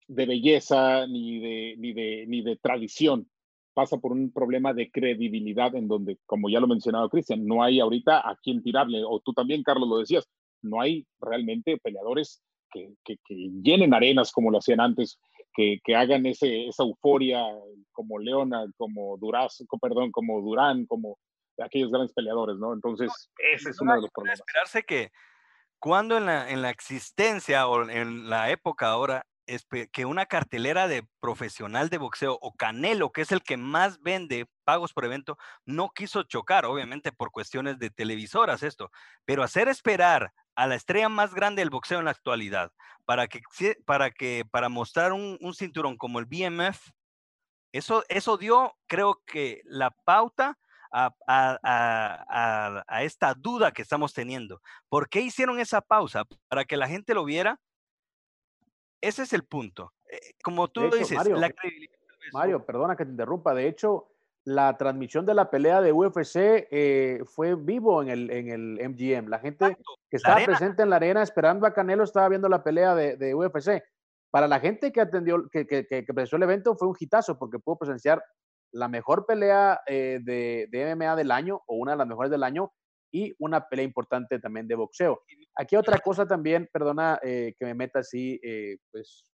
[0.09, 3.29] de belleza ni de, ni, de, ni de tradición.
[3.75, 7.81] Pasa por un problema de credibilidad en donde, como ya lo mencionaba Cristian, no hay
[7.81, 10.29] ahorita a quien tirarle, o tú también, Carlos, lo decías,
[10.61, 12.43] no hay realmente peleadores
[12.73, 15.19] que, que, que llenen arenas como lo hacían antes,
[15.55, 17.45] que, que hagan ese, esa euforia
[17.93, 21.19] como Leona, como Durazo, perdón, como Durán, como
[21.63, 22.73] aquellos grandes peleadores, ¿no?
[22.73, 23.11] Entonces,
[23.53, 24.41] ese es uno de los problemas.
[24.41, 25.11] Esperarse que
[25.79, 29.27] cuando en la, en la existencia o en la época ahora
[29.93, 34.47] que una cartelera de profesional de boxeo o Canelo, que es el que más vende
[34.65, 38.91] pagos por evento, no quiso chocar, obviamente por cuestiones de televisoras esto,
[39.25, 42.73] pero hacer esperar a la estrella más grande del boxeo en la actualidad
[43.05, 43.41] para que
[43.85, 46.91] para que para mostrar un, un cinturón como el BMF,
[47.73, 50.59] eso eso dio, creo que la pauta
[50.93, 54.61] a, a, a, a, esta duda que estamos teniendo.
[54.89, 56.25] ¿Por qué hicieron esa pausa?
[56.49, 57.59] Para que la gente lo viera
[59.03, 59.93] ese es el punto.
[60.09, 61.99] Eh, como tú hecho, dices, Mario, la credibilidad.
[62.33, 63.53] Mario, perdona que te interrumpa.
[63.53, 64.09] De hecho,
[64.45, 66.37] la transmisión de la pelea de UFC
[66.71, 69.29] eh, fue vivo en el, en el MGM.
[69.29, 69.93] La gente Exacto.
[70.09, 73.35] que estaba presente en la arena esperando a Canelo estaba viendo la pelea de, de
[73.35, 73.83] UFC.
[74.31, 77.59] Para la gente que atendió, que, que, que, presenció el evento, fue un hitazo porque
[77.59, 78.23] pudo presenciar
[78.71, 82.43] la mejor pelea eh, de, de MMA del año o una de las mejores del
[82.43, 82.73] año
[83.13, 85.23] y una pelea importante también de boxeo.
[85.55, 89.27] Aquí otra cosa también, perdona eh, que me meta así, eh, pues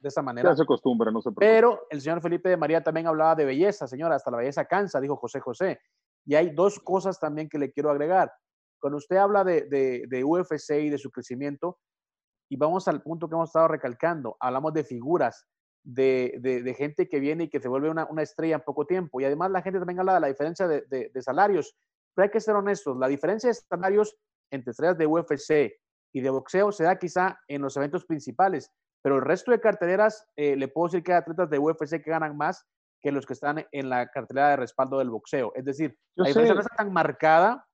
[0.00, 0.50] de esa manera.
[0.50, 1.46] Ya se acostumbra, no se preocupe.
[1.46, 5.00] Pero el señor Felipe de María también hablaba de belleza, señora, hasta la belleza cansa,
[5.00, 5.80] dijo José José.
[6.26, 8.32] Y hay dos cosas también que le quiero agregar.
[8.80, 11.78] Cuando usted habla de, de, de UFC y de su crecimiento,
[12.48, 15.46] y vamos al punto que hemos estado recalcando, hablamos de figuras,
[15.86, 19.20] de, de, gente que viene y que se vuelve una, una, estrella en poco tiempo.
[19.20, 21.76] Y además la gente también habla de la diferencia de, de, salarios.
[22.16, 24.16] Pero hay que ser honestos, la diferencia de salarios
[24.50, 25.78] entre estrellas de UFC
[26.14, 30.26] y de boxeo se da quizá en los eventos principales, pero el resto de carteleras,
[30.34, 32.66] eh, le puedo decir que hay atletas de UFC que ganan más
[33.02, 35.52] que los que están en la cartelera de respaldo del boxeo.
[35.54, 37.64] Es decir, Yo la diferencia no está tan marcada,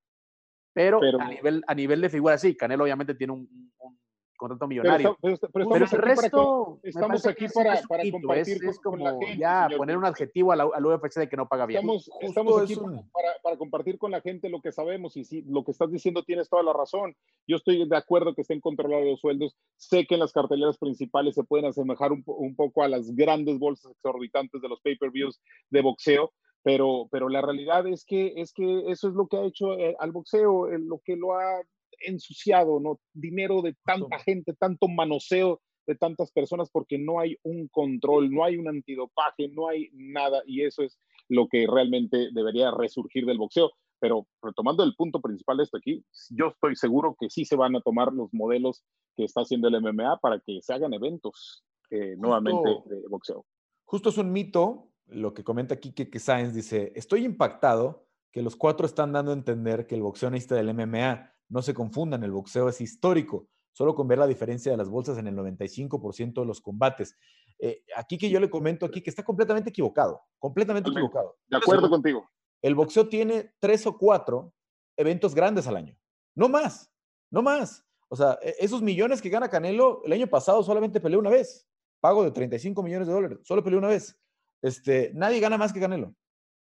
[0.75, 2.57] pero, a, nivel, a nivel de figura sí.
[2.57, 4.01] Canelo obviamente tiene un, un
[4.43, 5.17] contrato millonario.
[5.23, 10.51] Pero, pero, el resto, estamos aquí para, para, compartir es, como ya poner un adjetivo
[10.51, 11.79] al, al, UFC de que no paga bien.
[11.79, 15.63] Estamos, estamos aquí para, para, compartir con la gente lo que sabemos y si lo
[15.65, 17.15] que estás diciendo tienes toda la razón.
[17.47, 19.57] Yo estoy de acuerdo que estén controlados los sueldos.
[19.77, 23.61] Sé que en las carteleras principales se pueden asemejar un, un poco a las grandes
[23.61, 25.41] bolsas exorbitantes de los pay-per-views
[25.71, 26.33] de boxeo,
[26.65, 29.95] pero, pero la realidad es que, es que eso es lo que ha hecho eh,
[30.01, 31.63] al boxeo, lo que lo ha
[32.07, 33.01] ensuciado, ¿no?
[33.13, 38.45] Dinero de tanta gente, tanto manoseo de tantas personas porque no hay un control, no
[38.45, 40.99] hay un antidopaje, no hay nada y eso es
[41.29, 43.73] lo que realmente debería resurgir del boxeo.
[43.99, 47.77] Pero retomando el punto principal de esto aquí, yo estoy seguro que sí se van
[47.77, 48.85] a tomar los modelos
[49.17, 53.45] que está haciendo el MMA para que se hagan eventos eh, nuevamente de boxeo.
[53.85, 58.57] Justo es un mito lo que comenta aquí que Sáenz dice, estoy impactado que los
[58.57, 62.69] cuatro están dando a entender que el boxeonista del MMA no se confundan, el boxeo
[62.71, 66.63] es histórico, solo con ver la diferencia de las bolsas en el 95% de los
[66.63, 67.15] combates.
[67.59, 71.37] Eh, aquí que yo le comento aquí que está completamente equivocado, completamente equivocado.
[71.47, 72.27] De acuerdo contigo.
[72.63, 74.55] El boxeo tiene tres o cuatro
[74.97, 75.97] eventos grandes al año,
[76.35, 76.91] no más,
[77.31, 77.85] no más.
[78.09, 81.69] O sea, e, esos millones que gana Canelo, el año pasado solamente peleó una vez,
[82.01, 84.19] pago de 35 millones de dólares, solo peleó una vez.
[84.63, 86.15] Este, nadie gana más que Canelo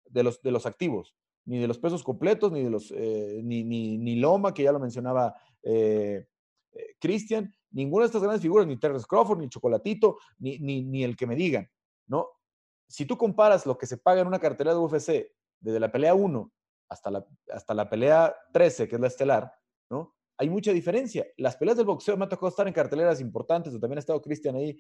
[0.06, 1.16] de los, de los activos
[1.46, 4.72] ni de los pesos completos, ni de los, eh, ni, ni, ni, Loma, que ya
[4.72, 6.28] lo mencionaba eh,
[6.72, 11.04] eh, Cristian, ninguna de estas grandes figuras, ni Terrence Crawford, ni Chocolatito, ni, ni, ni,
[11.04, 11.70] el que me digan,
[12.08, 12.30] ¿no?
[12.88, 16.14] Si tú comparas lo que se paga en una cartera de UFC desde la pelea
[16.14, 16.52] 1
[16.90, 19.54] hasta la, hasta la pelea 13, que es la estelar,
[19.90, 20.16] ¿no?
[20.38, 21.28] Hay mucha diferencia.
[21.38, 24.56] Las peleas del boxeo me ha tocado estar en carteleras importantes, también ha estado Cristian
[24.56, 24.78] ahí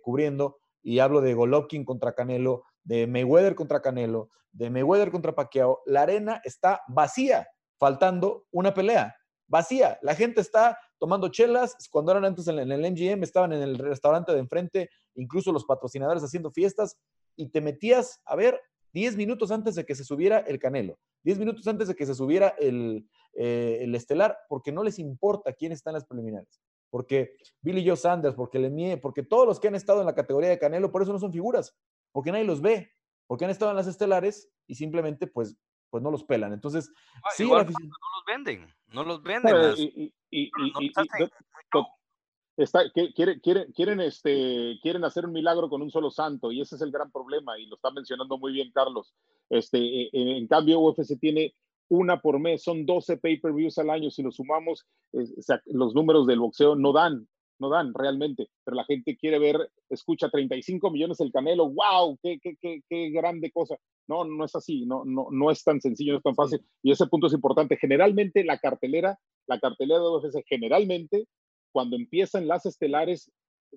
[0.00, 5.80] cubriendo, y hablo de Golovkin contra Canelo, de Mayweather contra Canelo, de Mayweather contra Pacquiao,
[5.86, 9.16] la arena está vacía, faltando una pelea,
[9.46, 9.98] vacía.
[10.02, 14.32] La gente está tomando chelas, cuando eran antes en el NGM, estaban en el restaurante
[14.32, 16.98] de enfrente, incluso los patrocinadores haciendo fiestas,
[17.36, 18.60] y te metías a ver
[18.92, 22.14] 10 minutos antes de que se subiera el Canelo, 10 minutos antes de que se
[22.14, 26.60] subiera el, eh, el estelar, porque no les importa quién está en las preliminares
[26.92, 30.50] porque Billy Joe Sanders, porque Lemieux, porque todos los que han estado en la categoría
[30.50, 31.74] de Canelo, por eso no son figuras,
[32.12, 32.92] porque nadie los ve,
[33.26, 35.56] porque han estado en las estelares y simplemente pues,
[35.88, 36.52] pues no los pelan.
[36.52, 36.92] Entonces,
[37.24, 37.66] ah, sí, no los
[38.26, 39.54] venden, no los venden.
[39.78, 40.50] y, y,
[42.58, 46.76] está, quieren, quieren, quieren, este, quieren hacer un milagro con un solo santo y ese
[46.76, 49.14] es el gran problema y lo está mencionando muy bien Carlos.
[49.48, 51.54] Este, e, e, en cambio, UFC tiene
[51.92, 54.86] una por mes, son 12 pay-per-views al año, si lo sumamos,
[55.66, 57.28] los números del boxeo no dan,
[57.58, 62.38] no dan realmente, pero la gente quiere ver, escucha 35 millones el Canelo, wow, qué,
[62.42, 63.76] qué, qué, qué grande cosa.
[64.08, 66.92] No, no es así, no, no, no es tan sencillo, no es tan fácil, y
[66.92, 67.76] ese punto es importante.
[67.76, 71.26] Generalmente la cartelera, la cartelera de UFC, generalmente,
[71.72, 73.30] cuando empiezan las estelares,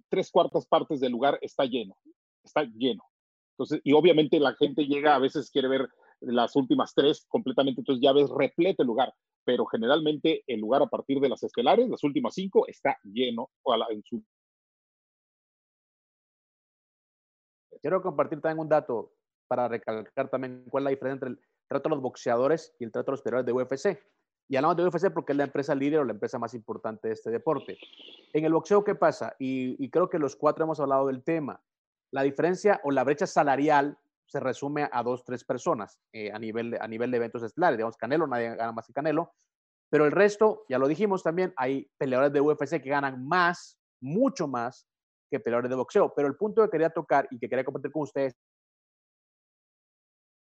[0.07, 1.97] tres cuartas partes del lugar está lleno,
[2.45, 3.03] está lleno.
[3.57, 5.89] Entonces, y obviamente la gente llega, a veces quiere ver
[6.25, 9.13] las últimas tres completamente, entonces ya ves repleto el lugar,
[9.43, 13.49] pero generalmente el lugar a partir de las estelares, las últimas cinco, está lleno
[13.89, 14.23] en su...
[17.81, 19.11] Quiero compartir también un dato
[19.47, 22.91] para recalcar también cuál es la diferencia entre el trato de los boxeadores y el
[22.91, 23.99] trato de los peleadores de UFC.
[24.47, 27.13] Y hablamos de UFC porque es la empresa líder o la empresa más importante de
[27.13, 27.77] este deporte.
[28.33, 29.35] En el boxeo, ¿qué pasa?
[29.39, 31.61] Y, y creo que los cuatro hemos hablado del tema.
[32.11, 33.97] La diferencia o la brecha salarial
[34.27, 37.77] se resume a dos, tres personas eh, a, nivel de, a nivel de eventos estelares.
[37.77, 39.33] Digamos, Canelo, nadie gana más que Canelo.
[39.89, 44.47] Pero el resto, ya lo dijimos también, hay peleadores de UFC que ganan más, mucho
[44.47, 44.87] más
[45.29, 46.13] que peleadores de boxeo.
[46.15, 48.35] Pero el punto que quería tocar y que quería compartir con ustedes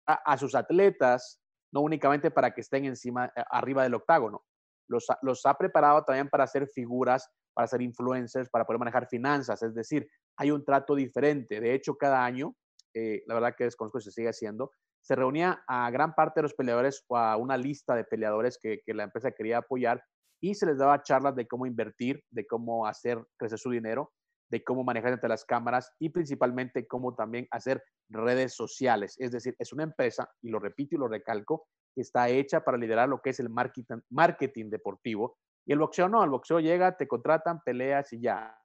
[0.07, 1.39] a, sus atletas,
[1.71, 4.43] no únicamente para que estén encima, arriba del octágono.
[4.89, 9.63] Los, los ha preparado también para hacer figuras, para ser influencers, para poder manejar finanzas.
[9.63, 10.09] Es decir,
[10.39, 11.61] hay un trato diferente.
[11.61, 12.55] De hecho, cada año
[12.95, 16.43] eh, la verdad que desconozco si se sigue haciendo, se reunía a gran parte de
[16.43, 20.03] los peleadores o a una lista de peleadores que, que la empresa quería apoyar
[20.41, 24.13] y se les daba charlas de cómo invertir, de cómo hacer crecer su dinero,
[24.51, 29.17] de cómo manejar entre las cámaras y principalmente cómo también hacer redes sociales.
[29.19, 32.79] Es decir, es una empresa, y lo repito y lo recalco, que está hecha para
[32.79, 35.39] liderar lo que es el marketing, marketing deportivo.
[35.67, 38.57] Y el boxeo no, el boxeo llega, te contratan, peleas y ya.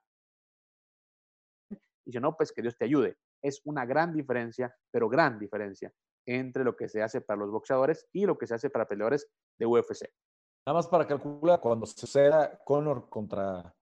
[2.05, 3.17] Y si no, pues que Dios te ayude.
[3.43, 5.93] Es una gran diferencia, pero gran diferencia
[6.25, 9.29] entre lo que se hace para los boxeadores y lo que se hace para peleadores
[9.59, 10.09] de UFC.
[10.65, 13.75] Nada más para calcular, cuando suceda Conor contra,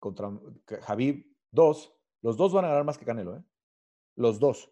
[0.00, 0.32] contra
[0.82, 3.44] Javib 2, los dos van a ganar más que Canelo, ¿eh?
[4.16, 4.70] Los dos.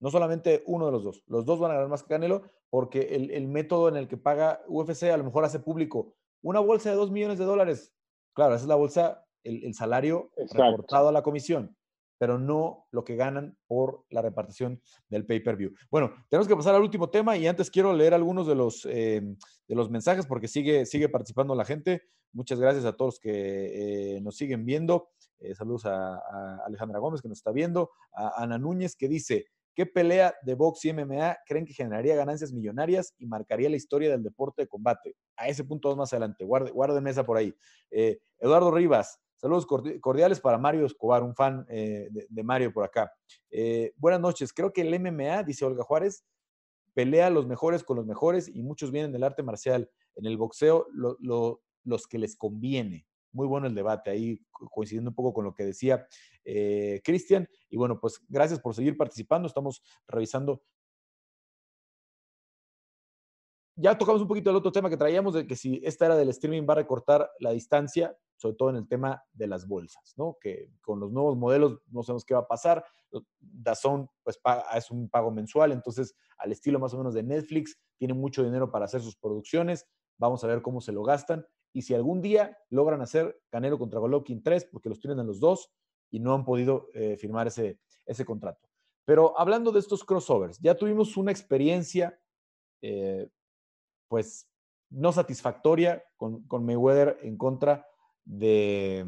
[0.00, 1.22] No solamente uno de los dos.
[1.26, 4.62] Los dos van a ganar más que Canelo porque el, método en el que paga
[4.66, 7.94] UFC a lo mejor hace público una bolsa de 2 millones de dólares.
[8.34, 11.76] Claro, esa es la bolsa, el, el salario reportado a la comisión
[12.18, 15.72] pero no lo que ganan por la repartición del pay-per-view.
[15.90, 19.22] Bueno, tenemos que pasar al último tema y antes quiero leer algunos de los, eh,
[19.68, 22.02] de los mensajes porque sigue, sigue participando la gente.
[22.32, 25.10] Muchas gracias a todos que eh, nos siguen viendo.
[25.38, 26.18] Eh, saludos a,
[26.66, 30.86] Alejandra Gómez que nos está viendo, a Ana Núñez que dice, ¿qué pelea de box
[30.86, 35.16] y MMA creen que generaría ganancias millonarias y marcaría la historia del deporte de combate?
[35.36, 37.54] A ese punto más adelante, guarden, guarden mesa por ahí.
[38.38, 39.66] Eduardo Rivas, Saludos
[40.00, 43.12] cordiales para Mario Escobar, un fan eh, de, Mario por acá.
[43.50, 44.52] Eh, buenas noches.
[44.52, 46.24] Creo que el MMA, dice Olga Juárez,
[46.94, 49.90] pelea los mejores con los mejores y muchos vienen del arte marcial.
[50.14, 53.06] En el boxeo, los que les conviene.
[53.32, 56.06] Muy bueno el debate, ahí coincidiendo un poco con lo que decía
[56.42, 57.46] eh, Cristian.
[57.68, 59.46] Y bueno, pues gracias por seguir participando.
[59.46, 60.62] Estamos revisando
[63.76, 66.30] ya tocamos un poquito el otro tema que traíamos, de que si esta era del
[66.30, 70.38] streaming va a recortar la distancia, sobre todo en el tema de las bolsas, ¿no?
[70.40, 72.84] Que con los nuevos modelos no sabemos qué va a pasar.
[73.38, 74.40] Dazón, pues,
[74.74, 78.70] es un pago mensual, entonces, al estilo más o menos de Netflix, tiene mucho dinero
[78.70, 79.86] para hacer sus producciones.
[80.18, 81.46] Vamos a ver cómo se lo gastan.
[81.72, 85.38] Y si algún día logran hacer Canelo contra Golovkin 3, porque los tienen en los
[85.38, 85.70] dos
[86.10, 88.66] y no han podido eh, firmar ese, ese contrato.
[89.04, 92.18] Pero hablando de estos crossovers, ya tuvimos una experiencia
[92.82, 93.28] eh,
[94.08, 94.48] pues
[94.90, 97.86] no satisfactoria con, Mayweather en contra
[98.24, 99.04] de,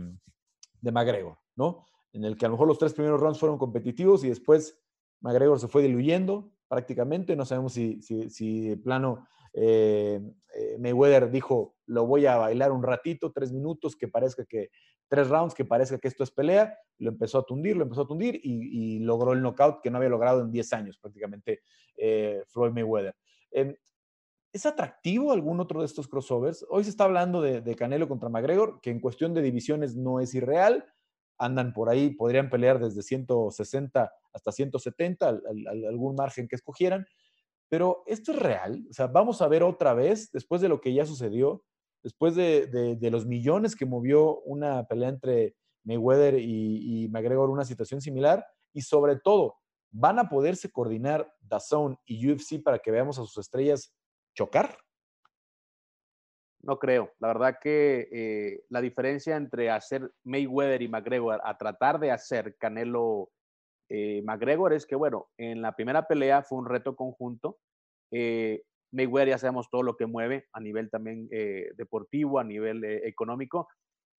[0.81, 1.85] de McGregor, ¿no?
[2.13, 4.79] En el que a lo mejor los tres primeros rounds fueron competitivos y después
[5.21, 7.37] McGregor se fue diluyendo prácticamente.
[7.37, 10.21] No sabemos si, si, de plano eh,
[10.55, 14.71] eh, Mayweather dijo, lo voy a bailar un ratito, tres minutos, que parezca que,
[15.09, 16.79] tres rounds, que parezca que esto es pelea.
[16.99, 20.11] Lo empezó a tundir, lo empezó a tundir y, logró el knockout que no había
[20.11, 21.63] logrado en 10 años prácticamente
[21.97, 23.15] eh, Floyd Mayweather.
[24.51, 26.65] ¿Es atractivo algún otro de estos crossovers?
[26.71, 30.35] Hoy se está hablando de, Canelo contra McGregor, que en cuestión de divisiones no es
[30.35, 30.87] irreal.
[31.37, 35.41] Andan por ahí, podrían pelear desde 160 hasta 170,
[35.89, 37.07] algún margen que escogieran.
[37.69, 38.87] Pero esto es real.
[38.89, 41.63] O sea, vamos a ver otra vez, después de lo que ya sucedió,
[42.03, 48.01] después de, los millones que movió una pelea entre Mayweather y, y McGregor, una situación
[48.01, 48.47] similar.
[48.73, 49.57] Y sobre todo,
[49.91, 53.95] ¿van a poderse coordinar DAZN y UFC para que veamos a sus estrellas
[54.39, 54.79] chocar?
[56.63, 57.13] No creo.
[57.19, 62.57] La verdad que eh, la diferencia entre hacer Mayweather y McGregor a tratar de hacer
[62.57, 63.31] Canelo
[63.89, 67.59] eh, McGregor es que, bueno, en la primera pelea fue un reto conjunto.
[68.13, 68.63] Eh,
[68.93, 71.29] Mayweather ya sabemos todo lo que mueve a nivel también
[71.77, 73.69] deportivo, a nivel económico.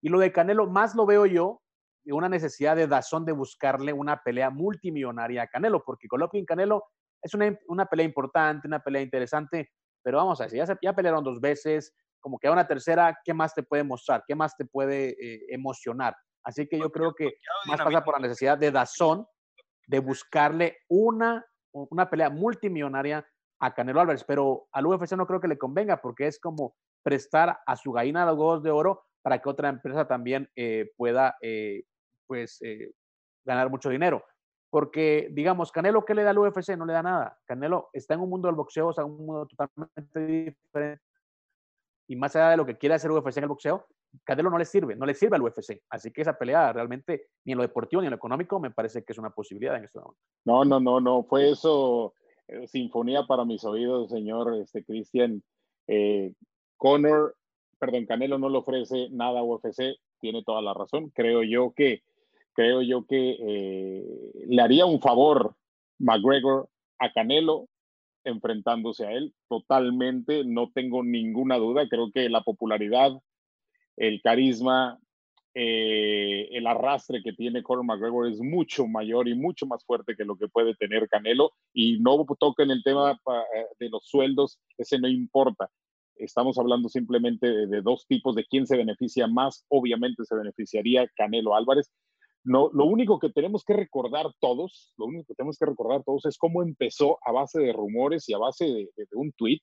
[0.01, 1.61] Y lo de Canelo, más lo veo yo,
[2.05, 6.83] una necesidad de Dazón de buscarle una pelea multimillonaria a Canelo, porque Golovkin Canelo
[7.21, 9.71] es una, una pelea importante, una pelea interesante,
[10.03, 13.33] pero vamos a decir, ya, ya pelearon dos veces, como que a una tercera, ¿qué
[13.33, 14.23] más te puede mostrar?
[14.27, 16.15] ¿Qué más te puede eh, emocionar?
[16.43, 17.33] Así que yo creo que
[17.67, 19.25] más pasa por la necesidad de Dazón
[19.87, 23.25] de buscarle una, una pelea multimillonaria
[23.59, 27.59] a Canelo Álvarez, pero al UFC no creo que le convenga porque es como prestar
[27.65, 31.83] a su gallina los huevos de oro para que otra empresa también eh, pueda eh,
[32.25, 32.59] pues
[33.43, 34.23] ganar mucho dinero.
[34.69, 36.77] Porque, digamos, Canelo, ¿qué le da al UFC?
[36.77, 37.39] No le da nada.
[37.45, 41.01] Canelo está en un mundo del boxeo, o sea, un mundo totalmente diferente.
[42.07, 43.87] Y más allá de lo que quiere hacer UFC en el boxeo,
[44.23, 45.81] Canelo no le sirve, no le sirve al UFC.
[45.89, 49.03] Así que esa pelea realmente, ni en lo deportivo ni en lo económico, me parece
[49.03, 50.19] que es una posibilidad en este momento.
[50.45, 51.23] No, no, no, no.
[51.23, 52.13] Fue eso,
[52.47, 55.43] eh, sinfonía para mis oídos, señor este, Cristian.
[55.87, 56.33] Eh,
[56.77, 57.35] Conor,
[57.77, 61.09] perdón, Canelo no le ofrece nada a UFC, tiene toda la razón.
[61.09, 62.01] Creo yo que
[62.59, 64.03] creo yo que eh,
[64.49, 65.55] le haría un favor
[65.97, 66.67] McGregor
[66.99, 67.69] a Canelo
[68.25, 73.13] enfrentándose a él totalmente, no tengo ninguna duda, creo que la popularidad,
[73.95, 74.99] el carisma,
[75.53, 80.25] eh, el arrastre que tiene Conor McGregor es mucho mayor y mucho más fuerte que
[80.25, 81.53] lo que puede tener Canelo.
[81.73, 85.69] Y no toquen el tema eh, de los sueldos, ese no importa.
[86.17, 89.65] Estamos hablando simplemente de, dos tipos, de quién se beneficia más.
[89.69, 91.89] Obviamente se beneficiaría Canelo Álvarez.
[92.43, 96.25] No, lo único que tenemos que recordar todos, lo único que tenemos que recordar todos
[96.25, 99.59] es cómo empezó a base de rumores y a base de, un tweet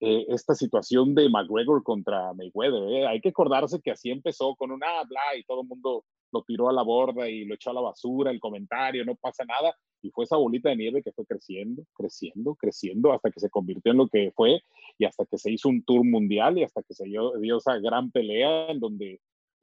[0.00, 2.82] eh, esta situación de McGregor contra Mayweather.
[2.90, 3.06] ¿eh?
[3.06, 6.42] Hay que acordarse que así empezó con un ah, bla, y todo el mundo lo
[6.42, 9.74] tiró a la borda y lo echó a la basura, el comentario, no pasa nada.
[10.02, 13.92] Y fue esa bolita de nieve que fue creciendo, creciendo, creciendo, hasta que se convirtió
[13.92, 14.60] en lo que fue
[14.98, 18.10] y hasta que se hizo un tour mundial y hasta que se dio esa gran
[18.10, 19.20] pelea en donde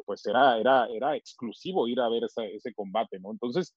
[0.10, 3.30] pues era, era, era exclusivo ir a ver ese combate, ¿no?
[3.30, 3.76] Entonces,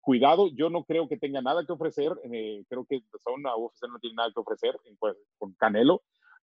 [0.00, 3.98] cuidado, yo no creo que tenga nada que ofrecer, eh, creo que una UFC no
[3.98, 6.00] tiene nada que ofrecer pues, con Canelo,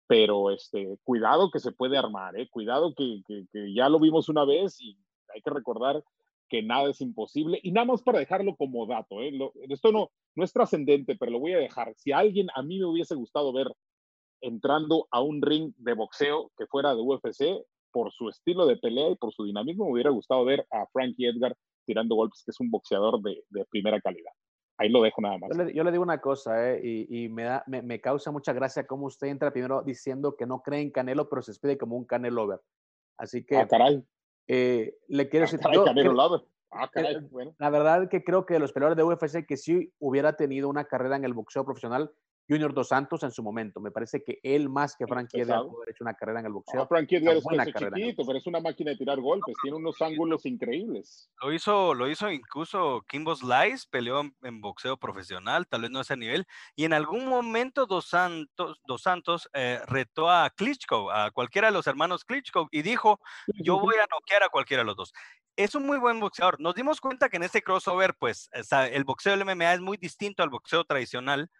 [0.08, 4.44] pero este, cuidado que se puede armar, eh, cuidado que, que, ya lo vimos una
[4.44, 4.98] vez y
[5.32, 6.02] hay que recordar
[6.48, 7.60] que nada es imposible.
[7.62, 11.38] Y nada más para dejarlo como dato, eh, esto no, no es trascendente, pero lo
[11.38, 11.94] voy a dejar.
[11.94, 13.72] Si alguien a mí me hubiese gustado ver
[14.40, 19.10] entrando a un ring de boxeo que fuera de UFC, por su estilo de pelea
[19.10, 22.60] y por su dinamismo, me hubiera gustado ver a Frankie Edgar tirando golpes, que es
[22.60, 24.32] un boxeador de, de primera calidad.
[24.78, 25.50] Ahí lo dejo nada más.
[25.74, 28.86] Yo le, digo una cosa, eh, y, y, me, da, me, me, causa mucha gracia
[28.86, 32.04] cómo usted entra primero diciendo que no cree en Canelo, pero se despide como un
[32.04, 32.60] Canelo over.
[33.16, 33.56] Así que.
[33.56, 34.04] Ah, caray.
[34.46, 35.58] Eh, le quiero ah, decir.
[35.58, 36.42] Caray, Canelo Lover.
[36.70, 37.56] Ah, caray, bueno.
[37.58, 41.16] La verdad que creo que los peleadores de UFC que sí hubiera tenido una carrera
[41.16, 42.12] en el boxeo profesional,
[42.48, 43.80] Junior Dos Santos en su momento.
[43.80, 46.82] Me parece que él más que Frankie Edgar haber hecho una carrera en el boxeo.
[46.82, 50.46] Ah, Frankie Edgar es chiquito, pero es una máquina de tirar golpes, tiene unos ángulos
[50.46, 51.30] increíbles.
[51.42, 56.02] Lo hizo, lo hizo incluso Kimbo Slice, peleó en, boxeo profesional, tal vez no a
[56.02, 61.30] ese nivel, y en algún momento Dos Santos, Dos Santos eh, retó a Klitschko, a
[61.30, 63.20] cualquiera de los hermanos Klitschko, y dijo,
[63.62, 65.12] yo voy a noquear a cualquiera de los dos
[65.56, 66.60] es un muy buen boxeador.
[66.60, 70.44] Nos dimos cuenta que en este crossover, pues, el boxeo del MMA es muy distinto
[70.44, 71.50] al boxeo tradicional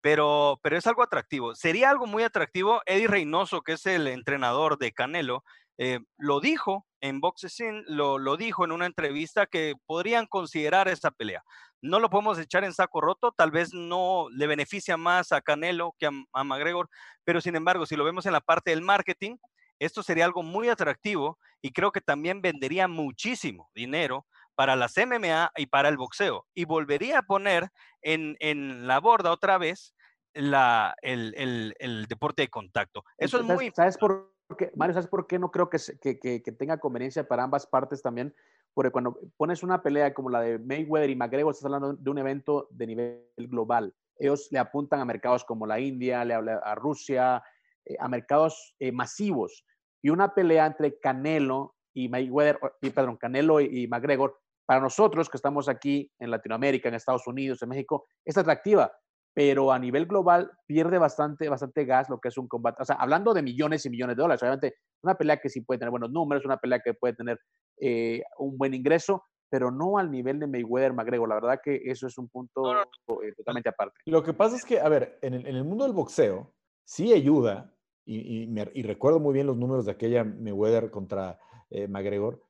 [0.00, 1.54] pero, pero es algo atractivo.
[1.54, 2.80] Sería algo muy atractivo.
[2.86, 5.44] Eddie Reynoso, que es el entrenador de Canelo,
[5.78, 11.10] eh, lo dijo en Boxing, lo, lo dijo en una entrevista que podrían considerar esta
[11.10, 11.42] pelea.
[11.82, 15.94] No lo podemos echar en saco roto, tal vez no le beneficia más a Canelo
[15.98, 16.88] que a, a McGregor,
[17.24, 19.36] pero sin embargo, si lo vemos en la parte del marketing,
[19.78, 24.26] esto sería algo muy atractivo y creo que también vendería muchísimo dinero
[24.56, 26.46] para las MMA y para el boxeo.
[26.54, 27.68] Y volvería a poner
[28.02, 29.94] en, en la borda otra vez
[30.34, 33.04] la, el, el, el, deporte de contacto.
[33.18, 36.42] Eso es muy ¿Sabes por qué, Mario, ¿sabes por qué no creo que, que, que,
[36.42, 38.34] que, tenga conveniencia para ambas partes también?
[38.74, 42.18] Porque cuando pones una pelea como la de Mayweather y McGregor, estás hablando de un
[42.18, 43.94] evento de nivel global.
[44.18, 47.42] Ellos le apuntan a mercados como la India, le habla a Rusia,
[47.84, 49.64] eh, a mercados eh, masivos.
[50.02, 55.30] Y una pelea entre Canelo y Mayweather, y, perdón, Canelo y, y McGregor para nosotros
[55.30, 58.92] que estamos aquí en Latinoamérica, en Estados Unidos, en México, es atractiva,
[59.32, 62.82] pero a nivel global pierde bastante, bastante gas lo que es un combate.
[62.82, 65.78] O sea, hablando de millones y millones de dólares, obviamente una pelea que sí puede
[65.78, 67.38] tener buenos números, una pelea que puede tener
[67.80, 71.28] eh, un buen ingreso, pero no al nivel de Mayweather McGregor.
[71.28, 72.82] La verdad que eso es un punto
[73.22, 74.00] eh, totalmente aparte.
[74.06, 76.52] Lo que pasa es que, a ver, en el, en el mundo del boxeo
[76.84, 77.72] sí ayuda,
[78.04, 81.38] y, y, me, y, recuerdo muy bien los números de aquella Mayweather contra
[81.70, 82.42] eh, McGregor,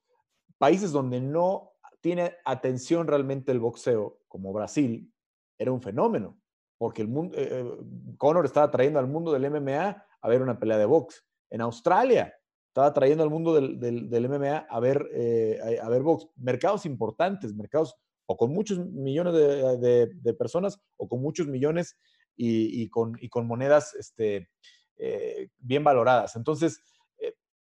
[0.59, 1.73] países donde no
[2.07, 5.13] tiene atención realmente el boxeo, como Brasil,
[5.59, 6.41] era un fenómeno,
[6.79, 7.79] porque el mundo, eh, eh,
[8.17, 11.27] Conor estaba trayendo al mundo del MMA a ver una pelea de box.
[11.51, 12.33] En Australia
[12.69, 16.29] estaba trayendo al mundo del, del, del MMA a ver, eh, a, ver box.
[16.37, 17.97] Mercados importantes, mercados
[18.27, 21.99] o con muchos millones de, de, personas o con muchos millones
[22.37, 24.49] y, y, con, y con, monedas este,
[24.97, 26.37] eh, bien valoradas.
[26.37, 26.81] Entonces,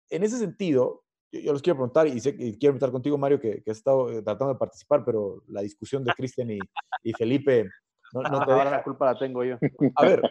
[0.09, 3.63] en ese sentido, yo, les quiero preguntar, y, sé, y quiero preguntar contigo, Mario, que,
[3.63, 6.59] que, has estado eh, tratando de participar, pero la discusión de Cristian y,
[7.05, 7.69] y, Felipe
[8.13, 9.57] no, no te Ahora la culpa la tengo yo.
[9.95, 10.23] A ver,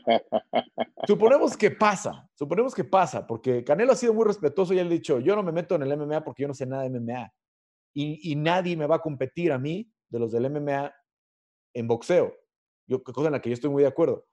[1.08, 4.89] suponemos que pasa, suponemos que pasa, porque Canelo ha sido muy respetuoso y él ha
[4.89, 7.32] dicho, yo no me meto en el MMA porque yo no sé nada de MMA.
[7.93, 10.93] Y, y nadie me va a competir a mí, de los del MMA,
[11.74, 12.36] en boxeo.
[12.88, 14.26] Yo, cosa en la que yo estoy muy de acuerdo.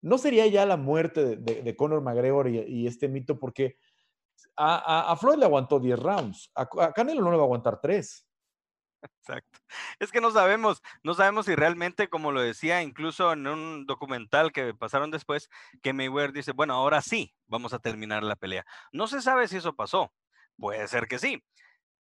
[0.00, 3.38] ¿No sería ya la muerte de, de, de Conor McGregor y, y este mito?
[3.38, 3.76] Porque
[4.56, 8.26] a, a, Floyd le aguantó 10 rounds, a, Canelo no le va a aguantar 3.
[9.02, 9.58] Exacto.
[9.98, 14.52] Es que no sabemos, no sabemos si realmente, como lo decía incluso en un documental
[14.52, 15.48] que pasaron después,
[15.82, 18.64] que Mayweather dice, bueno, ahora sí, vamos a terminar la pelea.
[18.92, 20.12] No se sabe si eso pasó.
[20.58, 21.44] Puede ser que sí,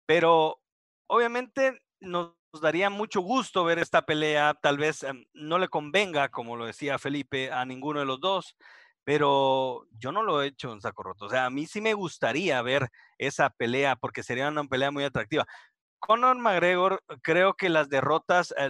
[0.06, 0.62] pero
[1.08, 4.54] obviamente nos daría mucho gusto ver esta pelea.
[4.62, 8.56] Tal vez um, no le convenga, como lo decía Felipe, a ninguno de los dos,
[9.04, 11.26] pero yo no lo he hecho en saco roto.
[11.26, 15.04] O sea, a mí sí me gustaría ver esa pelea porque sería una pelea muy
[15.04, 15.46] atractiva.
[16.00, 18.70] Conor McGregor, creo que las derrotas, eh,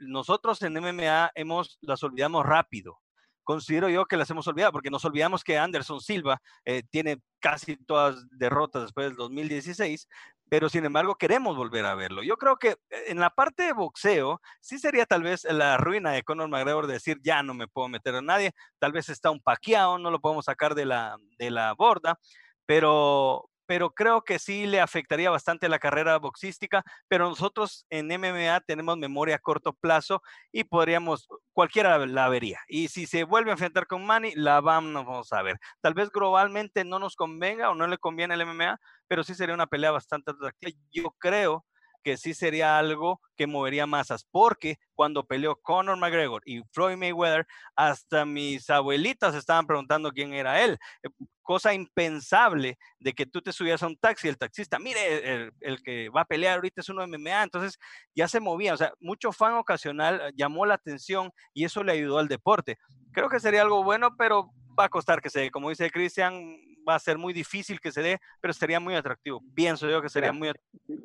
[0.00, 3.00] nosotros en MMA hemos, las olvidamos rápido
[3.44, 7.76] considero yo que las hemos olvidado, porque nos olvidamos que Anderson Silva eh, tiene casi
[7.76, 10.08] todas derrotas después del 2016,
[10.48, 12.22] pero sin embargo queremos volver a verlo.
[12.22, 16.12] Yo creo que eh, en la parte de boxeo, sí sería tal vez la ruina
[16.12, 19.40] de Conor McGregor decir, ya no me puedo meter a nadie, tal vez está un
[19.40, 22.18] paqueado, no lo podemos sacar de la, de la borda,
[22.66, 28.60] pero, pero creo que sí le afectaría bastante la carrera boxística, pero nosotros en MMA
[28.66, 32.60] tenemos memoria a corto plazo y podríamos, cualquiera la vería.
[32.68, 35.58] Y si se vuelve a enfrentar con Manny, la vamos a ver.
[35.80, 39.54] Tal vez globalmente no nos convenga o no le conviene el MMA, pero sí sería
[39.54, 40.72] una pelea bastante atractiva.
[40.92, 41.64] Yo creo
[42.04, 47.46] que sí sería algo que movería masas, porque cuando peleó Conor McGregor y Floyd Mayweather,
[47.74, 50.78] hasta mis abuelitas estaban preguntando quién era él.
[51.02, 51.08] Eh,
[51.42, 55.82] cosa impensable de que tú te subías a un taxi y el taxista, mire, el,
[55.82, 57.78] que va a pelear ahorita es uno de MMA, entonces
[58.14, 61.92] ya se movía, o sea, mucho fan ocasional eh, llamó la atención y eso le
[61.92, 62.78] ayudó al deporte.
[63.12, 66.56] Creo que sería algo bueno, pero va a costar que se, como dice Cristian,
[66.88, 69.42] va a ser muy difícil que se dé, pero sería muy atractivo.
[69.54, 70.52] Pienso yo que sería muy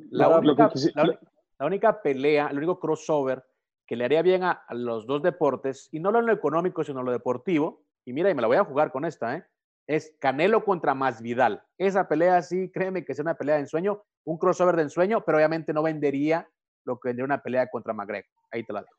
[0.09, 3.43] La única, la, única pelea, el único crossover
[3.88, 6.99] que le haría bien a, los dos deportes, y no lo en lo económico, sino
[6.99, 9.43] en lo deportivo, y mira, y me la voy a jugar con esta, ¿eh?
[9.88, 11.63] es Canelo contra Masvidal.
[11.76, 15.39] Esa pelea sí, créeme que es una pelea de ensueño, un crossover de ensueño, pero
[15.39, 16.47] obviamente no vendería
[16.86, 18.30] lo que vendría una pelea contra McGregor.
[18.51, 18.93] Ahí te la dejo.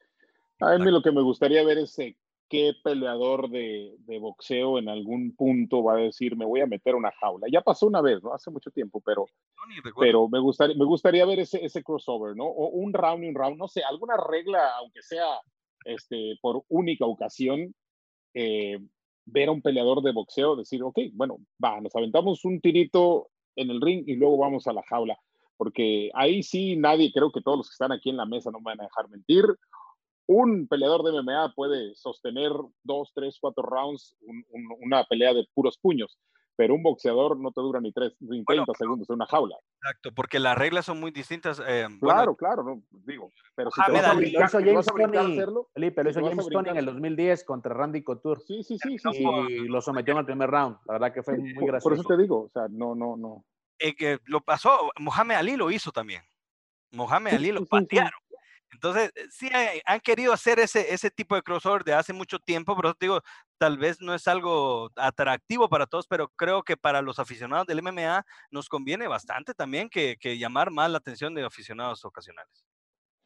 [0.61, 2.17] A mí lo que me gustaría ver es eh,
[2.51, 7.13] qué peleador de, boxeo en algún punto va a decir, me voy a meter una
[7.13, 7.47] jaula.
[7.51, 8.35] Ya pasó una vez, ¿no?
[8.35, 9.25] Hace mucho tiempo, pero,
[9.99, 12.45] pero me, gustaría, me gustaría ver ese, ese crossover, ¿no?
[12.45, 15.27] O un round y un round, no sé, alguna regla, aunque sea
[15.85, 17.73] este, por única ocasión,
[18.35, 18.79] eh,
[19.27, 23.71] ver a un peleador de boxeo, decir, ok, bueno, va, nos aventamos un tirito en
[23.71, 25.17] el ring y luego vamos a la jaula.
[25.57, 28.59] Porque ahí sí nadie, creo que todos los que están aquí en la mesa no
[28.59, 29.45] me van a dejar mentir
[30.33, 32.53] un peleador de MMA puede sostener
[32.85, 34.17] dos, tres, cuatro rounds,
[34.81, 36.21] una pelea de puros puños,
[36.55, 39.57] pero un boxeador no te dura ni, tres, ni 30 segundos en una jaula.
[39.83, 41.61] Exacto, porque las reglas son muy distintas.
[41.67, 46.21] Eh, claro, claro, no, digo, pero si te vas a brincar, hacerlo, Felipe, lo hizo
[46.21, 48.41] James Tony en el 2010 contra Randy Couture.
[48.47, 48.99] Sí, sí, sí.
[48.99, 50.77] sí y lo sometió en el primer round.
[50.87, 51.83] La verdad que fue muy gracioso.
[51.83, 53.45] Por eso te digo, o sea, no, no, no.
[53.81, 56.23] Eh, que lo pasó, Mohamed Ali lo hizo también.
[56.93, 58.20] Mohamed Ali lo patearon.
[58.73, 59.49] Entonces, eh, sí
[59.85, 63.21] han querido hacer ese, ese tipo de crossover de hace mucho tiempo, pero digo,
[63.59, 67.83] tal vez no es algo atractivo para todos, pero creo que para los aficionados del
[67.83, 72.65] MMA nos conviene bastante también que, que llamar más la atención de aficionados ocasionales.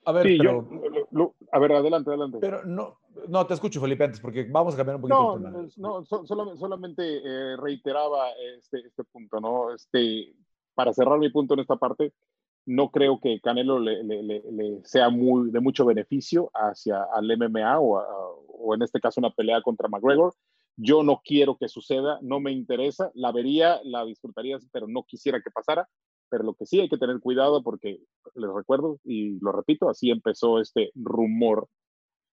[0.06, 2.38] A ver, pero, a ver, adelante, adelante.
[2.40, 5.42] Pero no, no, te escucho, Felipe, antes, porque vamos a cambiar un poquito no, el
[5.42, 5.68] tema.
[5.76, 9.72] No, solamente, solamente eh, reiteraba este, este punto, ¿no?
[9.72, 10.34] Este,
[10.74, 12.12] para cerrar mi punto en esta parte,
[12.66, 17.98] no creo que Canelo le, sea muy, de mucho beneficio hacia al MMA o,
[18.48, 20.34] o, en este caso una pelea contra McGregor.
[20.76, 25.40] Yo no quiero que suceda, no me interesa, la vería, la disfrutaría, pero no quisiera
[25.40, 25.88] que pasara.
[26.30, 28.00] Pero lo que sí hay que tener cuidado porque
[28.34, 31.68] les recuerdo y lo repito, así empezó este rumor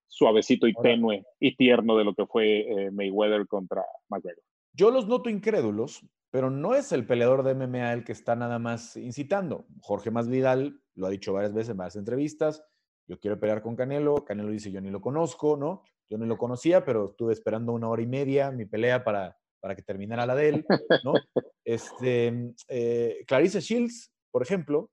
[0.08, 4.44] suavecito y tenue y tierno de lo que fue eh, Mayweather contra McGregor.
[4.74, 6.02] Yo los noto incrédulos
[6.32, 9.66] pero no es el peleador de MMA el que está nada más incitando.
[9.82, 12.64] Jorge Masvidal lo ha dicho varias veces en varias entrevistas.
[13.08, 14.24] Yo quiero pelear con Canelo.
[14.24, 15.84] Canelo dice, yo ni lo conozco, ¿no?
[16.10, 19.76] Yo ni lo conocía, pero estuve esperando una hora y media mi pelea para, para
[19.76, 20.66] que terminara la de él,
[21.04, 21.14] ¿no?
[21.64, 24.90] Este, eh, Clarice Shields, por ejemplo,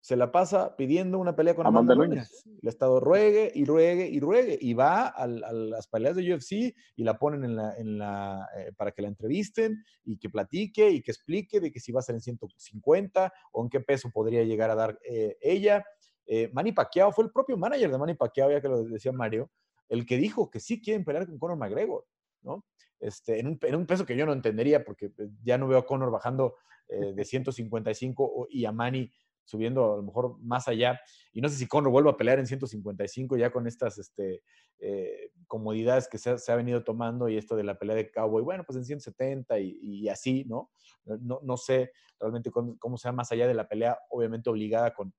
[0.00, 2.42] se la pasa pidiendo una pelea con Amanda, Nunes.
[2.62, 4.58] Le ha estado ruegue y ruegue y ruegue.
[4.60, 8.72] Y va a, las peleas de UFC y la ponen en la, en la eh,
[8.76, 12.02] para que la entrevisten y que platique y que explique de que si va a
[12.02, 15.84] ser en 150 o en qué peso podría llegar a dar eh, ella.
[16.26, 19.50] Eh, Manny Pacquiao fue el propio manager de Manny Pacquiao, ya que lo decía Mario,
[19.88, 22.06] el que dijo que sí quieren pelear con Conor McGregor,
[22.42, 22.64] ¿no?
[23.00, 25.78] Este, en, un, en un peso que yo no entendería porque pues, ya no veo
[25.78, 26.54] a Conor bajando
[26.88, 29.12] de 155 y a Manny
[29.50, 31.00] subiendo a lo mejor más allá.
[31.32, 34.42] Y no sé si Conor vuelve a pelear en 155 ya con estas este,
[34.78, 38.64] eh, comodidades que se ha, venido tomando y esto de la pelea de Cowboy, bueno,
[38.64, 40.70] pues en 170 y, así, ¿no?
[41.04, 41.40] ¿no?
[41.42, 45.12] No sé realmente cómo, sea más allá de la pelea, obviamente obligada con,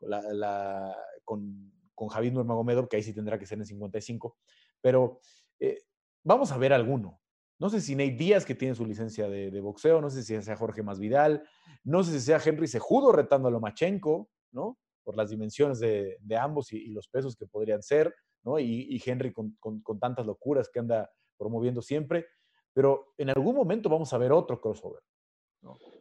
[0.00, 4.36] la, con, con Javid Nurmagomedov, que ahí sí tendrá que ser en 55.
[4.80, 5.20] Pero
[5.58, 5.78] eh,
[6.22, 7.20] vamos a ver alguno,
[7.58, 10.56] no sé si Nate Díaz, que tiene su licencia de, boxeo, no sé si sea
[10.56, 11.42] Jorge Masvidal,
[11.84, 14.78] no sé si sea Henry Sejudo retando a Lomachenko, ¿no?
[15.02, 18.58] Por las dimensiones de, ambos y, los pesos que podrían ser, ¿no?
[18.60, 19.58] Y, Henry con,
[20.00, 22.26] tantas locuras que anda promoviendo siempre.
[22.72, 25.02] pero en algún momento vamos a ver otro crossover.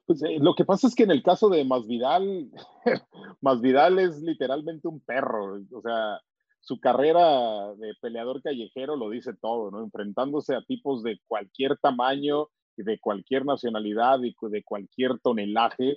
[0.06, 2.52] Pues eh, lo que pasa es que en el caso de Masvidal,
[3.42, 6.22] Masvidal es literalmente un perro, o sea,
[6.68, 9.82] su carrera de peleador callejero lo dice todo, ¿no?
[9.82, 15.92] Enfrentándose a tipos de cualquier tamaño y de cualquier nacionalidad y de cualquier tonelaje,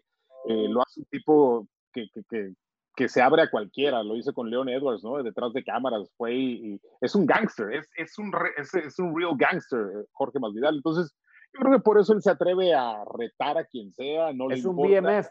[0.47, 2.55] eh, lo hace un tipo que, que,
[2.95, 5.21] que, se abre a cualquiera, lo hice con Leon Edwards, ¿no?
[5.21, 9.35] Detrás de cámaras, fue y, es un gangster, es, es, un, es, es un real
[9.37, 10.77] gangster, eh, Jorge Masvidal.
[10.77, 11.13] Entonces,
[11.53, 14.63] yo creo que por eso él se atreve a retar a quien sea, no es
[14.63, 15.27] le un BMF.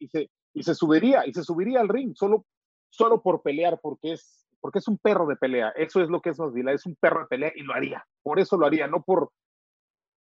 [0.00, 2.44] Y, se, y se subiría, y se subiría al ring solo,
[2.88, 5.70] solo por pelear, porque es, porque es un perro de pelea.
[5.70, 8.04] Eso es lo que es Masvidal, es un perro de pelea y lo haría.
[8.22, 9.30] Por eso lo haría, no por,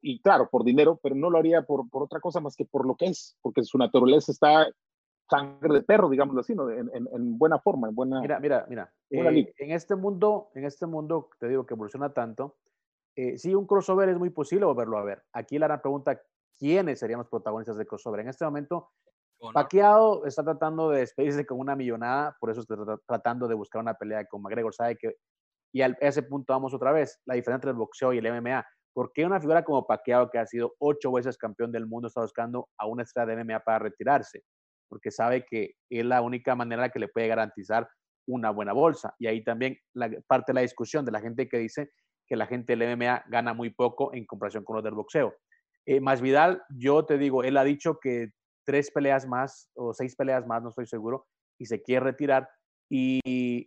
[0.01, 2.85] y claro, por dinero, pero no lo haría por, por otra cosa más que por
[2.85, 4.67] lo que es, porque su naturaleza está
[5.29, 6.69] sangre de perro, digámoslo así, ¿no?
[6.69, 8.19] En, en, buena forma, en buena.
[8.19, 8.93] Mira, mira, mira.
[9.09, 12.57] Eh, en este mundo, en este mundo, te digo que evoluciona tanto,
[13.15, 15.23] eh, sí, un crossover es muy posible volverlo a ver.
[15.33, 16.21] Aquí la gran pregunta,
[16.57, 18.21] ¿quiénes serían los protagonistas del crossover?
[18.21, 18.89] En este momento,
[19.53, 22.75] Paqueado está tratando de despedirse con una millonada, por eso está
[23.07, 24.73] tratando de buscar una pelea con McGregor.
[24.73, 25.15] Sabe que,
[25.73, 28.65] y a ese punto vamos otra vez, la diferencia entre el boxeo y el MMA.
[28.93, 32.21] ¿Por qué una figura como Paqueado, que ha sido ocho veces campeón del mundo, está
[32.21, 34.43] buscando a una estrella de MMA para retirarse?
[34.89, 37.89] Porque sabe que es la única manera que le puede garantizar
[38.27, 39.15] una buena bolsa.
[39.17, 41.91] Y ahí también la, parte de la discusión de la gente que dice
[42.27, 45.33] que la gente del MMA gana muy poco en comparación con los del boxeo.
[45.85, 48.31] Eh, más Vidal, yo te digo, él ha dicho que
[48.71, 51.27] tres peleas más o seis peleas más, no estoy seguro,
[51.59, 52.47] y se quiere retirar.
[52.89, 53.19] Y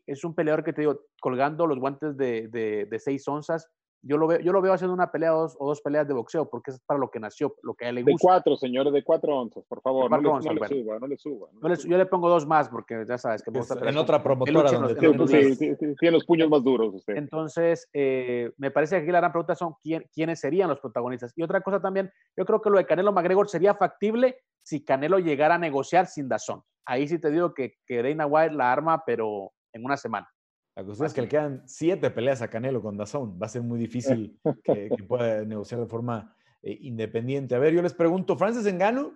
[0.06, 3.68] es un peleador que te digo, colgando los guantes de, de, seis onzas,
[4.06, 6.70] yo lo veo, yo lo veo haciendo una pelea o dos, peleas de boxeo, porque
[6.70, 8.12] es para lo que nació, lo que a él le gusta.
[8.12, 10.10] De cuatro, señores, de cuatro onzas, por favor.
[10.10, 11.48] No, le, no, le, suba, no le suba.
[11.88, 14.70] yo le pongo dos más, porque ya sabes que me gusta En otra promotora.
[14.70, 17.16] Donde sí, sí, sí, tiene los puños más duros usted.
[17.16, 21.32] Entonces, eh, me parece que aquí la gran pregunta son ¿quién, quiénes serían los protagonistas.
[21.36, 25.18] Y otra cosa también, yo creo que lo de Canelo McGregor sería factible si Canelo
[25.18, 26.62] llegara a negociar sin Dazón.
[26.86, 30.28] Ahí sí te digo que, que Dana White la arma, pero en una semana.
[30.76, 33.38] La cuestión es que le quedan siete peleas a Canelo con Dazón.
[33.40, 37.54] Va a ser muy difícil que, pueda negociar de forma eh, independiente.
[37.54, 39.14] A ver, yo les pregunto, ¿Francis Engano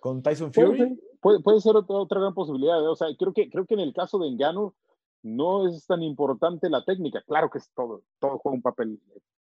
[0.00, 0.98] con Tyson Fury?
[1.20, 2.82] Puede, ser otra, gran posibilidad.
[2.82, 2.88] ¿eh?
[2.88, 4.74] O sea, creo que, creo que en el caso de Engano
[5.22, 7.22] no es tan importante la técnica.
[7.26, 9.00] Claro que es todo, todo juega un papel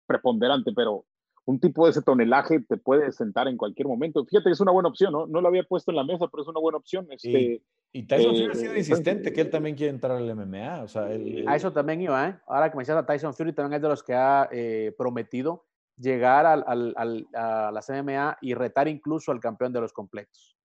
[0.07, 1.05] preponderante, pero
[1.45, 4.25] un tipo de ese tonelaje te puede sentar en cualquier momento.
[4.25, 5.27] Fíjate que es una buena opción, ¿no?
[5.27, 7.07] No lo había puesto en la mesa, pero es una buena opción.
[7.11, 10.83] Este, y, Tyson Fury ha sido eh, insistente que él también quiere entrar al MMA.
[10.83, 12.39] O sea, A eso también iba, ¿eh?
[12.47, 15.65] Ahora que me a Tyson Fury, también es de los que ha eh, prometido
[15.97, 20.57] llegar al, al, a las MMA y retar incluso al campeón de los completos.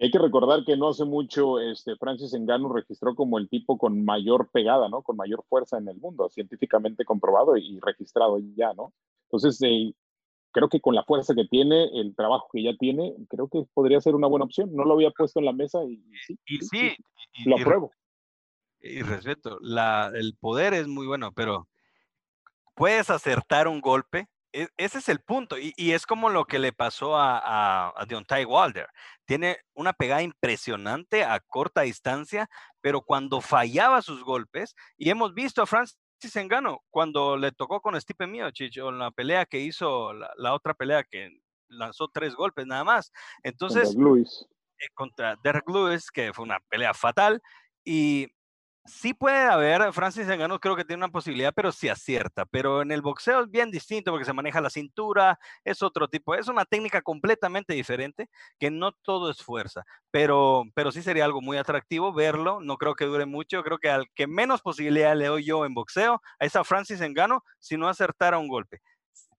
[0.00, 4.04] Hay que recordar que no hace mucho este, Francis Ngannou registró como el tipo con
[4.04, 5.02] mayor pegada, ¿no?
[5.02, 8.92] Con mayor fuerza en el mundo, científicamente comprobado y registrado ya, ¿no?
[9.28, 9.94] Entonces, eh,
[10.54, 14.00] creo que con la fuerza que tiene, el trabajo que ya tiene, creo que podría
[14.00, 14.70] ser una buena opción.
[14.72, 16.96] No lo había puesto en la mesa y, sí, y sí,
[17.44, 17.90] lo apruebo.
[18.80, 21.68] Y, respeto, la, el poder es muy bueno, pero
[22.74, 24.28] puedes acertar un golpe.
[24.52, 25.56] E, ese es el punto.
[25.58, 28.86] Y, es como lo que le pasó a, a, a Deontay Wilder.
[29.24, 32.48] Tiene una pegada impresionante a corta distancia,
[32.80, 35.98] pero cuando fallaba sus golpes, y hemos visto a Francis
[36.34, 40.74] Engano cuando le tocó con Stipe Miocic o en la pelea que hizo, la, otra
[40.74, 43.12] pelea que lanzó tres golpes nada más.
[43.42, 43.94] Entonces,
[44.94, 47.42] contra Derek Lewis, Derek Lewis que fue una pelea fatal.
[47.84, 48.28] Y
[48.86, 52.44] sí puede haber, Francis Ngannou creo que tiene una posibilidad, pero sí acierta.
[52.44, 56.34] Pero en el boxeo es bien distinto porque se maneja la cintura, es otro tipo,
[56.34, 58.28] es una técnica completamente diferente,
[58.58, 59.84] que no todo es fuerza.
[60.10, 63.90] Pero, pero sí sería algo muy atractivo verlo, no creo que dure mucho, creo que
[63.90, 67.88] al que menos posibilidad le doy yo en boxeo, a esa Francis Ngannou, si no
[67.88, 68.80] acertara un golpe.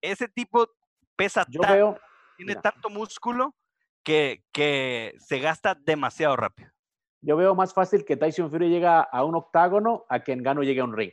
[0.01, 0.67] Ese tipo
[1.15, 1.99] pesa tanto,
[2.37, 3.55] tiene tanto músculo
[4.03, 6.74] que, que se gasta demasiado rápido.
[7.25, 10.81] Yo veo más fácil que Tyson Fury llegue a un octágono a que Engano llegue
[10.81, 11.11] a un ring.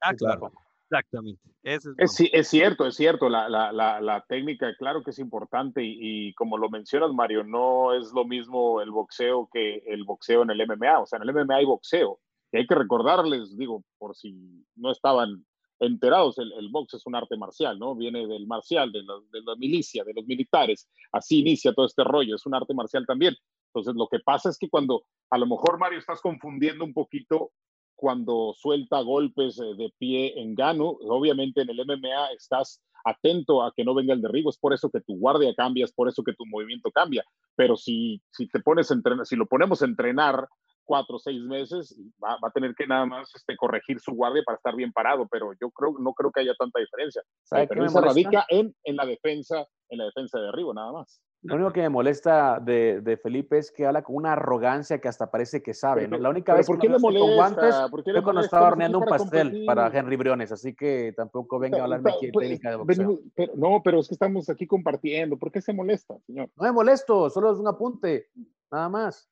[0.00, 0.50] Ah, claro.
[0.90, 1.40] Exactamente.
[1.62, 3.28] es, es, cierto, es cierto.
[3.28, 8.12] La, la, la, técnica, claro que es importante y, como lo mencionas, Mario, no es
[8.12, 11.00] lo mismo el boxeo que el boxeo en el MMA.
[11.00, 12.18] O sea, en el MMA hay boxeo.
[12.50, 15.46] Y hay que recordarles, digo, por si no estaban
[15.80, 17.94] enterados, el, el box es un arte marcial, ¿no?
[17.94, 20.90] Viene del marcial, de la, de la milicia, de los militares.
[21.10, 22.36] Así inicia todo este rollo.
[22.36, 23.34] Es un arte marcial también.
[23.74, 27.52] Entonces, lo que pasa es que cuando a lo mejor, Mario, estás confundiendo un poquito
[27.96, 33.72] cuando suelta golpes eh, de pie en gano, obviamente en el MMA estás atento a
[33.74, 36.22] que no venga el derribo, es por eso que tu guardia cambia, es por eso
[36.22, 37.24] que tu movimiento cambia,
[37.56, 40.48] pero si, si te pones a entrenar, si lo ponemos a entrenar
[40.84, 44.42] cuatro o seis meses y va, a tener que nada más este, corregir su guardia
[44.44, 47.22] para estar bien parado, pero yo creo, no creo que haya tanta diferencia.
[47.50, 51.22] La diferencia radica en, en, la defensa, en la defensa de arriba, nada más.
[51.42, 55.08] Lo único que me molesta de, de, Felipe es que habla con una arrogancia que
[55.08, 56.06] hasta parece que sabe.
[56.06, 56.16] ¿no?
[56.16, 57.26] La única vez ¿por qué le molesta?
[57.26, 61.80] con guantes fue cuando estaba horneando un pastel para, Henry Briones, así que tampoco venga
[61.80, 63.18] a hablarme aquí de pues, técnica de boxeo.
[63.56, 65.36] no, pero es que estamos aquí compartiendo.
[65.36, 66.48] ¿Por qué se molesta, señor?
[66.56, 68.28] No me molesto, solo es un apunte,
[68.70, 69.28] nada más.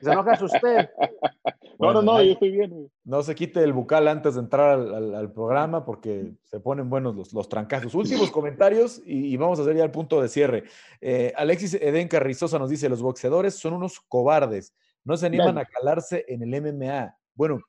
[0.00, 0.90] Se enoja usted.
[1.82, 2.90] no, no, no, yo estoy bien.
[3.04, 7.32] No se quite el bucal antes de entrar al, programa porque se ponen buenos los,
[7.32, 7.94] los trancazos.
[7.94, 10.64] Últimos comentarios y, vamos a hacer ya el punto de cierre.
[11.00, 14.74] Eh, Alexis Eden Carrizosa nos dice, los boxeadores son unos cobardes,
[15.04, 17.16] no se animan a calarse en el MMA.
[17.34, 17.60] Bueno,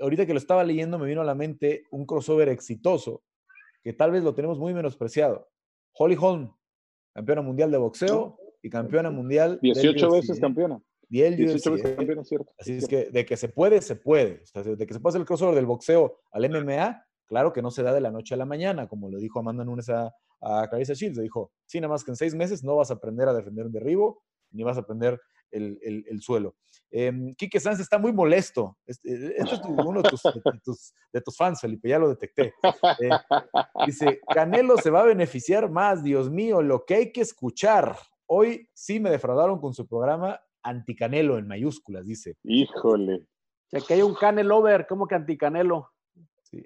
[0.00, 3.22] ahorita que lo estaba leyendo me vino a la mente un crossover exitoso
[3.82, 5.48] que tal vez lo tenemos muy menospreciado.
[5.92, 6.52] Holly Holm,
[7.14, 9.58] campeona mundial de boxeo y campeona mundial.
[9.62, 10.80] 18 veces campeona.
[11.08, 11.58] Y ¿eh?
[11.58, 12.52] cierto.
[12.58, 14.42] Así es que de que se puede, se puede.
[14.54, 17.92] de que se pase el crossover del boxeo al MMA, claro que no se da
[17.92, 21.16] de la noche a la mañana, como le dijo Amanda Nunes a, a Clarissa Shields.
[21.16, 23.66] Le dijo, sí, nada más que en seis meses no vas a aprender a defender
[23.66, 26.56] un derribo, ni vas a aprender el, el, suelo.
[26.90, 28.76] Eh, Quique Sanz está muy molesto.
[28.86, 30.22] Este, este es uno de tus,
[31.12, 32.52] de, tus, fans, Felipe, ya lo detecté.
[33.00, 33.10] Eh,
[33.86, 37.96] dice, Canelo se va a beneficiar más, Dios mío, lo que hay que escuchar.
[38.26, 42.36] Hoy sí me defraudaron con su programa anticanelo en mayúsculas, dice.
[42.42, 43.26] Híjole.
[43.72, 45.90] O que hay un canelover, ¿cómo que anticanelo?
[46.42, 46.64] Sí,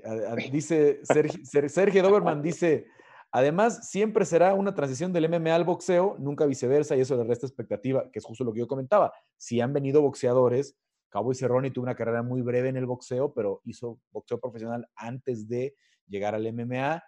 [0.53, 2.87] dice Sergio, Sergio Doberman, dice,
[3.33, 7.47] además siempre será una transición del MMA al boxeo, nunca viceversa, y eso le resta
[7.47, 9.13] expectativa, que es justo lo que yo comentaba.
[9.37, 10.77] Si han venido boxeadores,
[11.11, 15.49] Cowboy Cerrone tuvo una carrera muy breve en el boxeo, pero hizo boxeo profesional antes
[15.49, 15.75] de
[16.07, 17.03] llegar al MMA.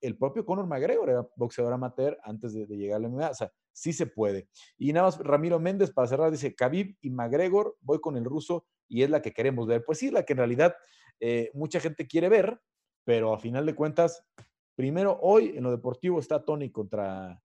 [0.00, 3.30] El propio Conor McGregor era boxeador amateur antes de, de llegar al MMA.
[3.30, 4.48] O sea, sí se puede.
[4.78, 8.66] Y nada más, Ramiro Méndez, para cerrar, dice, Khabib y McGregor, voy con el ruso
[8.88, 9.84] y es la que queremos ver.
[9.84, 10.74] Pues sí, la que en realidad
[11.20, 12.58] eh, mucha gente quiere ver,
[13.04, 14.24] pero a final de cuentas,
[14.74, 17.38] primero hoy en lo deportivo está Tony contra,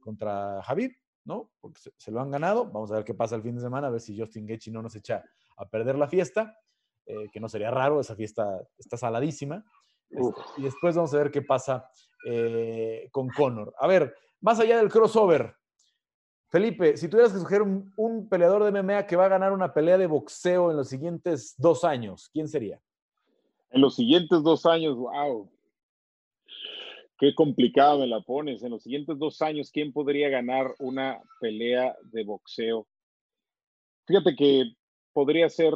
[0.00, 0.90] contra Khabib,
[1.24, 1.52] ¿no?
[1.60, 2.64] Porque se, lo han ganado.
[2.64, 4.82] Vamos a ver qué pasa el fin de semana, a ver si Justin Gaethje no
[4.82, 5.22] nos echa
[5.56, 6.58] a perder la fiesta,
[7.06, 9.64] eh, que no sería raro, esa fiesta está saladísima.
[10.10, 11.88] Este, y después vamos a ver qué pasa
[12.28, 13.72] eh, con Conor.
[13.78, 15.54] A ver, más allá del crossover,
[16.56, 19.98] Felipe, si tuvieras que escoger un, peleador de MMA que va a ganar una pelea
[19.98, 22.80] de boxeo en los siguientes dos años, ¿quién sería?
[23.68, 25.50] En los siguientes dos años, wow.
[27.18, 28.62] Qué complicado me la pones.
[28.62, 32.86] En los siguientes dos años, ¿quién podría ganar una pelea de boxeo?
[34.06, 34.72] Fíjate que
[35.12, 35.74] podría ser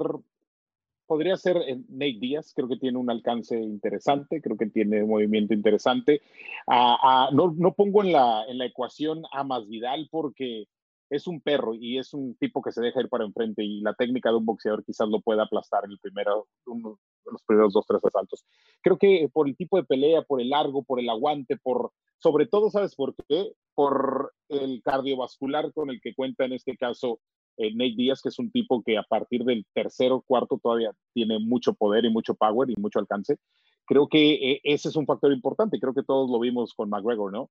[1.11, 5.11] podría ser eh, Nate Díaz, creo que tiene un alcance interesante, creo que tiene un
[5.11, 6.23] movimiento interesante.
[6.69, 10.69] No, no, pongo en la, en la ecuación a Masvidal porque
[11.11, 13.95] es un perro y es un tipo que se deja ir para enfrente y la
[13.95, 17.87] técnica de un boxeador quizás lo pueda aplastar en el primero, uno, los primeros dos,
[17.89, 18.45] tres asaltos.
[18.81, 22.47] Creo que por el tipo de pelea, por el largo, por el aguante, por, sobre
[22.47, 23.51] todo, ¿sabes por qué?
[23.75, 27.19] Por el cardiovascular con el que cuenta en este caso
[27.61, 31.39] eh, Nate Díaz, que es un tipo que a partir del tercero, cuarto todavía tiene
[31.39, 33.37] mucho poder y mucho power y mucho alcance.
[33.85, 35.79] Creo que eh, ese es un factor importante.
[35.79, 37.51] Creo que todos lo vimos con McGregor, ¿no?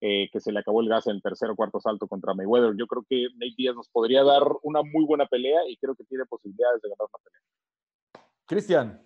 [0.00, 2.74] Eh, que se le acabó el gas en el tercer o cuarto salto contra Mayweather.
[2.74, 6.04] Yo creo que Nate Díaz nos podría dar una muy buena pelea y creo que
[6.04, 8.26] tiene posibilidades de ganar una pelea.
[8.46, 9.02] Cristian.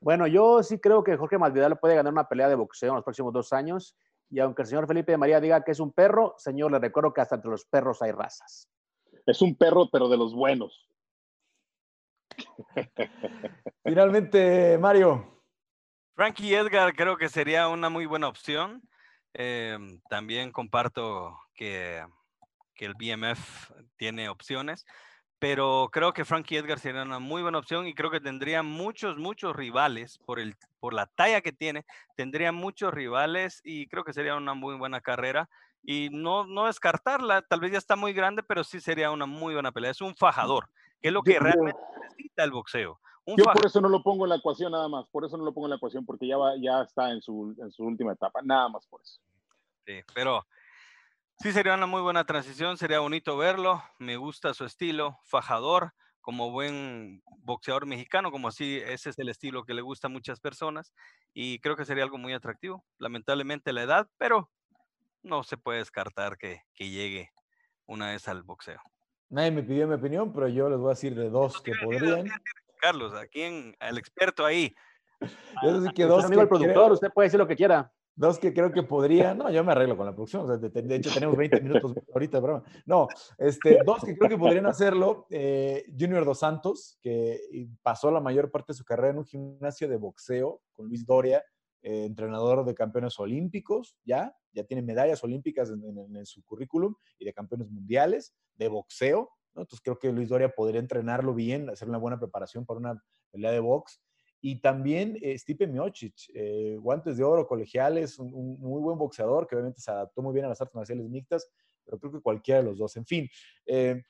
[0.00, 3.04] Bueno, yo sí creo que Jorge Masvidal puede ganar una pelea de boxeo en los
[3.04, 3.96] próximos dos años.
[4.28, 7.12] Y aunque el señor Felipe de María diga que es un perro, señor, le recuerdo
[7.12, 8.68] que hasta entre los perros hay razas.
[9.26, 10.88] Es un perro, pero de los buenos.
[13.84, 15.42] Finalmente, Mario.
[16.14, 18.82] Frankie Edgar creo que sería una muy buena opción.
[19.32, 22.04] Em, también comparto que,
[22.74, 24.86] que, el BMF tiene opciones,
[25.40, 29.18] pero creo que Frankie Edgar sería una muy buena opción y creo que tendría muchos,
[29.18, 31.84] muchos rivales por, el, por la talla que tiene.
[32.14, 35.48] Tendría muchos rivales y creo que sería una muy buena carrera
[35.86, 39.52] y no, no descartarla, tal vez ya está muy grande, pero sí sería una muy
[39.54, 39.90] buena pelea.
[39.90, 40.68] Es un fajador,
[41.00, 42.98] que es lo que realmente necesita el boxeo.
[43.26, 45.52] yo por eso no lo pongo en la ecuación nada más, por eso no lo
[45.52, 48.40] pongo en la ecuación, porque ya, va, ya está en su, en su última etapa,
[48.42, 49.20] nada más por eso.
[49.86, 50.46] Sí, pero
[51.38, 55.92] sí sería una muy buena transición, sería bonito verlo, me gusta su estilo, fajador,
[56.22, 60.40] como buen boxeador mexicano, como así, ese es el estilo que le gusta a muchas
[60.40, 60.94] personas
[61.34, 62.82] y creo que sería algo muy atractivo.
[62.96, 64.50] Lamentablemente la edad, pero
[65.24, 67.30] no se puede descartar que, llegue
[67.86, 68.80] una vez al boxeo.
[69.30, 72.28] Nadie me pidió mi opinión, pero yo les voy a decir de dos que podrían.
[72.80, 74.74] Carlos, aquí en, el experto ahí.
[75.64, 76.24] Yo sé que dos.
[76.24, 77.90] Amigo el productor, usted puede decir lo que quiera.
[78.16, 81.36] Dos que creo que podrían, no, yo me arreglo con la producción, de, hecho tenemos
[81.36, 82.62] 20 minutos ahorita, broma.
[82.86, 87.40] No, este, dos que creo que podrían hacerlo, eh, Junior Dos Santos, que
[87.82, 91.42] pasó la mayor parte de su carrera en un gimnasio de boxeo con Luis Doria,
[91.84, 97.34] eh, entrenador de campeones olímpicos, ya, ya tiene medallas olímpicas en, su currículum y de
[97.34, 99.30] campeones mundiales de boxeo.
[99.50, 103.52] Entonces creo que Luis Doria podría entrenarlo bien, hacer una buena preparación para una pelea
[103.52, 104.00] de box
[104.40, 109.56] y también eh, Stipe Miocic, eh, guantes de oro colegiales, un, muy buen boxeador que
[109.56, 111.50] obviamente se adaptó muy bien a las artes marciales mixtas,
[111.84, 112.96] pero creo que cualquiera de los dos.
[112.96, 113.28] En fin,
[113.66, 114.02] eh,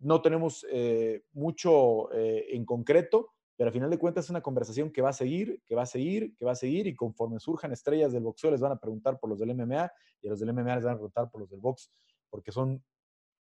[0.00, 0.66] no tenemos
[1.32, 5.62] mucho en concreto, pero al final de cuentas es una conversación que va a seguir,
[5.66, 8.60] que va a seguir, que va a seguir y conforme surjan estrellas del boxeo les
[8.60, 9.90] van a preguntar por los del MMA
[10.22, 11.90] y a los del MMA les van a preguntar por los del box,
[12.28, 12.84] porque son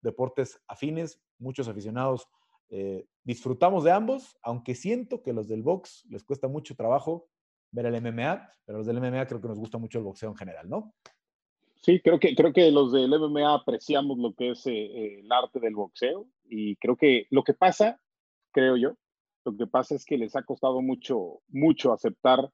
[0.02, 2.28] deportes afines, muchos aficionados
[2.70, 7.30] eh, disfrutamos de ambos, aunque siento que los del box les cuesta mucho trabajo
[7.72, 10.36] ver el MMA, pero los del MMA creo que nos gusta mucho el boxeo en
[10.36, 10.94] general, ¿no?
[11.82, 15.32] Sí, creo que, creo que los del MMA apreciamos lo que es eh, eh, el
[15.32, 18.02] arte del boxeo y creo que lo que pasa,
[18.52, 18.98] creo yo,
[19.48, 22.50] lo que pasa es que les ha costado mucho, mucho aceptar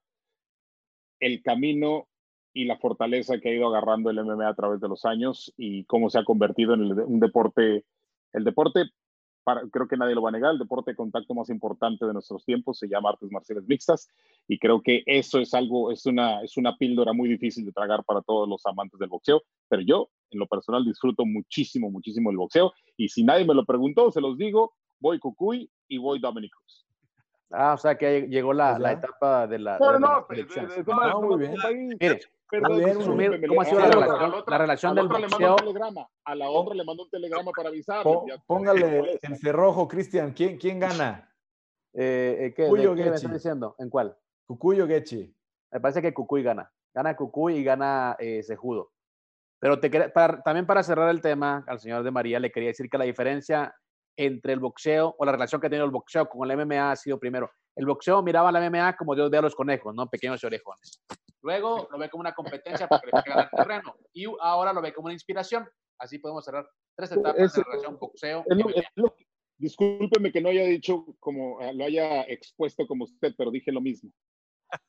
[1.18, 2.06] el camino
[2.52, 5.84] y la fortaleza que ha ido agarrando el MMA a través de los años y
[5.86, 7.84] cómo se ha convertido en un deporte,
[8.32, 8.90] el deporte
[9.72, 12.44] creo que nadie lo va a negar, el deporte de contacto más importante de nuestros
[12.44, 14.08] tiempos se llama artes marciales mixtas
[14.46, 18.04] y creo que eso es algo, es una, es una píldora muy difícil de tragar
[18.04, 22.36] para todos los amantes del boxeo, pero yo en lo personal disfruto muchísimo, muchísimo el
[22.36, 26.50] boxeo y si nadie me lo preguntó, se los digo, voy Cucuy y voy Dominic
[26.50, 26.86] Cruz.
[27.50, 29.78] Ah, o sea que llegó la, la etapa de la.
[29.78, 31.54] No, no, no, muy bien.
[32.00, 35.56] Mire, ¿Cómo ha sido la relación, la relación del boxeo?
[36.24, 38.04] A la otra le mandó un telegrama para avisar.
[38.46, 40.32] Póngale el cerrojo, Cristian.
[40.32, 41.30] ¿Quién, ¿Quién gana?
[41.92, 43.76] Eh, eh ¿Qué, ¿qué me estás diciendo?
[43.78, 44.16] ¿En cuál?
[44.46, 45.34] Cucuy o Gechi.
[45.70, 46.70] Me parece que Cucuy gana.
[46.94, 48.92] Gana Cucuy y gana eh, Sejudo.
[49.58, 49.90] Pero te,
[50.44, 53.74] también para cerrar el tema, al señor de María le quería decir que la diferencia
[54.16, 56.96] entre el boxeo o la relación que ha tenido el boxeo con el MMA ha
[56.96, 57.50] sido primero.
[57.76, 60.08] El boxeo miraba a la MMA como Dios ve a los conejos, ¿no?
[60.08, 61.02] Pequeños y orejones.
[61.42, 63.96] Luego lo ve como una competencia para que le ganar terreno.
[64.12, 65.68] Y ahora lo ve como una inspiración.
[65.98, 68.44] Así podemos cerrar tres etapas de relación boxeo.
[69.58, 73.80] discúlpeme que no haya dicho como eh, lo haya expuesto como usted, pero dije lo
[73.80, 74.10] mismo.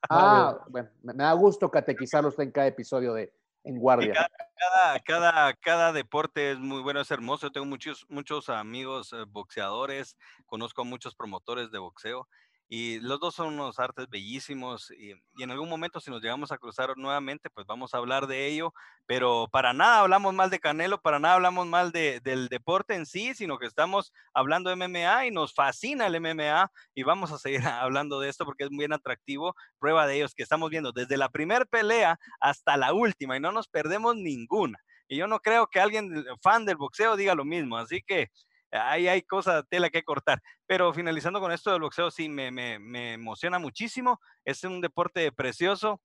[0.09, 3.33] Ah, bueno, me da gusto catequizarlo usted en cada episodio de
[3.65, 4.13] En Guardia.
[4.13, 7.51] Cada, cada, cada, deporte es muy bueno, es hermoso.
[7.51, 12.27] Tengo muchos, muchos amigos eh, boxeadores, conozco a muchos promotores de boxeo
[12.67, 16.57] y los dos son unos artes bellísimos y, en algún momento si nos llegamos a
[16.57, 18.73] cruzar nuevamente, pues vamos a hablar de ello,
[19.05, 23.05] pero para nada hablamos mal de Canelo, para nada hablamos mal de, del deporte en
[23.05, 27.37] sí, sino que estamos hablando de MMA y nos fascina el MMA y vamos a
[27.37, 29.55] seguir hablando de esto porque es muy bien atractivo.
[29.79, 33.39] Prueba de ello es que estamos viendo desde la primera pelea hasta la última y
[33.39, 34.79] no nos perdemos ninguna.
[35.07, 38.31] Y yo no creo que alguien fan del boxeo diga lo mismo, así que
[38.71, 40.41] ahí hay cosas, tela que cortar.
[40.65, 44.19] Pero finalizando con esto del boxeo, sí, me, me, me emociona muchísimo.
[44.43, 46.01] Es un deporte precioso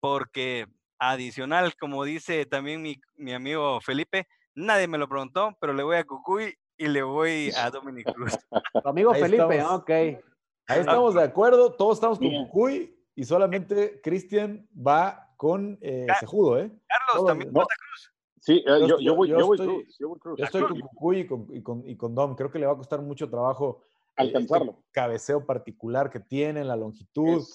[0.00, 0.66] porque
[0.98, 5.96] adicional, como dice también mi, mi, amigo Felipe, nadie me lo preguntó, pero le voy
[5.96, 8.38] a Cucuy y le voy a Dominic Cruz.
[8.84, 9.90] amigo Felipe, ok.
[9.90, 16.60] Ahí estamos de acuerdo, todos estamos con Cucuy y solamente Cristian va con eh, Sejudo,
[16.60, 16.70] ¿eh?
[16.86, 17.66] Carlos, también no.
[17.66, 18.11] Cruz.
[18.42, 21.88] Sí, eh, yo, yo, voy, yo, estoy, Yo, estoy con Cucuy y con, y, con,
[21.88, 22.34] y con, Dom.
[22.34, 24.82] Creo que le va a costar mucho trabajo eh, este alcanzarlo.
[24.90, 27.46] cabeceo particular que tiene, la longitud,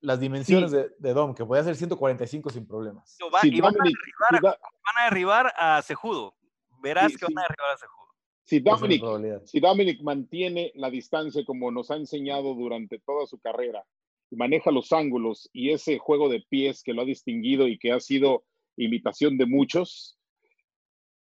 [0.00, 3.18] las dimensiones de, de, Dom, que puede hacer 145 sin problemas.
[3.42, 4.54] y van, a derribar, a, van,
[4.96, 6.34] a derribar, a Cejudo.
[6.82, 8.00] Verás que van a derribar a Cejudo.
[8.44, 13.84] Si Dominic, si Dominic mantiene la distancia como nos ha enseñado durante toda su carrera,
[14.30, 17.92] y maneja los ángulos y ese juego de pies que lo ha distinguido y que
[17.92, 18.44] ha sido
[18.84, 20.18] imitación de muchos,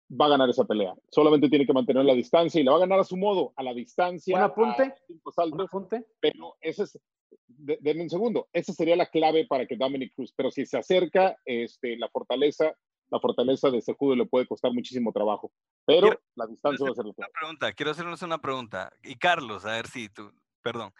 [0.10, 0.94] va a ganar esa pelea.
[1.12, 3.64] Solamente tiene que mantener la distancia y la va a ganar a su modo, a
[3.64, 4.36] la distancia.
[4.38, 4.94] Un apunte.
[5.10, 6.06] un apunte.
[6.20, 7.00] Pero ese es,
[7.48, 11.38] denme un segundo, esa sería la clave para que Dominic Cruz, pero si se acerca,
[11.46, 12.74] este, la fortaleza,
[13.10, 15.52] la fortaleza de ese judo le puede costar muchísimo trabajo,
[15.86, 18.92] pero la distancia va a ser la Una pregunta, quiero hacerles una pregunta.
[19.04, 20.94] Y Carlos, a ver si tú, perdón,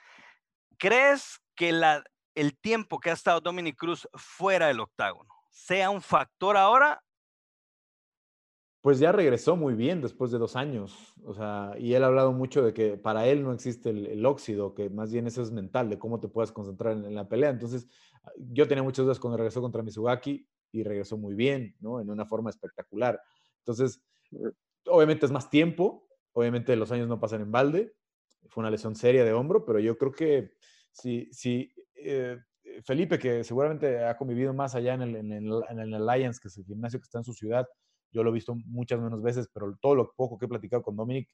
[0.78, 2.04] ¿crees que la,
[2.36, 7.04] el tiempo que ha estado Dominic Cruz fuera del octágono sea un factor ahora?
[8.82, 11.14] Pues ya regresó muy bien después de dos años.
[11.26, 14.76] O sea, y él ha hablado mucho de que para él no existe el, óxido,
[14.76, 17.50] que más bien eso es mental, de cómo te puedes concentrar en, la pelea.
[17.50, 17.88] Entonces,
[18.24, 22.00] ah, yo tenía muchas dudas cuando regresó contra Mizugaki y regresó muy bien, ¿no?
[22.00, 23.20] En una forma espectacular.
[23.60, 24.02] Entonces,
[24.86, 27.96] obviamente es más tiempo, obviamente los años no pasan en balde.
[28.48, 30.54] Fue una lesión seria de hombro, pero yo creo que
[30.92, 32.38] si, si eh,
[32.84, 36.48] Felipe, que seguramente ha convivido más allá en el, en, el, en el Alliance, que
[36.48, 37.68] es el gimnasio que está en su ciudad,
[38.12, 40.96] yo lo he visto muchas menos veces, pero todo lo poco que he platicado con
[40.96, 41.30] Dominic,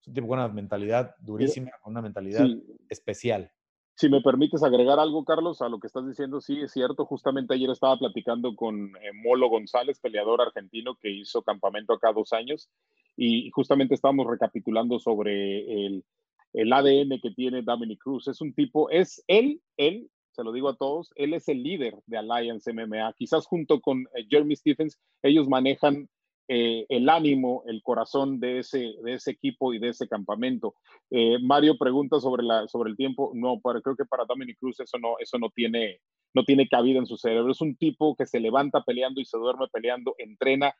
[0.00, 2.46] es un tipo con una mentalidad durísima, con una mentalidad
[2.88, 3.50] especial.
[3.94, 7.04] Si me permites agregar algo, Carlos, a lo que estás diciendo, sí, es cierto.
[7.04, 12.32] Justamente ayer estaba platicando con eh, Molo González, peleador argentino que hizo campamento acá dos
[12.32, 12.70] años,
[13.16, 16.04] y justamente estábamos recapitulando sobre el,
[16.52, 18.28] el ADN que tiene Dominic Cruz.
[18.28, 20.08] Es un tipo, es él, él,
[20.38, 23.12] se lo digo a todos, él es el líder de Alliance MMA.
[23.14, 26.08] Quizás junto con eh, Jeremy Stephens, ellos manejan
[26.46, 30.76] eh, el ánimo, el corazón de ese, de ese equipo y de ese campamento.
[31.10, 33.32] Eh, Mario pregunta sobre, la, sobre el tiempo.
[33.34, 36.00] No, para, creo que para Dominic Cruz eso no, eso no tiene,
[36.32, 37.50] no tiene cabida en su cerebro.
[37.50, 40.72] Es un tipo que se levanta peleando y se duerme peleando, entrena.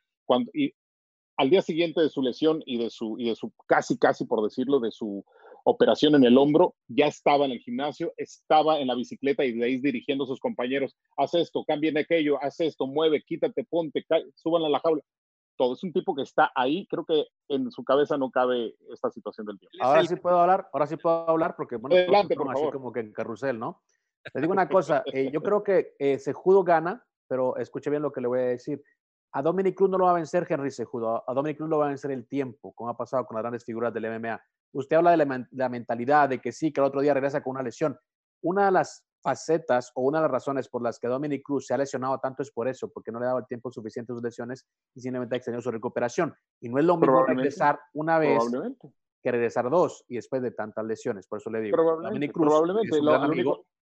[1.35, 4.41] Al día siguiente de su lesión y de su, y de su casi, casi por
[4.41, 5.25] decirlo, de su
[5.69, 9.65] operación en el hombro, ya estaba en el gimnasio, estaba en la bicicleta y de
[9.65, 14.05] ahí dirigiendo a sus compañeros, haz esto, cambien aquello, haz esto, mueve, quítate, ponte,
[14.35, 15.01] suban a la jaula
[15.59, 15.73] todo.
[15.73, 19.45] Es un tipo que está ahí, creo que en su cabeza no cabe esta situación
[19.45, 19.77] del tiempo.
[19.81, 23.01] Ahora sí puedo hablar, ahora sí puedo hablar porque, bueno, Adelante, por así como que
[23.01, 23.83] en carrusel, ¿no?
[24.33, 28.11] Te digo una cosa, eh, yo creo que eh, Sejudo gana, pero escuche bien lo
[28.11, 28.81] que le voy a decir.
[29.31, 31.85] A Dominic Cruz no lo va a vencer Henry Sejudo, a Dominic Cruz lo va
[31.85, 34.41] a vencer el tiempo, como ha pasado con las grandes figuras del MMA.
[34.73, 37.41] Usted habla de la, de la mentalidad, de que sí, que el otro día regresa
[37.41, 37.97] con una lesión.
[38.41, 41.73] Una de las facetas o una de las razones por las que Dominic Cruz se
[41.73, 44.15] ha lesionado tanto es por eso, porque no le ha dado el tiempo suficiente a
[44.15, 44.65] sus lesiones
[44.95, 46.33] y simplemente ha extendido su recuperación.
[46.61, 48.41] Y no es lo mismo regresar una vez
[49.21, 51.27] que regresar dos y después de tantas lesiones.
[51.27, 53.01] Por eso le digo, Dominic Cruz probablemente,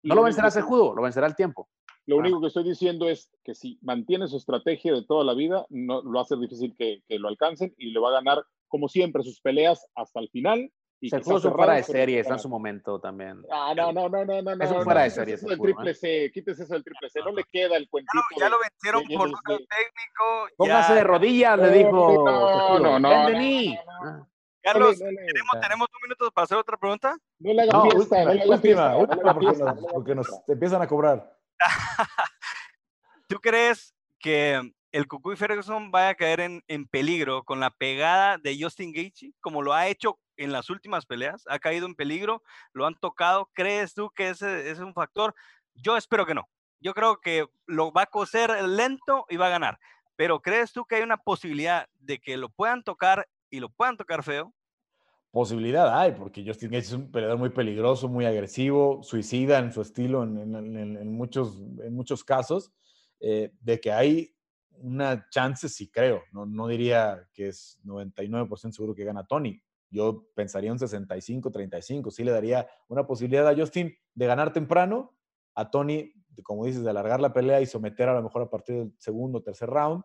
[0.03, 1.69] no lo vencerá ese judo, lo vencerá el tiempo.
[2.07, 5.67] Lo único que estoy diciendo es que si mantiene su estrategia de toda la vida,
[5.69, 9.23] no, lo hace difícil que, que lo alcancen y le va a ganar, como siempre,
[9.23, 10.73] sus peleas hasta el final
[11.09, 13.43] se puso fuera de serie, está en su momento también.
[13.51, 14.65] Ah, no, no, no, no, no.
[14.65, 15.35] Es un fuera de serie.
[15.35, 18.23] Eso del triple C, quítese eso del triple C, no le queda el cuentito.
[18.39, 20.49] Ya lo, ya lo vencieron por un técnico.
[20.57, 22.25] Póngase de rodillas, le dijo.
[22.25, 23.09] No, no, no.
[23.11, 24.27] Ah.
[24.63, 27.17] Carlos, ¿tenemos, ¿tenemos un minuto para hacer otra pregunta?
[27.39, 28.97] No le hagas fiesta, no le fiesta.
[28.97, 31.35] Última, porque, nos, porque nos empiezan a cobrar.
[33.27, 34.61] ¿Tú crees que
[34.93, 39.33] el Cucuy Ferguson vaya a caer en, en, peligro con la pegada de Justin Gaethje,
[39.41, 41.45] como lo ha hecho en las últimas peleas?
[41.49, 42.43] ¿Ha caído en peligro?
[42.73, 43.51] ¿Lo han tocado?
[43.53, 45.35] ¿Crees tú que ese, es un factor?
[45.75, 46.49] Yo espero que no.
[46.81, 49.79] Yo creo que lo va a coser lento y va a ganar.
[50.17, 53.97] Pero ¿crees tú que hay una posibilidad de que lo puedan tocar y lo puedan
[53.97, 54.53] tocar feo?
[55.31, 59.81] Posibilidad hay, porque Justin Gaethje es un peleador muy peligroso, muy agresivo, suicida en su
[59.83, 62.73] estilo en, muchos, en muchos casos,
[63.21, 64.35] eh, de que hay
[64.79, 66.23] una chance, sí creo.
[66.33, 69.63] No, no diría que es 99% seguro que gana Tony.
[69.91, 72.11] Yo pensaría un 65-35.
[72.11, 75.17] Sí le daría una posibilidad a Justin de ganar temprano,
[75.55, 78.77] a Tony, como dices, de alargar la pelea y someter a lo mejor a partir
[78.77, 80.03] del segundo o tercer round,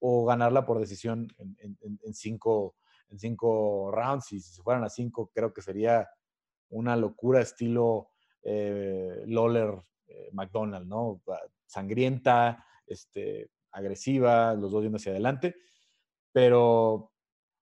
[0.00, 2.76] o ganarla por decisión en, cinco,
[3.08, 4.32] en cinco rounds.
[4.32, 6.08] Y si se fueran a cinco, creo que sería
[6.70, 8.10] una locura estilo
[8.42, 9.74] eh, Lawler
[10.08, 11.22] eh, McDonald, ¿no?
[11.66, 15.56] Sangrienta, este, agresiva, los dos yendo hacia adelante,
[16.32, 17.12] pero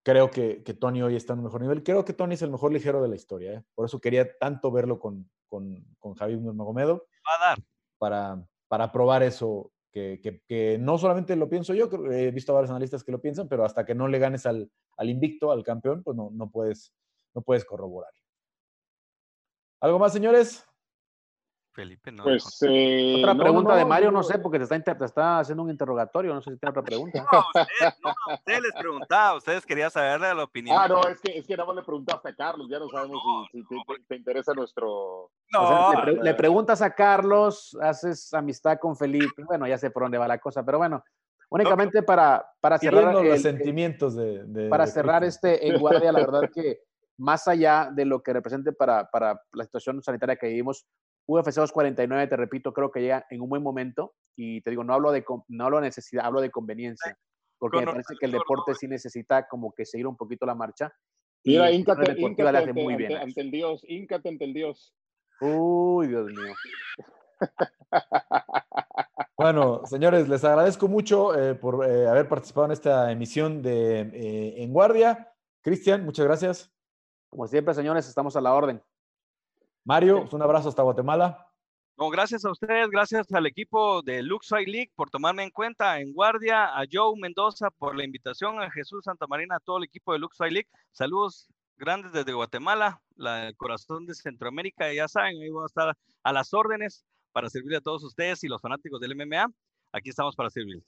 [0.02, 1.82] creo que, que, Tony hoy está en un mejor nivel.
[1.82, 3.64] Creo que Tony es el mejor ligero de la historia, ¿eh?
[3.74, 6.98] por eso quería tanto verlo con, con, con Javier Nurmagomedov.
[6.98, 7.58] Va a dar.
[7.98, 12.70] Para, para probar eso, que, que, no solamente lo pienso yo, he visto a varios
[12.70, 16.02] analistas que lo piensan, pero hasta que no le ganes al, al invicto, al campeón,
[16.02, 16.92] pues no, no, puedes,
[17.34, 18.12] no puedes corroborar.
[19.80, 20.65] ¿Algo más, señores?
[21.76, 22.24] Felipe, no.
[22.24, 25.68] Pues, eh, otra pregunta de Mario, no sé, porque te está, te está, haciendo un
[25.68, 27.22] interrogatorio, no sé si tiene otra pregunta.
[27.30, 30.74] No, usted, no, usted les preguntaba, ustedes querían saber la opinión.
[30.80, 33.20] Ah, no, es que, es que nada más le preguntaste a Carlos, ya no sabemos
[33.52, 33.76] si, si
[34.08, 35.30] te, interesa nuestro...
[35.52, 40.26] No, le, preguntas a Carlos, haces amistad con Felipe, bueno, ya sé por dónde va
[40.26, 41.04] la cosa, pero bueno,
[41.50, 43.22] únicamente para, para cerrar...
[43.22, 46.80] los sentimientos de, Para cerrar este en guardia, la verdad que
[47.18, 50.86] más allá de lo que represente para, para la situación sanitaria que vivimos,
[51.26, 54.94] UFC 249, te repito, creo que llega en un buen momento y te digo, no
[54.94, 57.18] hablo de, no hablo de necesidad, hablo de conveniencia,
[57.58, 60.92] porque me parece que el deporte sí necesita como que seguir un poquito la marcha.
[61.44, 64.94] Mira, íncate, íncate muy ante, bien ante, el Dios, íncate ante el Dios.
[65.40, 66.54] Uy, Dios mío.
[69.38, 74.62] Bueno, señores, les agradezco mucho eh, por eh, haber participado en esta emisión de eh,
[74.62, 75.30] En Guardia.
[75.60, 76.72] Cristian, muchas gracias.
[77.28, 78.82] Como siempre, señores, estamos a la orden.
[79.86, 81.48] Mario, pues, un abrazo hasta Guatemala.
[81.96, 86.12] No, gracias a ustedes, gracias al equipo de Luxury League por tomarme en cuenta en
[86.12, 90.12] guardia, a Joe Mendoza por la invitación, a Jesús Santa Marina, a todo el equipo
[90.12, 90.68] de Luxury League.
[90.90, 95.94] Saludos grandes desde Guatemala, la, el corazón de Centroamérica, ya saben, ahí voy a estar
[96.24, 99.46] a las órdenes para servirle a todos ustedes y los fanáticos del MMA.
[99.92, 100.84] Aquí estamos para servirles.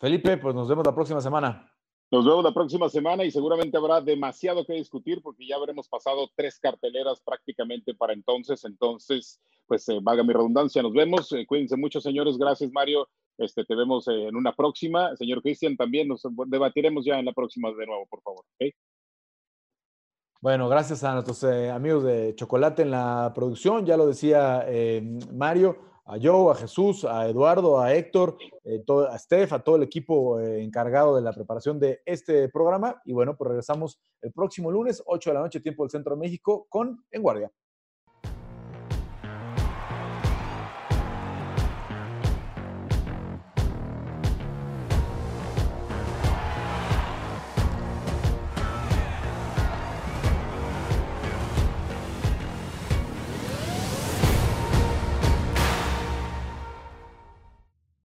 [0.00, 1.72] Felipe, pues nos vemos la próxima semana.
[2.12, 6.28] Nos vemos la próxima semana y seguramente habrá demasiado que discutir porque ya habremos pasado
[6.34, 8.64] tres carteleras prácticamente para entonces.
[8.64, 11.30] Entonces, pues eh, valga mi redundancia, nos vemos.
[11.32, 12.36] Eh, cuídense mucho, señores.
[12.36, 13.08] Gracias, Mario.
[13.38, 15.14] Este, te vemos eh, en una próxima.
[15.14, 18.44] Señor Cristian, también nos debatiremos ya en la próxima de nuevo, por favor.
[20.40, 23.86] Bueno, gracias a nuestros amigos de Chocolate en la producción.
[23.86, 24.66] Ya lo decía
[25.32, 29.84] Mario a Joe, a Jesús, a Eduardo, a Héctor, eh, a Steph, a todo el
[29.84, 33.00] equipo eh, encargado de la preparación de este programa.
[33.04, 36.20] Y bueno, pues regresamos el próximo lunes, 8 de la noche, tiempo del Centro de
[36.20, 37.52] México, con En Guardia.